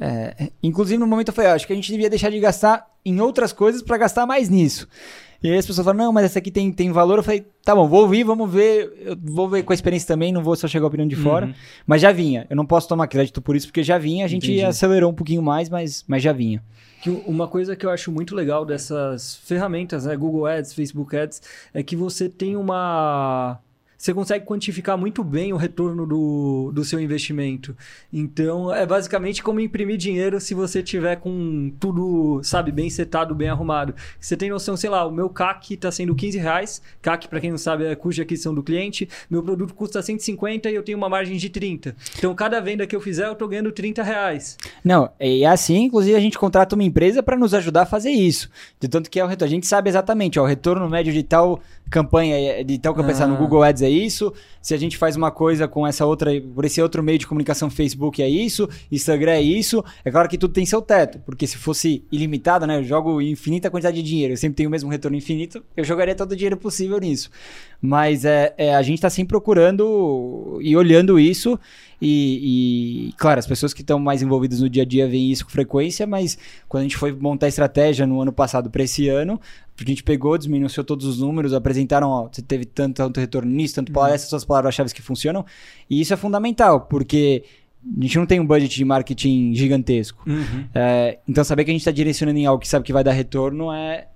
É, 0.00 0.50
inclusive, 0.62 0.98
no 0.98 1.06
momento, 1.06 1.28
eu 1.28 1.34
falei: 1.34 1.50
"Ah, 1.50 1.54
Acho 1.54 1.66
que 1.66 1.72
a 1.72 1.76
gente 1.76 1.90
devia 1.90 2.10
deixar 2.10 2.30
de 2.30 2.38
gastar 2.38 2.86
em 3.04 3.20
outras 3.20 3.52
coisas 3.52 3.82
para 3.82 3.96
gastar 3.98 4.26
mais 4.26 4.48
nisso. 4.48 4.88
E 5.44 5.50
aí 5.50 5.58
as 5.58 5.66
pessoas 5.66 5.84
falaram: 5.84 6.06
Não, 6.06 6.12
mas 6.12 6.24
essa 6.24 6.38
aqui 6.38 6.50
tem, 6.50 6.72
tem 6.72 6.90
valor. 6.90 7.18
Eu 7.18 7.22
falei: 7.22 7.44
Tá 7.62 7.74
bom, 7.74 7.86
vou 7.86 8.00
ouvir, 8.00 8.24
vamos 8.24 8.50
ver. 8.50 8.90
Eu 8.98 9.14
vou 9.22 9.46
ver 9.46 9.62
com 9.62 9.74
a 9.74 9.74
experiência 9.74 10.08
também, 10.08 10.32
não 10.32 10.42
vou 10.42 10.56
só 10.56 10.66
chegar 10.66 10.86
a 10.86 10.88
opinião 10.88 11.06
de 11.06 11.14
fora. 11.14 11.46
Uhum. 11.46 11.54
Mas 11.86 12.00
já 12.00 12.10
vinha. 12.10 12.46
Eu 12.48 12.56
não 12.56 12.64
posso 12.64 12.88
tomar 12.88 13.06
crédito 13.08 13.42
por 13.42 13.54
isso, 13.54 13.66
porque 13.66 13.82
já 13.82 13.98
vinha. 13.98 14.24
A 14.24 14.28
gente 14.28 14.46
Entendi. 14.50 14.64
acelerou 14.64 15.10
um 15.10 15.14
pouquinho 15.14 15.42
mais, 15.42 15.68
mas, 15.68 16.02
mas 16.08 16.22
já 16.22 16.32
vinha. 16.32 16.62
Que 17.02 17.10
uma 17.10 17.46
coisa 17.46 17.76
que 17.76 17.84
eu 17.84 17.90
acho 17.90 18.10
muito 18.10 18.34
legal 18.34 18.64
dessas 18.64 19.36
ferramentas, 19.36 20.06
né, 20.06 20.16
Google 20.16 20.46
Ads, 20.46 20.72
Facebook 20.72 21.14
Ads, 21.14 21.42
é 21.74 21.82
que 21.82 21.94
você 21.94 22.26
tem 22.26 22.56
uma 22.56 23.58
você 23.96 24.12
consegue 24.12 24.44
quantificar 24.44 24.96
muito 24.98 25.22
bem 25.22 25.52
o 25.52 25.56
retorno 25.56 26.06
do, 26.06 26.70
do 26.72 26.84
seu 26.84 27.00
investimento. 27.00 27.76
Então, 28.12 28.74
é 28.74 28.86
basicamente 28.86 29.42
como 29.42 29.60
imprimir 29.60 29.96
dinheiro 29.96 30.40
se 30.40 30.54
você 30.54 30.82
tiver 30.82 31.16
com 31.16 31.72
tudo, 31.78 32.40
sabe, 32.42 32.70
bem 32.70 32.90
setado, 32.90 33.34
bem 33.34 33.48
arrumado. 33.48 33.94
Você 34.20 34.36
tem 34.36 34.50
noção, 34.50 34.76
sei 34.76 34.90
lá, 34.90 35.06
o 35.06 35.10
meu 35.10 35.28
CAC 35.28 35.74
está 35.74 35.90
sendo 35.90 36.14
15 36.14 36.38
reais. 36.38 36.82
CAC, 37.00 37.28
para 37.28 37.40
quem 37.40 37.50
não 37.50 37.58
sabe, 37.58 37.84
é 37.84 37.94
custo 37.94 38.16
de 38.16 38.22
aquisição 38.22 38.54
do 38.54 38.62
cliente. 38.62 39.08
Meu 39.30 39.42
produto 39.42 39.74
custa 39.74 40.02
150 40.02 40.70
e 40.70 40.74
eu 40.74 40.82
tenho 40.82 40.98
uma 40.98 41.08
margem 41.08 41.36
de 41.36 41.48
30. 41.48 41.96
Então, 42.18 42.34
cada 42.34 42.60
venda 42.60 42.86
que 42.86 42.94
eu 42.94 43.00
fizer, 43.00 43.26
eu 43.26 43.32
estou 43.32 43.48
ganhando 43.48 43.72
30 43.72 44.02
reais. 44.02 44.58
Não, 44.84 45.10
e 45.20 45.44
assim, 45.44 45.84
inclusive, 45.84 46.16
a 46.16 46.20
gente 46.20 46.38
contrata 46.38 46.74
uma 46.74 46.84
empresa 46.84 47.22
para 47.22 47.36
nos 47.36 47.54
ajudar 47.54 47.82
a 47.82 47.86
fazer 47.86 48.10
isso. 48.10 48.50
De 48.80 48.88
tanto 48.88 49.10
que 49.10 49.18
é 49.18 49.24
o 49.24 49.26
retorno. 49.26 49.44
A 49.44 49.54
gente 49.54 49.66
sabe 49.66 49.88
exatamente, 49.88 50.38
ó, 50.38 50.42
o 50.42 50.46
retorno 50.46 50.88
médio 50.88 51.12
de 51.12 51.22
tal 51.22 51.60
campanha, 51.94 52.36
é- 52.36 52.64
de 52.64 52.76
tal 52.78 52.92
campanha 52.92 53.22
Ah. 53.22 53.26
no 53.28 53.36
Google 53.36 53.62
Ads 53.62 53.82
é 53.82 53.88
isso. 53.88 54.32
Se 54.60 54.74
a 54.74 54.76
gente 54.76 54.96
faz 54.96 55.14
uma 55.14 55.30
coisa 55.30 55.68
com 55.68 55.86
essa 55.86 56.04
outra, 56.04 56.30
por 56.54 56.64
esse 56.64 56.82
outro 56.82 57.02
meio 57.02 57.18
de 57.18 57.26
comunicação, 57.26 57.70
Facebook 57.70 58.20
é 58.20 58.28
isso, 58.28 58.68
Instagram 58.90 59.32
é 59.32 59.42
isso. 59.42 59.84
É 60.04 60.10
claro 60.10 60.28
que 60.28 60.36
tudo 60.36 60.52
tem 60.52 60.66
seu 60.66 60.82
teto, 60.82 61.20
porque 61.24 61.46
se 61.46 61.56
fosse 61.56 62.04
ilimitado, 62.10 62.66
né? 62.66 62.78
Eu 62.78 62.84
jogo 62.84 63.20
infinita 63.22 63.70
quantidade 63.70 63.96
de 63.96 64.02
dinheiro, 64.02 64.32
eu 64.32 64.36
sempre 64.36 64.56
tenho 64.56 64.68
o 64.68 64.72
mesmo 64.72 64.90
retorno 64.90 65.16
infinito, 65.16 65.62
eu 65.76 65.84
jogaria 65.84 66.14
todo 66.14 66.32
o 66.32 66.36
dinheiro 66.36 66.56
possível 66.56 66.98
nisso. 66.98 67.30
Mas 67.86 68.24
é, 68.24 68.54
é, 68.56 68.74
a 68.74 68.80
gente 68.80 68.94
está 68.94 69.10
sempre 69.10 69.28
procurando 69.28 70.58
e 70.62 70.74
olhando 70.74 71.20
isso. 71.20 71.60
E, 72.00 73.10
e, 73.10 73.12
claro, 73.18 73.38
as 73.38 73.46
pessoas 73.46 73.74
que 73.74 73.82
estão 73.82 73.98
mais 73.98 74.22
envolvidas 74.22 74.62
no 74.62 74.70
dia 74.70 74.84
a 74.84 74.86
dia 74.86 75.06
veem 75.06 75.30
isso 75.30 75.44
com 75.44 75.50
frequência, 75.50 76.06
mas 76.06 76.38
quando 76.66 76.80
a 76.80 76.84
gente 76.84 76.96
foi 76.96 77.12
montar 77.12 77.44
a 77.44 77.48
estratégia 77.50 78.06
no 78.06 78.22
ano 78.22 78.32
passado 78.32 78.70
para 78.70 78.82
esse 78.82 79.06
ano, 79.10 79.38
a 79.78 79.86
gente 79.86 80.02
pegou, 80.02 80.38
desminuiu 80.38 80.82
todos 80.82 81.04
os 81.04 81.20
números, 81.20 81.52
apresentaram, 81.52 82.08
ó, 82.08 82.28
você 82.32 82.40
teve 82.40 82.64
tanto, 82.64 82.94
tanto 82.94 83.20
retorno 83.20 83.50
nisso, 83.50 83.74
tanto 83.74 83.92
Uhum. 83.94 84.06
essas 84.06 84.30
são 84.30 84.38
as 84.38 84.46
palavras-chave 84.46 84.90
que 84.94 85.02
funcionam, 85.02 85.44
e 85.90 86.00
isso 86.00 86.14
é 86.14 86.16
fundamental, 86.16 86.82
porque 86.82 87.44
a 87.84 88.02
gente 88.02 88.16
não 88.16 88.24
tem 88.24 88.40
um 88.40 88.46
budget 88.46 88.74
de 88.74 88.84
marketing 88.84 89.52
gigantesco. 89.54 90.24
É, 90.74 91.18
então, 91.28 91.44
saber 91.44 91.66
que 91.66 91.70
a 91.70 91.74
gente 91.74 91.82
está 91.82 91.90
direcionando 91.90 92.38
em 92.38 92.46
algo 92.46 92.62
que 92.62 92.68
sabe 92.68 92.82
que 92.82 92.94
vai 92.94 93.04
dar 93.04 93.12
retorno 93.12 93.70
é 93.70 94.08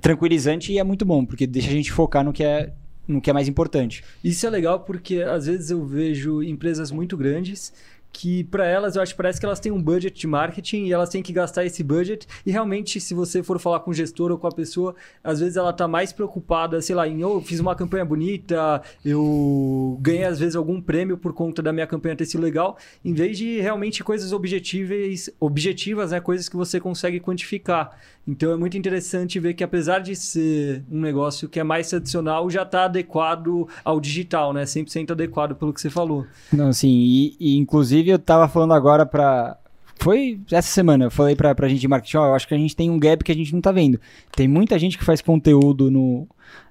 tranquilizante 0.00 0.72
e 0.72 0.78
é 0.78 0.84
muito 0.84 1.04
bom, 1.04 1.24
porque 1.24 1.48
deixa 1.48 1.68
a 1.68 1.72
gente 1.72 1.90
focar 1.90 2.22
no 2.24 2.32
que 2.32 2.44
é, 2.44 2.72
no 3.06 3.20
que 3.20 3.30
é 3.30 3.32
mais 3.32 3.48
importante. 3.48 4.04
Isso 4.22 4.46
é 4.46 4.50
legal 4.50 4.80
porque 4.80 5.22
às 5.22 5.46
vezes 5.46 5.70
eu 5.70 5.84
vejo 5.84 6.42
empresas 6.42 6.90
muito 6.90 7.16
grandes 7.16 7.72
que 8.12 8.44
para 8.44 8.66
elas, 8.66 8.94
eu 8.94 9.02
acho 9.02 9.12
que 9.12 9.16
parece 9.16 9.40
que 9.40 9.46
elas 9.46 9.58
têm 9.58 9.72
um 9.72 9.82
budget 9.82 10.18
de 10.18 10.26
marketing 10.26 10.84
e 10.84 10.92
elas 10.92 11.08
têm 11.08 11.22
que 11.22 11.32
gastar 11.32 11.64
esse 11.64 11.82
budget. 11.82 12.26
E 12.44 12.50
realmente, 12.50 13.00
se 13.00 13.14
você 13.14 13.42
for 13.42 13.58
falar 13.58 13.80
com 13.80 13.90
o 13.90 13.94
gestor 13.94 14.30
ou 14.30 14.38
com 14.38 14.46
a 14.46 14.52
pessoa, 14.52 14.94
às 15.24 15.40
vezes 15.40 15.56
ela 15.56 15.72
tá 15.72 15.88
mais 15.88 16.12
preocupada, 16.12 16.80
sei 16.82 16.94
lá, 16.94 17.08
em 17.08 17.24
oh, 17.24 17.34
eu 17.36 17.40
fiz 17.40 17.58
uma 17.58 17.74
campanha 17.74 18.04
bonita, 18.04 18.82
eu 19.04 19.98
ganhei 20.00 20.24
às 20.24 20.38
vezes 20.38 20.56
algum 20.56 20.80
prêmio 20.80 21.16
por 21.16 21.32
conta 21.32 21.62
da 21.62 21.72
minha 21.72 21.86
campanha 21.86 22.14
ter 22.14 22.26
sido 22.26 22.42
legal, 22.42 22.76
em 23.04 23.14
vez 23.14 23.38
de 23.38 23.60
realmente 23.60 24.04
coisas 24.04 24.32
objetíveis, 24.32 25.30
objetivas, 25.40 26.10
né, 26.10 26.20
coisas 26.20 26.48
que 26.48 26.56
você 26.56 26.78
consegue 26.78 27.18
quantificar. 27.20 27.96
Então 28.26 28.52
é 28.52 28.56
muito 28.56 28.76
interessante 28.76 29.40
ver 29.40 29.54
que 29.54 29.64
apesar 29.64 29.98
de 29.98 30.14
ser 30.14 30.84
um 30.90 31.00
negócio 31.00 31.48
que 31.48 31.58
é 31.58 31.64
mais 31.64 31.88
tradicional, 31.88 32.48
já 32.48 32.62
está 32.62 32.84
adequado 32.84 33.68
ao 33.84 34.00
digital, 34.00 34.52
né? 34.52 34.62
100% 34.62 35.10
adequado 35.10 35.56
pelo 35.56 35.72
que 35.72 35.80
você 35.80 35.90
falou. 35.90 36.24
Não, 36.52 36.72
sim, 36.72 36.88
e, 36.88 37.36
e 37.40 37.56
inclusive 37.56 38.01
eu 38.10 38.16
estava 38.16 38.48
falando 38.48 38.74
agora 38.74 39.06
para 39.06 39.56
foi 40.02 40.40
essa 40.50 40.68
semana, 40.68 41.04
eu 41.04 41.10
falei 41.12 41.36
pra, 41.36 41.54
pra 41.54 41.68
gente 41.68 41.80
de 41.80 41.86
marketing, 41.86 42.16
ó, 42.16 42.26
eu 42.26 42.34
acho 42.34 42.48
que 42.48 42.54
a 42.54 42.58
gente 42.58 42.74
tem 42.74 42.90
um 42.90 42.98
gap 42.98 43.22
que 43.22 43.30
a 43.30 43.34
gente 43.34 43.54
não 43.54 43.60
tá 43.60 43.70
vendo. 43.70 44.00
Tem 44.34 44.48
muita 44.48 44.76
gente 44.76 44.98
que 44.98 45.04
faz 45.04 45.20
conteúdo 45.20 45.92
no, 45.92 46.26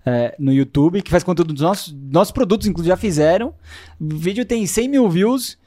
é, 0.06 0.36
no 0.38 0.52
YouTube, 0.52 1.02
que 1.02 1.10
faz 1.10 1.24
conteúdo 1.24 1.54
dos 1.54 1.62
nossos, 1.62 1.96
nossos 2.12 2.34
produtos, 2.34 2.68
inclusive 2.68 2.90
já 2.90 2.98
fizeram. 2.98 3.54
O 3.98 4.18
vídeo 4.18 4.44
tem 4.44 4.66
100 4.68 4.90
mil 4.90 5.10
views 5.10 5.58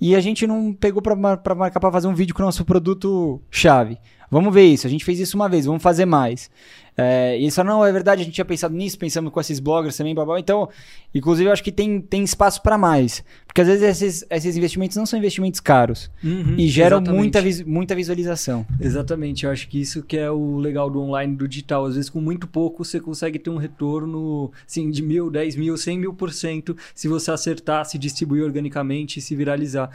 e 0.00 0.16
a 0.16 0.20
gente 0.20 0.46
não 0.46 0.72
pegou 0.72 1.02
pra, 1.02 1.36
pra 1.36 1.54
marcar 1.54 1.78
pra 1.78 1.92
fazer 1.92 2.08
um 2.08 2.14
vídeo 2.14 2.34
com 2.34 2.42
o 2.42 2.46
nosso 2.46 2.64
produto 2.64 3.38
chave. 3.50 3.98
Vamos 4.30 4.54
ver 4.54 4.64
isso. 4.64 4.86
A 4.86 4.90
gente 4.90 5.04
fez 5.04 5.18
isso 5.18 5.36
uma 5.36 5.48
vez, 5.48 5.66
vamos 5.66 5.82
fazer 5.82 6.06
mais. 6.06 6.50
É, 6.96 7.38
e 7.38 7.46
isso 7.46 7.62
não 7.64 7.84
é 7.84 7.90
verdade, 7.90 8.20
a 8.20 8.24
gente 8.24 8.34
tinha 8.34 8.44
pensado 8.44 8.74
nisso, 8.74 8.98
pensamos 8.98 9.32
com 9.32 9.40
esses 9.40 9.58
bloggers 9.58 9.96
também, 9.96 10.14
blá, 10.14 10.24
blá. 10.24 10.38
Então, 10.38 10.68
inclusive, 11.14 11.48
eu 11.48 11.52
acho 11.52 11.64
que 11.64 11.72
tem, 11.72 11.98
tem 11.98 12.22
espaço 12.22 12.60
para 12.62 12.76
mais. 12.76 13.24
Porque 13.46 13.62
às 13.62 13.66
vezes 13.68 13.82
esses, 13.82 14.26
esses 14.28 14.56
investimentos 14.56 14.96
não 14.96 15.06
são 15.06 15.18
investimentos 15.18 15.60
caros 15.60 16.10
Uhum, 16.22 16.56
e 16.58 16.68
geram 16.68 16.98
exatamente. 16.98 17.18
muita, 17.18 17.64
muita 17.66 17.94
visualização. 17.94 18.66
Exatamente, 18.78 19.46
eu 19.46 19.50
acho 19.50 19.66
que 19.68 19.80
isso 19.80 20.02
que 20.02 20.16
é 20.16 20.30
o 20.30 20.58
legal 20.58 20.90
do 20.90 21.00
online, 21.00 21.34
do 21.34 21.48
digital. 21.48 21.86
Às 21.86 21.94
vezes, 21.94 22.10
com 22.10 22.20
muito 22.20 22.46
pouco, 22.46 22.84
você 22.84 23.00
consegue 23.00 23.38
ter 23.38 23.50
um 23.50 23.56
retorno 23.56 24.52
assim, 24.68 24.90
de 24.90 25.02
mil, 25.02 25.30
dez 25.30 25.56
mil, 25.56 25.76
cem 25.76 25.98
mil 25.98 26.12
por 26.12 26.32
cento 26.32 26.76
se 26.94 27.08
você 27.08 27.30
acertar, 27.30 27.84
se 27.86 27.98
distribuir 27.98 28.44
organicamente, 28.44 29.20
se 29.20 29.34
viralizar. 29.34 29.90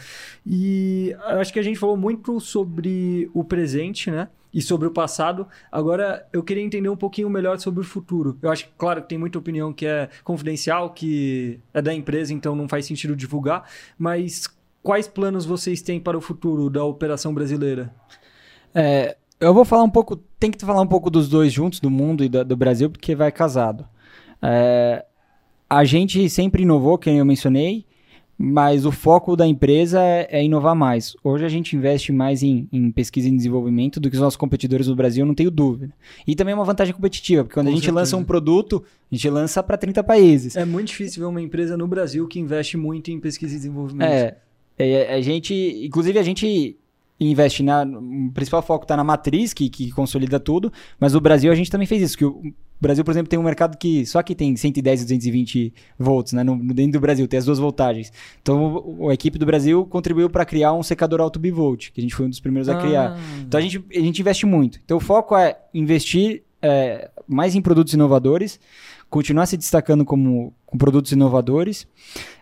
E 0.45 1.15
eu 1.29 1.39
acho 1.39 1.53
que 1.53 1.59
a 1.59 1.63
gente 1.63 1.77
falou 1.77 1.97
muito 1.97 2.39
sobre 2.39 3.29
o 3.33 3.43
presente, 3.43 4.09
né? 4.09 4.24
E 4.55 4.61
sobre 4.61 4.87
o 4.87 4.91
passado. 4.91 5.45
Agora, 5.69 6.25
eu 6.31 6.41
queria 6.41 6.63
entender 6.63 6.87
um 6.87 6.95
pouquinho 6.95 7.29
melhor 7.29 7.59
sobre 7.59 7.81
o 7.81 7.83
futuro. 7.83 8.37
Eu 8.41 8.49
acho 8.49 8.63
que, 8.63 8.71
claro, 8.77 9.01
que 9.01 9.09
tem 9.09 9.17
muita 9.17 9.37
opinião 9.37 9.73
que 9.73 9.85
é 9.85 10.07
confidencial, 10.23 10.91
que 10.91 11.59
é 11.73 11.81
da 11.81 11.93
empresa, 11.93 12.33
então 12.33 12.55
não 12.55 12.65
faz 12.65 12.85
sentido 12.85 13.17
divulgar. 13.17 13.69
Mas 13.99 14.47
quais 14.81 15.09
planos 15.09 15.45
vocês 15.45 15.81
têm 15.81 15.99
para 15.99 16.17
o 16.17 16.21
futuro 16.21 16.69
da 16.69 16.85
operação 16.85 17.33
brasileira? 17.33 17.93
É, 18.73 19.17
eu 19.41 19.53
vou 19.53 19.65
falar 19.65 19.83
um 19.83 19.89
pouco, 19.89 20.15
tem 20.39 20.49
que 20.49 20.65
falar 20.65 20.81
um 20.81 20.87
pouco 20.87 21.09
dos 21.09 21.27
dois 21.27 21.51
juntos, 21.51 21.81
do 21.81 21.89
mundo 21.89 22.23
e 22.23 22.29
do 22.29 22.55
Brasil, 22.55 22.89
porque 22.89 23.13
vai 23.13 23.33
casado. 23.33 23.85
É, 24.41 25.05
a 25.69 25.83
gente 25.83 26.29
sempre 26.29 26.63
inovou, 26.63 26.97
que 26.97 27.09
eu 27.09 27.25
mencionei, 27.25 27.85
mas 28.37 28.85
o 28.85 28.91
foco 28.91 29.35
da 29.35 29.47
empresa 29.47 30.01
é, 30.01 30.27
é 30.29 30.43
inovar 30.43 30.75
mais. 30.75 31.15
Hoje 31.23 31.45
a 31.45 31.49
gente 31.49 31.75
investe 31.75 32.11
mais 32.11 32.43
em, 32.43 32.67
em 32.71 32.91
pesquisa 32.91 33.29
e 33.29 33.35
desenvolvimento 33.35 33.99
do 33.99 34.09
que 34.09 34.15
os 34.15 34.21
nossos 34.21 34.37
competidores 34.37 34.87
do 34.87 34.95
Brasil, 34.95 35.25
não 35.25 35.33
tenho 35.33 35.49
dúvida. 35.49 35.93
E 36.27 36.35
também 36.35 36.51
é 36.51 36.55
uma 36.55 36.65
vantagem 36.65 36.93
competitiva, 36.93 37.43
porque 37.43 37.53
quando 37.53 37.67
Com 37.67 37.71
a 37.71 37.75
gente 37.75 37.85
certeza. 37.85 37.99
lança 37.99 38.17
um 38.17 38.23
produto, 38.23 38.83
a 39.11 39.15
gente 39.15 39.29
lança 39.29 39.63
para 39.63 39.77
30 39.77 40.03
países. 40.03 40.55
É 40.55 40.65
muito 40.65 40.87
difícil 40.87 41.21
ver 41.21 41.27
uma 41.27 41.41
empresa 41.41 41.77
no 41.77 41.87
Brasil 41.87 42.27
que 42.27 42.39
investe 42.39 42.75
muito 42.75 43.09
em 43.09 43.19
pesquisa 43.19 43.53
e 43.53 43.57
desenvolvimento. 43.57 44.09
É, 44.09 44.37
é, 44.77 45.13
a 45.13 45.21
gente, 45.21 45.53
inclusive 45.85 46.19
a 46.19 46.23
gente 46.23 46.77
investe 47.19 47.63
na, 47.63 47.83
o 47.83 48.31
principal 48.33 48.61
foco 48.61 48.83
está 48.85 48.97
na 48.97 49.03
matriz 49.03 49.53
que, 49.53 49.69
que 49.69 49.91
consolida 49.91 50.39
tudo, 50.39 50.71
mas 50.99 51.15
o 51.15 51.21
Brasil 51.21 51.51
a 51.51 51.55
gente 51.55 51.71
também 51.71 51.87
fez 51.87 52.01
isso, 52.01 52.17
que 52.17 52.25
o 52.25 52.53
Brasil, 52.81 53.05
por 53.05 53.11
exemplo, 53.11 53.29
tem 53.29 53.39
um 53.39 53.43
mercado 53.43 53.77
que 53.77 54.05
só 54.05 54.21
que 54.21 54.35
tem 54.35 54.53
110 54.55 55.01
e 55.01 55.05
220 55.05 55.73
volts, 55.97 56.33
né, 56.33 56.43
no, 56.43 56.57
dentro 56.73 56.93
do 56.93 56.99
Brasil, 56.99 57.25
tem 57.25 57.37
as 57.37 57.45
duas 57.45 57.57
voltagens. 57.57 58.11
Então 58.41 58.83
o- 58.99 59.09
a 59.09 59.13
equipe 59.13 59.37
do 59.39 59.45
Brasil 59.45 59.85
contribuiu 59.85 60.29
para 60.29 60.43
criar 60.45 60.73
um 60.73 60.83
secador 60.83 61.21
alto 61.21 61.39
bivolt, 61.39 61.91
que 61.93 62.01
a 62.01 62.03
gente 62.03 62.13
foi 62.13 62.25
um 62.25 62.29
dos 62.29 62.41
primeiros 62.41 62.67
a 62.67 62.75
criar. 62.75 63.11
Ah, 63.17 63.41
Então 63.47 63.57
a 63.57 63.61
gente, 63.63 63.81
a 63.95 63.99
gente 63.99 64.19
investe 64.19 64.45
muito. 64.45 64.77
Então 64.83 64.97
o 64.97 64.99
foco 64.99 65.37
é 65.37 65.57
investir 65.73 66.43
é, 66.61 67.09
mais 67.27 67.55
em 67.55 67.61
produtos 67.61 67.93
inovadores, 67.93 68.59
continuar 69.09 69.45
se 69.45 69.55
destacando 69.55 70.03
como 70.03 70.53
com 70.65 70.77
produtos 70.77 71.11
inovadores 71.13 71.87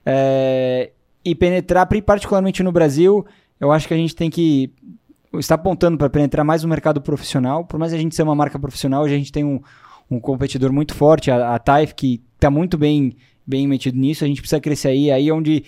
é, 0.06 0.92
e 1.24 1.36
penetrar, 1.36 1.88
particularmente 2.06 2.64
no 2.64 2.72
Brasil, 2.72 3.26
eu 3.60 3.72
acho 3.72 3.88
que 3.88 3.94
a 3.94 3.98
gente 3.98 4.16
tem 4.16 4.30
que 4.30 4.72
está 5.40 5.56
apontando 5.56 5.98
para 5.98 6.10
penetrar 6.10 6.46
mais 6.46 6.64
no 6.64 6.70
mercado 6.70 7.02
profissional. 7.02 7.66
Por 7.66 7.80
mais 7.80 7.94
a 7.94 7.98
gente 7.98 8.16
ser 8.16 8.24
uma 8.24 8.36
marca 8.36 8.60
profissional, 8.60 9.04
hoje 9.04 9.16
a 9.16 9.18
gente 9.18 9.32
tem 9.32 9.44
um, 9.44 9.60
um 10.10 10.20
competidor 10.20 10.72
muito 10.72 10.94
forte, 10.94 11.32
a, 11.32 11.56
a 11.56 11.60
Taif, 11.60 11.94
que 11.96 12.22
está 12.36 12.50
muito 12.50 12.78
bem, 12.78 13.16
bem 13.46 13.68
metido 13.68 13.98
nisso. 13.98 14.24
A 14.24 14.28
gente 14.28 14.42
precisa 14.42 14.62
crescer 14.62 14.90
aí, 14.90 15.12
aí 15.12 15.30
é 15.30 15.34
onde 15.34 15.64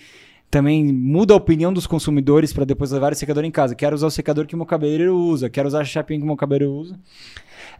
também 0.50 0.92
muda 0.92 1.34
a 1.34 1.36
opinião 1.36 1.72
dos 1.72 1.86
consumidores 1.86 2.52
para 2.52 2.64
depois 2.64 2.92
levar 2.92 3.12
o 3.12 3.16
secador 3.16 3.44
em 3.44 3.50
casa. 3.50 3.74
Quero 3.74 3.94
usar 3.94 4.06
o 4.06 4.10
secador 4.10 4.46
que 4.46 4.54
o 4.54 4.58
meu 4.58 4.66
cabeleireiro 4.66 5.16
usa, 5.16 5.50
quero 5.50 5.66
usar 5.66 5.80
a 5.80 5.84
chapinha 5.84 6.20
que 6.20 6.24
o 6.24 6.26
meu 6.26 6.36
cabeleireiro 6.36 6.74
usa. 6.74 6.98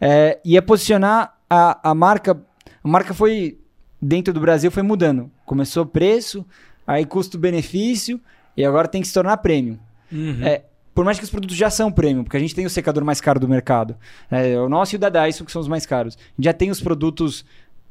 É, 0.01 0.39
e 0.43 0.57
é 0.57 0.61
posicionar 0.61 1.37
a, 1.49 1.91
a 1.91 1.95
marca. 1.95 2.39
A 2.83 2.87
marca 2.87 3.13
foi, 3.13 3.57
dentro 4.01 4.33
do 4.33 4.39
Brasil, 4.39 4.69
foi 4.69 4.83
mudando. 4.83 5.31
Começou 5.45 5.85
preço, 5.85 6.45
aí 6.85 7.05
custo-benefício, 7.05 8.19
e 8.55 8.65
agora 8.65 8.87
tem 8.87 9.01
que 9.01 9.07
se 9.07 9.13
tornar 9.13 9.37
premium. 9.37 9.77
Uhum. 10.11 10.43
É, 10.43 10.63
por 10.93 11.05
mais 11.05 11.19
que 11.19 11.23
os 11.23 11.29
produtos 11.29 11.55
já 11.55 11.69
são 11.69 11.91
premium, 11.91 12.23
porque 12.23 12.37
a 12.37 12.39
gente 12.39 12.55
tem 12.55 12.65
o 12.65 12.69
secador 12.69 13.05
mais 13.05 13.21
caro 13.21 13.39
do 13.39 13.47
mercado. 13.47 13.95
É, 14.31 14.57
o 14.59 14.67
nosso 14.67 14.95
e 14.95 14.97
o 14.97 14.99
da 14.99 15.09
Dyson, 15.09 15.45
que 15.45 15.51
são 15.51 15.61
os 15.61 15.67
mais 15.67 15.85
caros. 15.85 16.17
Já 16.39 16.51
tem 16.51 16.71
os 16.71 16.81
produtos 16.81 17.45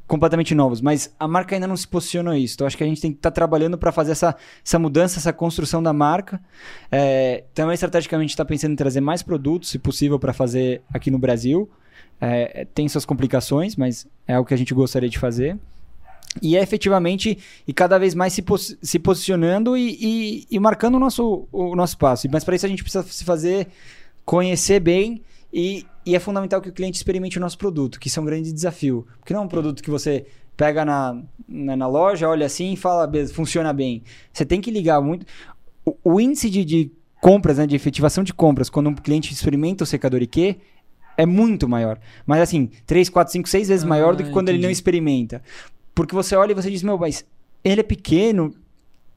completamente 0.06 0.54
novos, 0.54 0.80
mas 0.80 1.14
a 1.18 1.26
marca 1.26 1.54
ainda 1.54 1.66
não 1.66 1.76
se 1.76 1.86
posiciona 1.86 2.32
a 2.32 2.38
isso. 2.38 2.54
Então 2.54 2.66
acho 2.66 2.76
que 2.76 2.84
a 2.84 2.86
gente 2.86 3.00
tem 3.00 3.12
que 3.12 3.18
estar 3.18 3.30
trabalhando 3.30 3.76
para 3.76 3.90
fazer 3.90 4.12
essa, 4.12 4.36
essa 4.64 4.78
mudança, 4.78 5.18
essa 5.18 5.32
construção 5.32 5.82
da 5.82 5.92
marca. 5.92 6.40
É, 6.90 7.44
também 7.54 7.74
estrategicamente 7.74 8.32
está 8.32 8.44
pensando 8.44 8.72
em 8.72 8.76
trazer 8.76 9.00
mais 9.00 9.22
produtos, 9.22 9.70
se 9.70 9.78
possível, 9.78 10.18
para 10.18 10.32
fazer 10.32 10.82
aqui 10.92 11.10
no 11.10 11.18
Brasil. 11.18 11.68
É, 12.20 12.66
tem 12.72 12.88
suas 12.88 13.04
complicações, 13.04 13.76
mas 13.76 14.06
é 14.26 14.38
o 14.38 14.44
que 14.44 14.54
a 14.54 14.56
gente 14.56 14.72
gostaria 14.72 15.08
de 15.08 15.18
fazer. 15.18 15.58
E 16.42 16.56
é 16.56 16.62
efetivamente 16.62 17.38
e 17.66 17.72
cada 17.72 17.98
vez 17.98 18.14
mais 18.14 18.32
se, 18.32 18.42
pos- 18.42 18.76
se 18.82 18.98
posicionando 18.98 19.76
e, 19.76 19.96
e- 20.00 20.46
e 20.50 20.58
marcando 20.60 20.96
o 20.96 20.98
nosso, 20.98 21.46
o 21.52 21.74
nosso 21.76 21.92
espaço. 21.94 22.28
Mas 22.30 22.44
para 22.44 22.56
isso 22.56 22.66
a 22.66 22.68
gente 22.68 22.82
precisa 22.82 23.02
se 23.04 23.24
fazer 23.24 23.68
conhecer 24.24 24.80
bem 24.80 25.22
e, 25.52 25.86
e 26.04 26.14
é 26.16 26.20
fundamental 26.20 26.60
que 26.60 26.68
o 26.68 26.72
cliente 26.72 26.96
experimente 26.96 27.38
o 27.38 27.40
nosso 27.40 27.56
produto, 27.58 27.98
que 28.00 28.08
isso 28.08 28.18
é 28.18 28.22
um 28.22 28.26
grande 28.26 28.52
desafio. 28.52 29.06
Porque 29.18 29.32
não 29.32 29.42
é 29.42 29.44
um 29.44 29.48
produto 29.48 29.82
que 29.82 29.90
você 29.90 30.26
pega 30.56 30.84
na, 30.84 31.20
na, 31.48 31.76
na 31.76 31.86
loja, 31.86 32.28
olha 32.28 32.46
assim 32.46 32.72
e 32.72 32.76
fala, 32.76 33.10
funciona 33.32 33.72
bem. 33.72 34.02
Você 34.32 34.44
tem 34.44 34.60
que 34.60 34.70
ligar 34.70 35.00
muito. 35.00 35.26
O, 35.84 35.96
o 36.14 36.20
índice 36.20 36.48
de, 36.50 36.64
de 36.64 36.90
compras, 37.20 37.58
né, 37.58 37.66
de 37.66 37.76
efetivação 37.76 38.24
de 38.24 38.32
compras, 38.34 38.68
quando 38.70 38.88
um 38.88 38.94
cliente 38.94 39.32
experimenta 39.32 39.84
o 39.84 39.86
secador 39.86 40.22
IQ, 40.22 40.56
é 41.16 41.24
muito 41.26 41.68
maior. 41.68 41.98
Mas 42.26 42.40
assim, 42.40 42.70
3, 42.86 43.08
4, 43.08 43.32
5, 43.32 43.48
6 43.48 43.68
vezes 43.68 43.84
Ah, 43.84 43.88
maior 43.88 44.14
do 44.16 44.24
que 44.24 44.30
quando 44.30 44.48
ele 44.48 44.58
não 44.58 44.64
entendi. 44.64 44.72
experimenta. 44.72 45.42
Porque 45.96 46.14
você 46.14 46.36
olha 46.36 46.52
e 46.52 46.54
você 46.54 46.70
diz, 46.70 46.82
meu, 46.82 46.98
mas 46.98 47.24
ele 47.64 47.80
é 47.80 47.82
pequeno, 47.82 48.54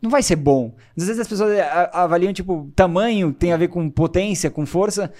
não 0.01 0.09
vai 0.09 0.23
ser 0.23 0.37
bom. 0.37 0.73
Às 0.97 1.05
vezes 1.05 1.19
as 1.19 1.27
pessoas 1.27 1.59
a- 1.59 2.03
avaliam, 2.03 2.31
tipo, 2.31 2.71
tamanho 2.73 3.33
tem 3.33 3.51
a 3.51 3.57
ver 3.57 3.67
com 3.67 3.89
potência, 3.89 4.49
com 4.49 4.65
força, 4.65 5.11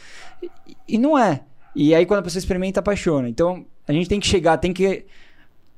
e, 0.88 0.98
não 0.98 1.20
é. 1.20 1.42
E 1.76 1.94
aí 1.94 2.06
quando 2.06 2.22
a 2.22 2.24
pessoa 2.24 2.40
experimenta, 2.40 2.80
apaixona. 2.80 3.28
Então, 3.28 3.66
a 3.86 3.92
gente 3.92 4.08
tem 4.08 4.22
que 4.22 4.26
chegar, 4.26 4.58
tem 4.58 4.72
que 4.72 5.06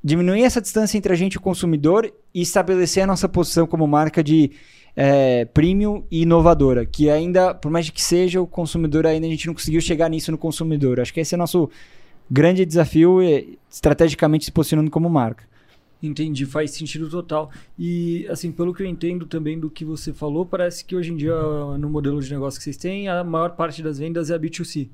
diminuir 0.04 0.44
essa 0.44 0.62
distância 0.62 0.98
entre 1.00 1.12
a 1.12 1.16
gente 1.16 1.34
e 1.34 1.38
o 1.38 1.42
consumidor 1.42 2.14
e 2.32 2.42
estabelecer 2.42 3.04
a 3.04 3.08
nossa 3.08 3.28
posição 3.28 3.66
como 3.66 3.88
marca 3.88 4.24
de 4.24 4.52
é, 4.96 5.46
premium 5.46 6.04
e 6.12 6.22
inovadora, 6.22 6.86
que 6.86 7.10
ainda, 7.10 7.56
por 7.56 7.72
mais 7.72 7.90
que 7.90 8.04
seja, 8.04 8.40
o 8.40 8.46
consumidor 8.46 9.08
ainda 9.08 9.26
a 9.26 9.30
gente 9.30 9.48
não 9.48 9.54
conseguiu 9.56 9.82
chegar 9.82 10.10
nisso 10.10 10.32
no 10.32 10.38
consumidor. 10.38 11.00
Acho 11.00 11.12
que 11.14 11.20
esse 11.20 11.34
é 11.34 11.38
o 11.38 11.40
nosso 11.40 11.70
grande 12.30 12.66
desafio, 12.66 13.22
e, 13.22 13.58
estrategicamente 13.70 14.46
se 14.46 14.52
posicionando 14.52 14.92
como 14.92 15.10
marca. 15.10 15.50
Entendi, 16.02 16.46
faz 16.46 16.72
sentido 16.72 17.10
total. 17.10 17.52
E, 17.78 18.26
assim, 18.30 18.52
pelo 18.52 18.74
que 18.74 18.82
eu 18.82 18.88
entendo 18.88 19.26
também 19.26 19.60
do 19.60 19.70
que 19.70 19.86
você 19.86 20.12
falou, 20.12 20.46
parece 20.46 20.84
que 20.84 20.96
hoje 20.96 21.12
em 21.12 21.16
dia, 21.16 21.36
no 21.78 21.90
modelo 21.90 22.20
de 22.22 22.32
negócio 22.32 22.60
que 22.60 22.64
vocês 22.64 22.78
têm, 22.78 23.08
a 23.08 23.24
maior 23.24 23.52
parte 23.52 23.84
das 23.84 24.00
vendas 24.00 24.30
é 24.32 24.36
a 24.36 24.40
B2C. 24.40 24.90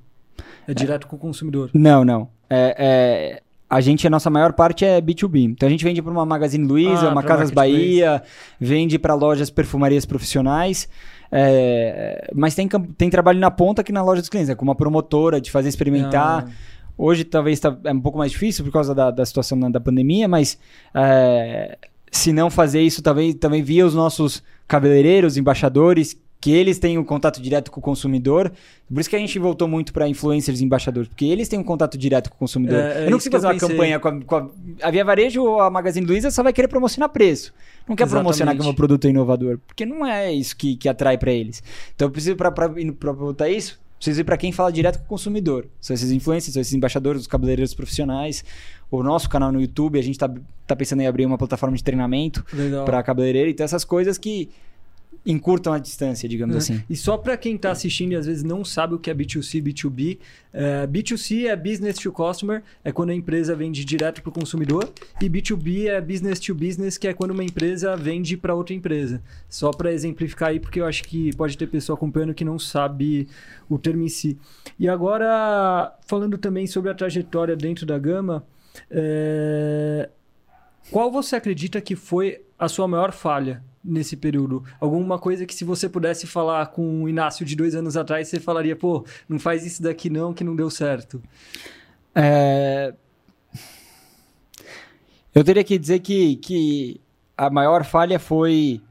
É 0.68 0.74
direto 0.74 1.08
com 1.08 1.16
o 1.16 1.20
consumidor. 1.20 1.70
Não, 1.74 2.04
não. 2.04 2.30
É, 2.50 2.76
é, 2.78 3.42
a 3.70 3.82
gente, 3.82 4.06
a 4.06 4.10
nossa 4.10 4.30
maior 4.30 4.54
parte 4.54 4.84
é 4.86 5.02
B2B. 5.02 5.46
Então 5.52 5.66
a 5.68 5.70
gente 5.70 5.84
vende 5.84 6.02
para 6.02 6.12
uma 6.12 6.26
Magazine 6.26 6.66
Luiza, 6.68 7.08
Ah, 7.08 7.12
uma 7.12 7.24
Casas. 7.24 7.52
Bahia, 7.52 8.22
vende 8.60 9.00
para 9.00 9.14
lojas 9.14 9.50
perfumarias 9.50 10.06
profissionais. 10.06 10.88
é, 11.32 12.30
mas 12.36 12.54
tem, 12.56 12.68
tem 12.98 13.10
trabalho 13.10 13.40
na 13.40 13.52
ponta 13.52 13.82
aqui 13.82 13.92
na 13.92 14.02
loja 14.04 14.22
dos 14.22 14.30
clientes, 14.30 14.50
é 14.50 14.56
com 14.56 14.64
uma 14.64 14.76
promotora 14.76 15.42
de 15.42 15.52
fazer 15.52 15.70
experimentar. 15.70 16.46
Ah, 16.48 16.52
Hoje 16.98 17.24
talvez 17.24 17.60
tá, 17.60 17.78
é 17.84 17.92
um 17.94 18.02
pouco 18.02 18.18
mais 18.18 18.32
difícil 18.32 18.66
por 18.66 18.72
causa 18.72 18.96
da, 18.96 19.12
da 19.12 19.26
situação 19.26 19.60
da, 19.60 19.70
da 19.70 19.80
pandemia, 19.80 20.28
mas 20.28 20.58
é, 20.94 21.78
se 22.12 22.32
não 22.34 22.50
fazer 22.50 22.82
isso, 22.82 23.02
talvez 23.02 23.36
também 23.36 23.62
via 23.62 23.86
os 23.86 23.94
nossos 23.94 24.44
cabeleireiros, 24.68 25.38
embaixadores 25.38 26.18
que 26.40 26.52
eles 26.52 26.78
têm 26.78 26.98
um 26.98 27.04
contato 27.04 27.42
direto 27.42 27.72
com 27.72 27.80
o 27.80 27.84
consumidor. 27.84 28.52
Por 28.88 29.00
isso 29.00 29.10
que 29.10 29.16
a 29.16 29.20
gente 29.20 29.38
voltou 29.40 29.68
muito 29.68 29.92
para 29.92 30.08
influencers 30.08 30.62
e 30.62 30.64
embaixadores, 30.64 31.08
porque 31.08 31.26
eles 31.26 31.48
têm 31.48 31.60
um 31.60 31.64
contato 31.64 31.98
direto 31.98 32.30
com 32.30 32.36
o 32.36 32.40
consumidor. 32.40 32.80
É, 32.80 33.04
é 33.04 33.06
eu 33.06 33.12
não 33.12 33.18
consigo 33.18 33.36
fazer 33.36 33.48
uma 33.48 33.60
campanha 33.60 34.00
com 34.00 34.08
a, 34.08 34.22
com 34.22 34.36
a, 34.36 34.50
a 34.84 34.92
Via 34.92 35.04
Varejo 35.04 35.44
ou 35.44 35.60
a 35.60 35.70
Magazine 35.70 36.06
Luiza 36.06 36.30
só 36.30 36.44
vai 36.44 36.54
querer 36.54 36.68
promocionar 36.68 37.10
preço. 37.10 37.54
Não 37.88 37.96
quer 37.96 38.08
promocionar 38.08 38.54
que 38.54 38.62
o 38.62 38.64
meu 38.64 38.70
Exatamente. 38.70 38.78
produto 38.78 39.06
é 39.06 39.10
inovador, 39.10 39.60
porque 39.66 39.86
não 39.86 40.06
é 40.06 40.32
isso 40.32 40.56
que, 40.56 40.76
que 40.76 40.88
atrai 40.88 41.18
para 41.18 41.32
eles. 41.32 41.64
Então 41.96 42.08
eu 42.08 42.12
preciso 42.12 42.36
para 42.36 42.52
botar 43.14 43.50
isso, 43.50 43.80
preciso 43.98 44.22
ir 44.22 44.24
para 44.24 44.38
quem 44.38 44.52
fala 44.52 44.72
direto 44.72 45.00
com 45.00 45.06
o 45.06 45.08
consumidor. 45.08 45.68
São 45.82 45.94
esses 45.94 46.12
influencers, 46.12 46.54
são 46.54 46.62
esses 46.62 46.74
embaixadores, 46.74 47.22
os 47.22 47.28
cabeleireiros 47.28 47.74
profissionais. 47.74 48.44
O 48.90 49.04
nosso 49.04 49.30
canal 49.30 49.52
no 49.52 49.60
YouTube, 49.60 50.00
a 50.00 50.02
gente 50.02 50.18
tá, 50.18 50.32
tá 50.66 50.76
pensando 50.76 51.02
em 51.02 51.08
abrir 51.08 51.26
uma 51.26 51.38
plataforma 51.38 51.76
de 51.76 51.84
treinamento 51.84 52.46
para 52.86 53.04
cabeleireiro. 53.04 53.50
Então 53.50 53.64
essas 53.64 53.84
coisas 53.84 54.18
que 54.18 54.50
encurtam 55.28 55.74
a 55.74 55.78
distância, 55.78 56.28
digamos 56.28 56.56
Né? 56.56 56.60
assim. 56.60 56.84
E 56.90 56.96
só 56.96 57.18
para 57.18 57.36
quem 57.36 57.56
está 57.56 57.70
assistindo 57.72 58.14
e 58.14 58.16
às 58.16 58.26
vezes 58.26 58.44
não 58.44 58.64
sabe 58.64 58.96
o 58.96 59.00
que 59.00 59.12
é 59.12 59.14
B2C, 59.14 59.62
B2B, 59.62 60.18
é, 60.54 60.88
B2C 60.88 61.48
é 61.48 61.56
business 61.56 61.98
to 61.98 62.12
customer, 62.14 62.64
é 62.84 62.92
quando 62.94 63.10
a 63.10 63.14
empresa 63.14 63.54
vende 63.54 63.84
direto 63.84 64.22
para 64.22 64.30
o 64.30 64.32
consumidor, 64.32 64.90
e 65.22 65.30
B2B 65.30 65.88
é 65.88 66.00
business 66.00 66.40
to 66.40 66.56
business, 66.56 66.98
que 66.98 67.08
é 67.08 67.14
quando 67.14 67.32
uma 67.32 67.44
empresa 67.44 67.96
vende 67.98 68.38
para 68.38 68.56
outra 68.56 68.74
empresa. 68.74 69.22
Só 69.50 69.72
para 69.72 69.92
exemplificar 69.92 70.50
aí, 70.50 70.60
porque 70.60 70.80
eu 70.80 70.86
acho 70.86 71.04
que 71.04 71.36
pode 71.36 71.58
ter 71.58 71.68
pessoa 71.68 71.98
acompanhando 71.98 72.34
que 72.34 72.46
não 72.46 72.58
sabe 72.58 73.28
o 73.70 73.78
termo 73.78 74.04
em 74.04 74.10
si. 74.10 74.38
E 74.80 74.88
agora, 74.88 75.94
falando 76.08 76.38
também 76.38 76.66
sobre 76.66 76.90
a 76.90 76.94
trajetória 76.94 77.56
dentro 77.56 77.86
da 77.86 78.00
Gama, 78.00 78.46
é, 78.90 80.10
qual 80.90 81.12
você 81.12 81.36
acredita 81.36 81.82
que 81.82 81.96
foi 81.98 82.42
a 82.58 82.70
sua 82.70 82.88
maior 82.88 83.12
falha 83.12 83.62
nesse 83.88 84.18
período? 84.18 84.64
Alguma 84.80 85.18
coisa 85.18 85.46
que 85.46 85.56
se 85.56 85.64
você 85.64 85.88
pudesse 85.88 86.28
falar 86.28 86.68
com 86.68 87.04
o 87.04 87.10
Inácio 87.10 87.46
de 87.46 87.56
dois 87.56 87.74
anos 87.74 87.96
atrás, 87.96 88.28
você 88.28 88.40
falaria, 88.40 88.76
pô, 88.76 89.06
não 89.28 89.40
faz 89.40 89.66
isso 89.66 89.82
daqui 89.82 90.10
não, 90.10 90.34
que 90.34 90.44
não 90.44 90.56
deu 90.56 90.70
certo. 90.70 91.22
É, 92.14 92.94
Eu 95.38 95.44
teria 95.44 95.64
que 95.64 95.78
dizer 95.78 96.00
que, 96.00 96.36
que 96.38 97.00
a 97.38 97.48
maior 97.48 97.86
falha 97.86 98.18
foi 98.18 98.82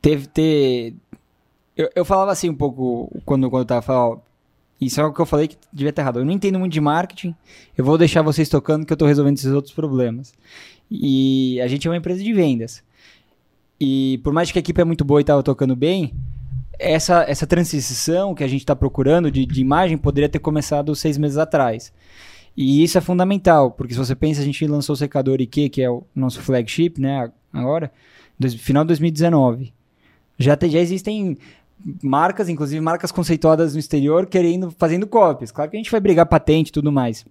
teve 0.00 0.26
ter. 0.26 0.94
Eu, 1.76 1.90
eu 1.94 2.04
falava 2.06 2.32
assim 2.32 2.48
um 2.48 2.54
pouco 2.54 3.10
quando, 3.26 3.50
quando 3.50 3.60
eu 3.60 3.66
tava 3.66 3.82
falando. 3.82 4.22
Isso 4.80 4.98
é 4.98 5.04
o 5.04 5.12
que 5.12 5.20
eu 5.20 5.26
falei 5.26 5.48
que 5.48 5.58
devia 5.70 5.90
estar 5.90 6.00
errado. 6.00 6.20
Eu 6.20 6.24
não 6.24 6.32
entendo 6.32 6.58
muito 6.58 6.72
de 6.72 6.80
marketing. 6.80 7.36
Eu 7.76 7.84
vou 7.84 7.98
deixar 7.98 8.22
vocês 8.22 8.48
tocando 8.48 8.86
que 8.86 8.92
eu 8.94 8.96
tô 8.96 9.04
resolvendo 9.04 9.36
esses 9.36 9.52
outros 9.52 9.74
problemas. 9.74 10.32
E 10.90 11.60
a 11.60 11.68
gente 11.68 11.86
é 11.86 11.90
uma 11.90 11.98
empresa 11.98 12.22
de 12.22 12.32
vendas. 12.32 12.82
E 13.84 14.18
por 14.18 14.32
mais 14.32 14.52
que 14.52 14.58
a 14.58 14.60
equipe 14.60 14.80
é 14.80 14.84
muito 14.84 15.04
boa 15.04 15.20
e 15.20 15.24
tava 15.24 15.42
tocando 15.42 15.74
bem, 15.74 16.14
essa, 16.78 17.24
essa 17.28 17.48
transição 17.48 18.32
que 18.32 18.44
a 18.44 18.46
gente 18.46 18.60
está 18.60 18.76
procurando 18.76 19.28
de, 19.28 19.44
de 19.44 19.60
imagem 19.60 19.98
poderia 19.98 20.28
ter 20.28 20.38
começado 20.38 20.94
seis 20.94 21.18
meses 21.18 21.36
atrás. 21.36 21.92
E 22.56 22.84
isso 22.84 22.96
é 22.96 23.00
fundamental, 23.00 23.72
porque 23.72 23.92
se 23.92 23.98
você 23.98 24.14
pensa, 24.14 24.40
a 24.40 24.44
gente 24.44 24.64
lançou 24.68 24.92
o 24.92 24.96
secador 24.96 25.40
IQ, 25.40 25.68
que 25.68 25.82
é 25.82 25.90
o 25.90 26.04
nosso 26.14 26.40
flagship, 26.40 26.94
né, 27.00 27.28
agora, 27.52 27.90
dois, 28.38 28.54
final 28.54 28.84
de 28.84 28.88
2019. 28.88 29.72
Já, 30.38 30.54
te- 30.56 30.68
já 30.70 30.78
existem 30.78 31.36
marcas, 32.02 32.48
inclusive 32.48 32.80
marcas 32.80 33.10
conceituadas 33.10 33.74
no 33.74 33.80
exterior, 33.80 34.26
querendo, 34.26 34.70
fazendo 34.78 35.08
cópias. 35.08 35.50
Claro 35.50 35.70
que 35.70 35.76
a 35.76 35.80
gente 35.80 35.90
vai 35.90 36.00
brigar 36.00 36.26
patente 36.26 36.68
e 36.68 36.72
tudo 36.72 36.92
mais. 36.92 37.24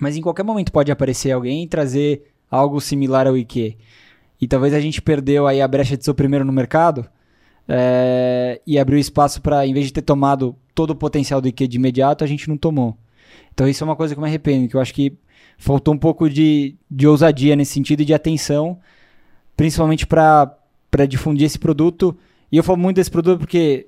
Mas 0.00 0.16
em 0.16 0.20
qualquer 0.20 0.44
momento 0.44 0.70
pode 0.70 0.92
aparecer 0.92 1.32
alguém 1.32 1.64
e 1.64 1.66
trazer 1.66 2.30
algo 2.50 2.80
similar 2.80 3.26
ao 3.26 3.36
IQ. 3.36 3.76
E 4.44 4.46
talvez 4.46 4.74
a 4.74 4.80
gente 4.80 5.00
perdeu 5.00 5.46
aí 5.46 5.62
a 5.62 5.66
brecha 5.66 5.96
de 5.96 6.04
ser 6.04 6.10
o 6.10 6.14
primeiro 6.14 6.44
no 6.44 6.52
mercado 6.52 7.08
é, 7.66 8.60
e 8.66 8.78
abriu 8.78 8.98
espaço 8.98 9.40
para, 9.40 9.66
em 9.66 9.72
vez 9.72 9.86
de 9.86 9.92
ter 9.94 10.02
tomado 10.02 10.54
todo 10.74 10.90
o 10.90 10.94
potencial 10.94 11.40
do 11.40 11.48
IQ 11.48 11.66
de 11.66 11.78
imediato, 11.78 12.22
a 12.22 12.26
gente 12.26 12.46
não 12.46 12.58
tomou. 12.58 12.94
Então 13.54 13.66
isso 13.66 13.82
é 13.82 13.86
uma 13.86 13.96
coisa 13.96 14.14
que 14.14 14.18
eu 14.18 14.22
me 14.22 14.28
arrependo, 14.28 14.68
que 14.68 14.76
eu 14.76 14.82
acho 14.82 14.92
que 14.92 15.16
faltou 15.56 15.94
um 15.94 15.96
pouco 15.96 16.28
de, 16.28 16.76
de 16.90 17.08
ousadia 17.08 17.56
nesse 17.56 17.72
sentido 17.72 18.02
e 18.02 18.04
de 18.04 18.12
atenção, 18.12 18.78
principalmente 19.56 20.06
para 20.06 20.58
difundir 21.08 21.46
esse 21.46 21.58
produto. 21.58 22.14
E 22.52 22.58
eu 22.58 22.62
falo 22.62 22.76
muito 22.76 22.96
desse 22.96 23.10
produto 23.10 23.38
porque, 23.38 23.86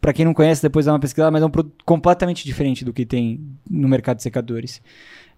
para 0.00 0.12
quem 0.12 0.24
não 0.24 0.34
conhece, 0.34 0.60
depois 0.60 0.86
dá 0.86 0.92
uma 0.94 0.98
pesquisada, 0.98 1.30
mas 1.30 1.44
é 1.44 1.46
um 1.46 1.50
produto 1.50 1.76
completamente 1.84 2.44
diferente 2.44 2.84
do 2.84 2.92
que 2.92 3.06
tem 3.06 3.40
no 3.70 3.86
mercado 3.86 4.16
de 4.16 4.24
secadores. 4.24 4.82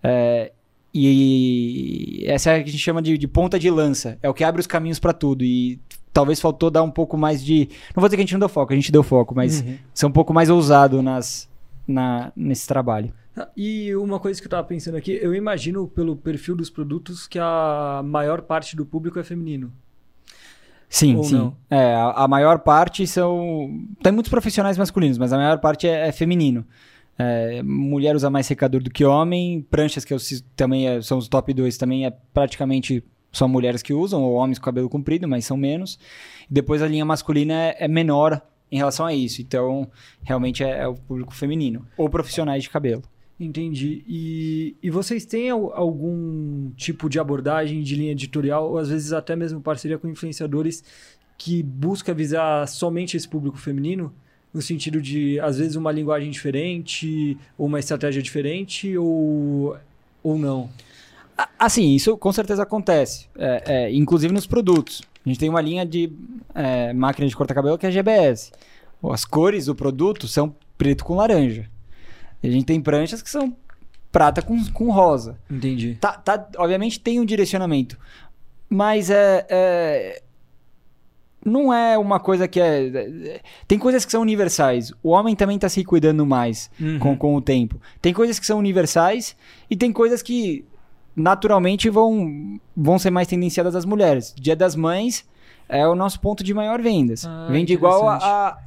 É, 0.02 0.52
e 0.94 2.24
essa 2.26 2.50
é 2.50 2.54
a 2.60 2.62
que 2.62 2.68
a 2.68 2.72
gente 2.72 2.80
chama 2.82 3.02
de, 3.02 3.18
de 3.18 3.26
ponta 3.28 3.58
de 3.58 3.70
lança. 3.70 4.18
É 4.22 4.28
o 4.28 4.34
que 4.34 4.44
abre 4.44 4.60
os 4.60 4.66
caminhos 4.66 4.98
para 4.98 5.12
tudo. 5.12 5.42
E 5.44 5.80
talvez 6.12 6.40
faltou 6.40 6.70
dar 6.70 6.82
um 6.82 6.90
pouco 6.90 7.16
mais 7.16 7.44
de. 7.44 7.68
Não 7.94 8.00
vou 8.00 8.04
dizer 8.08 8.16
que 8.16 8.22
a 8.22 8.24
gente 8.24 8.32
não 8.32 8.40
deu 8.40 8.48
foco, 8.48 8.72
a 8.72 8.76
gente 8.76 8.92
deu 8.92 9.02
foco, 9.02 9.34
mas 9.34 9.60
Uhum. 9.60 9.76
ser 9.92 10.06
um 10.06 10.12
pouco 10.12 10.32
mais 10.32 10.48
ousado 10.48 11.02
nas, 11.02 11.48
na, 11.86 12.32
nesse 12.36 12.66
trabalho. 12.66 13.12
Ah, 13.36 13.48
E 13.56 13.94
uma 13.96 14.20
coisa 14.20 14.40
que 14.40 14.46
eu 14.46 14.50
tava 14.50 14.62
pensando 14.64 14.96
aqui, 14.96 15.18
eu 15.20 15.34
imagino 15.34 15.88
pelo 15.88 16.14
perfil 16.16 16.54
dos 16.54 16.70
produtos 16.70 17.26
que 17.26 17.38
a 17.40 18.00
maior 18.04 18.42
parte 18.42 18.76
do 18.76 18.86
público 18.86 19.18
é 19.18 19.24
feminino. 19.24 19.72
Sim, 20.88 21.16
Ou 21.16 21.24
sim. 21.24 21.34
não? 21.36 21.56
É, 21.68 21.92
a, 21.94 22.10
a 22.10 22.28
maior 22.28 22.60
parte 22.60 23.04
são. 23.06 23.84
Tem 24.00 24.12
muitos 24.12 24.30
profissionais 24.30 24.78
masculinos, 24.78 25.18
mas 25.18 25.32
a 25.32 25.36
maior 25.36 25.58
parte 25.58 25.88
é, 25.88 26.06
é 26.06 26.12
feminino. 26.12 26.64
É, 27.18 27.62
mulher 27.62 28.16
usa 28.16 28.28
mais 28.28 28.46
secador 28.46 28.82
do 28.82 28.90
que 28.90 29.04
homem, 29.04 29.62
pranchas 29.70 30.04
que 30.04 30.12
eu, 30.12 30.18
também 30.56 30.88
é- 30.88 31.00
são 31.00 31.18
os 31.18 31.28
top 31.28 31.52
2 31.54 31.76
também 31.78 32.04
é 32.06 32.10
praticamente 32.32 33.04
só 33.30 33.46
mulheres 33.48 33.82
que 33.82 33.92
usam, 33.92 34.22
ou 34.22 34.34
homens 34.34 34.58
com 34.58 34.64
cabelo 34.64 34.88
comprido, 34.88 35.26
mas 35.28 35.44
são 35.44 35.56
menos. 35.56 35.98
Depois 36.50 36.82
a 36.82 36.88
linha 36.88 37.04
masculina 37.04 37.52
é, 37.54 37.76
é 37.84 37.88
menor 37.88 38.40
em 38.70 38.76
relação 38.78 39.06
a 39.06 39.14
isso. 39.14 39.40
Então, 39.42 39.88
realmente 40.22 40.62
é, 40.64 40.80
é 40.82 40.88
o 40.88 40.94
público 40.94 41.34
feminino. 41.34 41.86
Ou 41.96 42.08
profissionais 42.08 42.62
de 42.62 42.70
cabelo. 42.70 43.02
Entendi. 43.38 44.04
E, 44.08 44.76
e 44.82 44.90
vocês 44.90 45.24
têm 45.24 45.50
al- 45.50 45.72
algum 45.74 46.70
tipo 46.76 47.08
de 47.08 47.18
abordagem 47.18 47.82
de 47.82 47.96
linha 47.96 48.12
editorial, 48.12 48.70
ou 48.70 48.78
às 48.78 48.88
vezes 48.88 49.12
até 49.12 49.34
mesmo 49.34 49.60
parceria 49.60 49.98
com 49.98 50.08
influenciadores 50.08 50.84
que 51.36 51.60
busca 51.62 52.14
visar 52.14 52.66
somente 52.68 53.16
esse 53.16 53.28
público 53.28 53.56
feminino? 53.56 54.12
No 54.54 54.62
sentido 54.62 55.02
de, 55.02 55.40
às 55.40 55.58
vezes, 55.58 55.74
uma 55.74 55.90
linguagem 55.90 56.30
diferente, 56.30 57.36
ou 57.58 57.66
uma 57.66 57.80
estratégia 57.80 58.22
diferente, 58.22 58.96
ou, 58.96 59.76
ou 60.22 60.38
não? 60.38 60.70
Assim, 61.58 61.94
isso 61.94 62.16
com 62.16 62.32
certeza 62.32 62.62
acontece. 62.62 63.26
É, 63.36 63.62
é, 63.66 63.92
inclusive 63.92 64.32
nos 64.32 64.46
produtos. 64.46 65.02
A 65.26 65.28
gente 65.28 65.40
tem 65.40 65.48
uma 65.48 65.60
linha 65.60 65.84
de 65.84 66.12
é, 66.54 66.92
máquina 66.92 67.26
de 67.26 67.34
cortar 67.34 67.54
cabelo 67.54 67.76
que 67.76 67.86
é 67.86 67.90
GBS. 67.90 68.52
As 69.02 69.24
cores 69.24 69.66
do 69.66 69.74
produto 69.74 70.28
são 70.28 70.54
preto 70.78 71.04
com 71.04 71.16
laranja. 71.16 71.68
E 72.42 72.48
a 72.48 72.50
gente 72.50 72.64
tem 72.64 72.80
pranchas 72.80 73.20
que 73.22 73.28
são 73.30 73.56
prata 74.12 74.40
com, 74.40 74.64
com 74.72 74.90
rosa. 74.92 75.36
Entendi. 75.50 75.96
Tá, 76.00 76.12
tá- 76.12 76.48
obviamente 76.58 77.00
tem 77.00 77.18
um 77.18 77.24
direcionamento. 77.24 77.98
Mas 78.68 79.10
é, 79.10 79.44
é- 79.48 80.22
Não 81.44 81.72
é 81.72 81.96
uma 81.98 82.18
coisa 82.18 82.48
que 82.48 82.58
é. 82.60 83.40
Tem 83.68 83.78
coisas 83.78 84.04
que 84.04 84.10
são 84.12 84.22
universais. 84.22 84.92
O 85.02 85.10
homem 85.10 85.36
também 85.36 85.58
tá 85.58 85.68
se 85.68 85.84
cuidando 85.84 86.24
mais 86.24 86.70
Uhum. 86.80 86.98
com, 86.98 87.16
com 87.16 87.36
o 87.36 87.40
tempo. 87.40 87.80
Tem 88.00 88.12
coisas 88.14 88.38
que 88.38 88.46
são 88.46 88.58
universais 88.58 89.36
e 89.70 89.76
tem 89.76 89.92
coisas 89.92 90.22
que 90.22 90.64
naturalmente 91.16 91.88
vão, 91.90 92.58
vão 92.76 92.98
ser 92.98 93.10
mais 93.10 93.28
tendenciadas 93.28 93.74
às 93.76 93.84
mulheres. 93.84 94.34
Dia 94.36 94.56
das 94.56 94.74
Mães 94.74 95.24
é 95.68 95.86
o 95.86 95.94
nosso 95.94 96.20
ponto 96.20 96.42
de 96.42 96.52
maior 96.52 96.80
vendas. 96.82 97.24
Ah, 97.24 97.46
Vende 97.50 97.72
igual 97.72 98.08
a, 98.08 98.16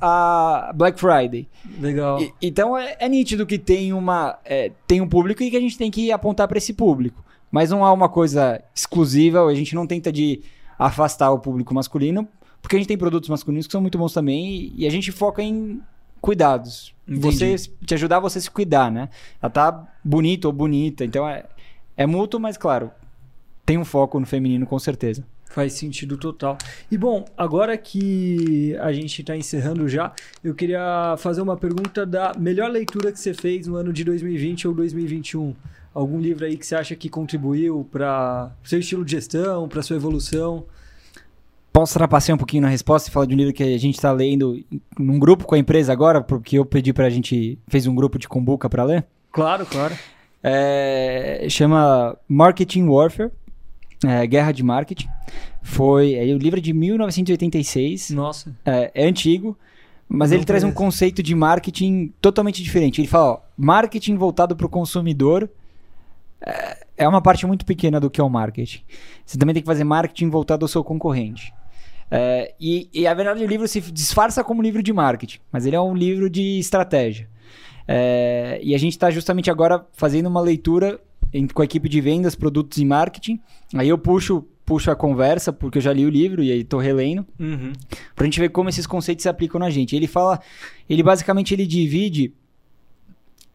a- 0.01 0.69
a 0.69 0.73
Black 0.73 0.99
Friday. 0.99 1.47
Legal. 1.79 2.21
E- 2.21 2.33
então 2.41 2.77
é, 2.77 2.95
é 2.99 3.09
nítido 3.09 3.45
que 3.45 3.57
tem, 3.59 3.91
uma, 3.93 4.37
é, 4.45 4.71
tem 4.87 5.01
um 5.01 5.07
público 5.07 5.43
e 5.43 5.51
que 5.51 5.57
a 5.57 5.61
gente 5.61 5.77
tem 5.77 5.91
que 5.91 6.11
apontar 6.11 6.47
para 6.47 6.57
esse 6.57 6.73
público. 6.73 7.23
Mas 7.51 7.69
não 7.69 7.83
há 7.85 7.91
uma 7.93 8.09
coisa 8.09 8.61
exclusiva, 8.73 9.41
a 9.45 9.55
gente 9.55 9.73
não 9.75 9.85
tenta 9.87 10.11
de 10.11 10.41
afastar 10.77 11.31
o 11.31 11.39
público 11.39 11.73
masculino, 11.73 12.27
porque 12.67 12.75
a 12.75 12.79
gente 12.79 12.89
tem 12.89 12.97
produtos 12.97 13.29
masculinos 13.29 13.65
que 13.65 13.71
são 13.71 13.79
muito 13.79 13.97
bons 13.97 14.11
também 14.11 14.73
e, 14.75 14.85
a 14.85 14.89
gente 14.89 15.09
foca 15.09 15.41
em 15.41 15.81
cuidados. 16.19 16.93
Entendi. 17.07 17.21
Você 17.21 17.55
te 17.85 17.93
ajudar 17.93 18.19
você 18.19 18.41
se 18.41 18.51
cuidar, 18.51 18.91
né? 18.91 19.07
Ela 19.41 19.49
tá 19.49 19.87
bonito 20.03 20.45
ou 20.45 20.51
bonita, 20.51 21.05
então 21.05 21.25
é, 21.25 21.45
é 21.95 22.05
mútuo, 22.05 22.41
mas 22.41 22.57
claro, 22.57 22.91
tem 23.65 23.77
um 23.77 23.85
foco 23.85 24.19
no 24.19 24.25
feminino 24.25 24.67
com 24.67 24.77
certeza. 24.77 25.25
Faz 25.45 25.73
sentido 25.73 26.17
total. 26.17 26.57
E 26.91 26.97
bom, 26.97 27.23
agora 27.37 27.77
que 27.77 28.75
a 28.81 28.91
gente 28.91 29.21
está 29.21 29.37
encerrando 29.37 29.87
já, 29.87 30.11
eu 30.43 30.53
queria 30.53 31.15
fazer 31.19 31.41
uma 31.41 31.55
pergunta 31.55 32.05
da 32.05 32.33
melhor 32.37 32.69
leitura 32.69 33.13
que 33.13 33.19
você 33.21 33.33
fez 33.33 33.65
no 33.65 33.77
ano 33.77 33.93
de 33.93 34.03
2020 34.03 34.67
ou 34.67 34.73
2021. 34.73 35.55
Algum 35.93 36.19
livro 36.19 36.43
aí 36.43 36.57
que 36.57 36.67
você 36.67 36.75
acha 36.75 36.97
que 36.97 37.07
contribuiu 37.07 37.87
para 37.89 38.51
seu 38.61 38.79
estilo 38.79 39.05
de 39.05 39.11
gestão, 39.11 39.69
para 39.69 39.81
sua 39.81 39.95
evolução? 39.95 40.65
Posso 41.77 41.93
trapacear 41.93 42.33
um 42.33 42.39
pouquinho 42.39 42.63
na 42.63 42.69
resposta 42.69 43.07
e 43.07 43.11
falar 43.11 43.27
de 43.27 43.35
um 43.35 43.37
livro 43.37 43.53
que 43.53 43.61
a 43.61 43.77
gente 43.77 43.93
está 43.93 44.11
lendo 44.11 44.65
num 44.97 45.19
grupo 45.19 45.45
com 45.45 45.53
a 45.53 45.59
empresa 45.59 45.93
agora, 45.93 46.23
porque 46.23 46.57
eu 46.57 46.65
pedi 46.65 46.91
pra 46.91 47.07
gente, 47.07 47.59
fez 47.67 47.85
um 47.85 47.93
grupo 47.93 48.17
de 48.17 48.27
Kumbuka 48.27 48.67
para 48.67 48.83
ler? 48.83 49.05
Claro, 49.31 49.63
claro. 49.63 49.95
É, 50.41 51.45
chama 51.51 52.17
Marketing 52.27 52.87
Warfare, 52.87 53.29
é, 54.03 54.25
Guerra 54.25 54.51
de 54.53 54.63
Marketing. 54.63 55.07
Foi, 55.61 56.15
é, 56.15 56.23
o 56.33 56.39
livro 56.39 56.57
é 56.57 56.61
de 56.63 56.73
1986, 56.73 58.09
Nossa. 58.09 58.55
é, 58.65 58.91
é 58.95 59.05
antigo, 59.05 59.55
Mas 60.09 60.31
Não 60.31 60.37
ele 60.37 60.45
traz 60.45 60.63
um 60.63 60.71
conceito 60.71 61.21
de 61.21 61.35
marketing 61.35 62.11
totalmente 62.19 62.63
diferente. 62.63 63.01
Ele 63.01 63.07
fala, 63.07 63.33
ó, 63.33 63.39
marketing 63.55 64.15
voltado 64.15 64.55
para 64.55 64.65
o 64.65 64.69
consumidor 64.69 65.47
é- 66.41 66.77
é 66.97 67.07
uma 67.07 67.21
parte 67.21 67.45
muito 67.45 67.63
pequena 67.65 67.99
do 67.99 68.09
que 68.09 68.19
é 68.19 68.23
o 68.23 68.29
marketing. 68.29 68.81
Você 69.23 69.37
também 69.37 69.53
tem 69.53 69.61
que 69.61 69.67
fazer 69.67 69.83
marketing 69.83 70.29
voltado 70.29 70.65
ao 70.65 70.69
seu 70.69 70.83
concorrente. 70.83 71.53
É, 72.09 72.53
e, 72.59 72.89
e 72.93 73.05
a 73.05 73.13
verdade 73.13 73.43
o 73.43 73.47
livro 73.47 73.67
se 73.67 73.81
disfarça 73.81 74.43
como 74.43 74.61
livro 74.61 74.81
de 74.81 74.93
marketing, 74.93 75.39
mas 75.51 75.65
ele 75.65 75.75
é 75.75 75.81
um 75.81 75.93
livro 75.93 76.29
de 76.29 76.57
estratégia. 76.59 77.27
É, 77.87 78.59
e 78.63 78.73
a 78.73 78.77
gente 78.77 78.93
está 78.93 79.09
justamente 79.11 79.49
agora 79.51 79.85
fazendo 79.93 80.27
uma 80.27 80.41
leitura 80.41 80.99
em- 81.33 81.47
com 81.47 81.61
a 81.61 81.65
equipe 81.65 81.89
de 81.89 81.99
vendas, 82.01 82.35
produtos 82.35 82.77
e 82.77 82.85
marketing. 82.85 83.39
Aí 83.75 83.89
eu 83.89 83.97
puxo, 83.97 84.45
puxo 84.65 84.89
a 84.91 84.95
conversa, 84.95 85.51
porque 85.51 85.77
eu 85.77 85.81
já 85.81 85.91
li 85.93 86.05
o 86.05 86.09
livro 86.09 86.41
e 86.43 86.51
aí 86.51 86.61
estou 86.61 86.79
relendo 86.79 87.25
Uhum. 87.39 87.73
pra 88.15 88.25
gente 88.25 88.39
ver 88.39 88.49
como 88.49 88.69
esses 88.69 88.87
conceitos 88.87 89.23
se 89.23 89.29
aplicam 89.29 89.59
na 89.59 89.69
gente. 89.69 89.95
Ele 89.95 90.07
fala, 90.07 90.39
ele 90.89 91.03
basicamente 91.03 91.53
ele 91.53 91.65
divide 91.65 92.33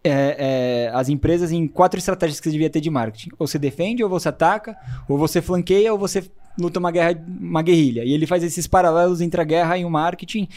é, 0.05 0.89
é, 0.89 0.91
as 0.95 1.09
empresas 1.09 1.53
em 1.53 1.67
quatro 1.69 1.99
estratégias 1.99 2.41
que 2.41 2.45
você 2.45 2.51
devia 2.53 2.69
ter 2.71 2.81
de 2.81 2.91
marketing. 2.91 3.31
Ou 3.39 3.47
você 3.47 3.59
defende, 3.59 4.03
ou 4.03 4.11
você 4.11 4.29
ataca, 4.29 4.77
ou 5.09 5.17
você 5.17 5.41
flanqueia, 5.41 5.93
ou 5.93 5.99
você 5.99 6.25
luta 6.59 6.79
uma 6.79 6.91
guerra, 6.91 7.23
uma 7.41 7.63
guerrilha. 7.63 8.05
E 8.05 8.13
ele 8.13 8.27
faz 8.27 8.43
esses 8.43 8.67
paralelos 8.67 9.21
entre 9.21 9.41
a 9.41 9.45
guerra 9.45 9.79
e 9.79 9.85
o 9.85 9.91
marketing. 9.91 10.49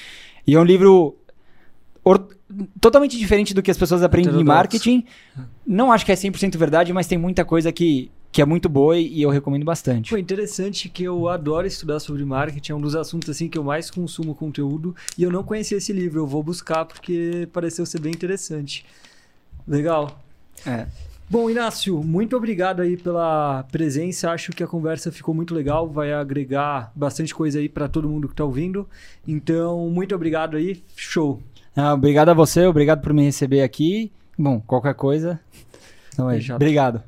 E 0.45 0.53
é 0.55 0.59
um 0.59 0.63
livro 0.63 1.15
or- 2.03 2.27
totalmente 2.79 3.17
diferente 3.17 3.53
do 3.53 3.61
que 3.63 3.71
as 3.71 3.77
pessoas 3.77 4.03
aprendem 4.03 4.31
em 4.41 4.43
marketing. 4.43 5.05
Não 5.65 5.91
acho 5.91 6.05
que 6.05 6.11
é 6.11 6.15
100% 6.15 6.57
verdade, 6.57 6.93
mas 6.93 7.07
tem 7.07 7.17
muita 7.17 7.43
coisa 7.43 7.71
que, 7.71 8.11
que 8.31 8.41
é 8.41 8.45
muito 8.45 8.69
boa 8.69 8.97
e 8.97 9.21
eu 9.21 9.29
recomendo 9.29 9.63
bastante. 9.65 10.11
Foi 10.11 10.19
interessante 10.19 10.87
que 10.89 11.03
eu 11.03 11.27
adoro 11.27 11.65
estudar 11.65 11.99
sobre 11.99 12.23
marketing, 12.23 12.71
é 12.73 12.75
um 12.75 12.81
dos 12.81 12.95
assuntos 12.95 13.29
assim 13.29 13.47
que 13.49 13.57
eu 13.57 13.63
mais 13.63 13.89
consumo 13.89 14.35
conteúdo 14.35 14.95
e 15.17 15.23
eu 15.23 15.31
não 15.31 15.43
conhecia 15.43 15.77
esse 15.79 15.91
livro, 15.91 16.19
eu 16.19 16.27
vou 16.27 16.43
buscar 16.43 16.85
porque 16.85 17.47
pareceu 17.51 17.85
ser 17.85 17.99
bem 17.99 18.11
interessante. 18.13 18.85
Legal. 19.67 20.21
É. 20.65 20.85
Bom, 21.27 21.49
Inácio, 21.49 22.03
muito 22.03 22.37
obrigado 22.37 22.81
aí 22.81 22.95
pela 22.95 23.63
presença. 23.71 24.29
Acho 24.29 24.51
que 24.51 24.63
a 24.63 24.67
conversa 24.67 25.11
ficou 25.11 25.33
muito 25.33 25.55
legal, 25.55 25.89
vai 25.89 26.13
agregar 26.13 26.91
bastante 26.95 27.33
coisa 27.33 27.57
aí 27.57 27.67
para 27.67 27.87
todo 27.87 28.07
mundo 28.07 28.29
que 28.29 28.35
tá 28.35 28.43
ouvindo. 28.43 28.87
Então, 29.27 29.89
muito 29.89 30.13
obrigado 30.13 30.55
aí. 30.55 30.83
Show. 30.95 31.41
Ah, 31.75 31.93
obrigado 31.93 32.29
a 32.29 32.33
você, 32.33 32.65
obrigado 32.67 33.01
por 33.01 33.11
me 33.11 33.23
receber 33.23 33.63
aqui. 33.63 34.11
Bom, 34.37 34.61
qualquer 34.61 34.93
coisa. 34.93 35.39
Então 36.13 36.29
é, 36.29 36.39
obrigado. 36.53 37.03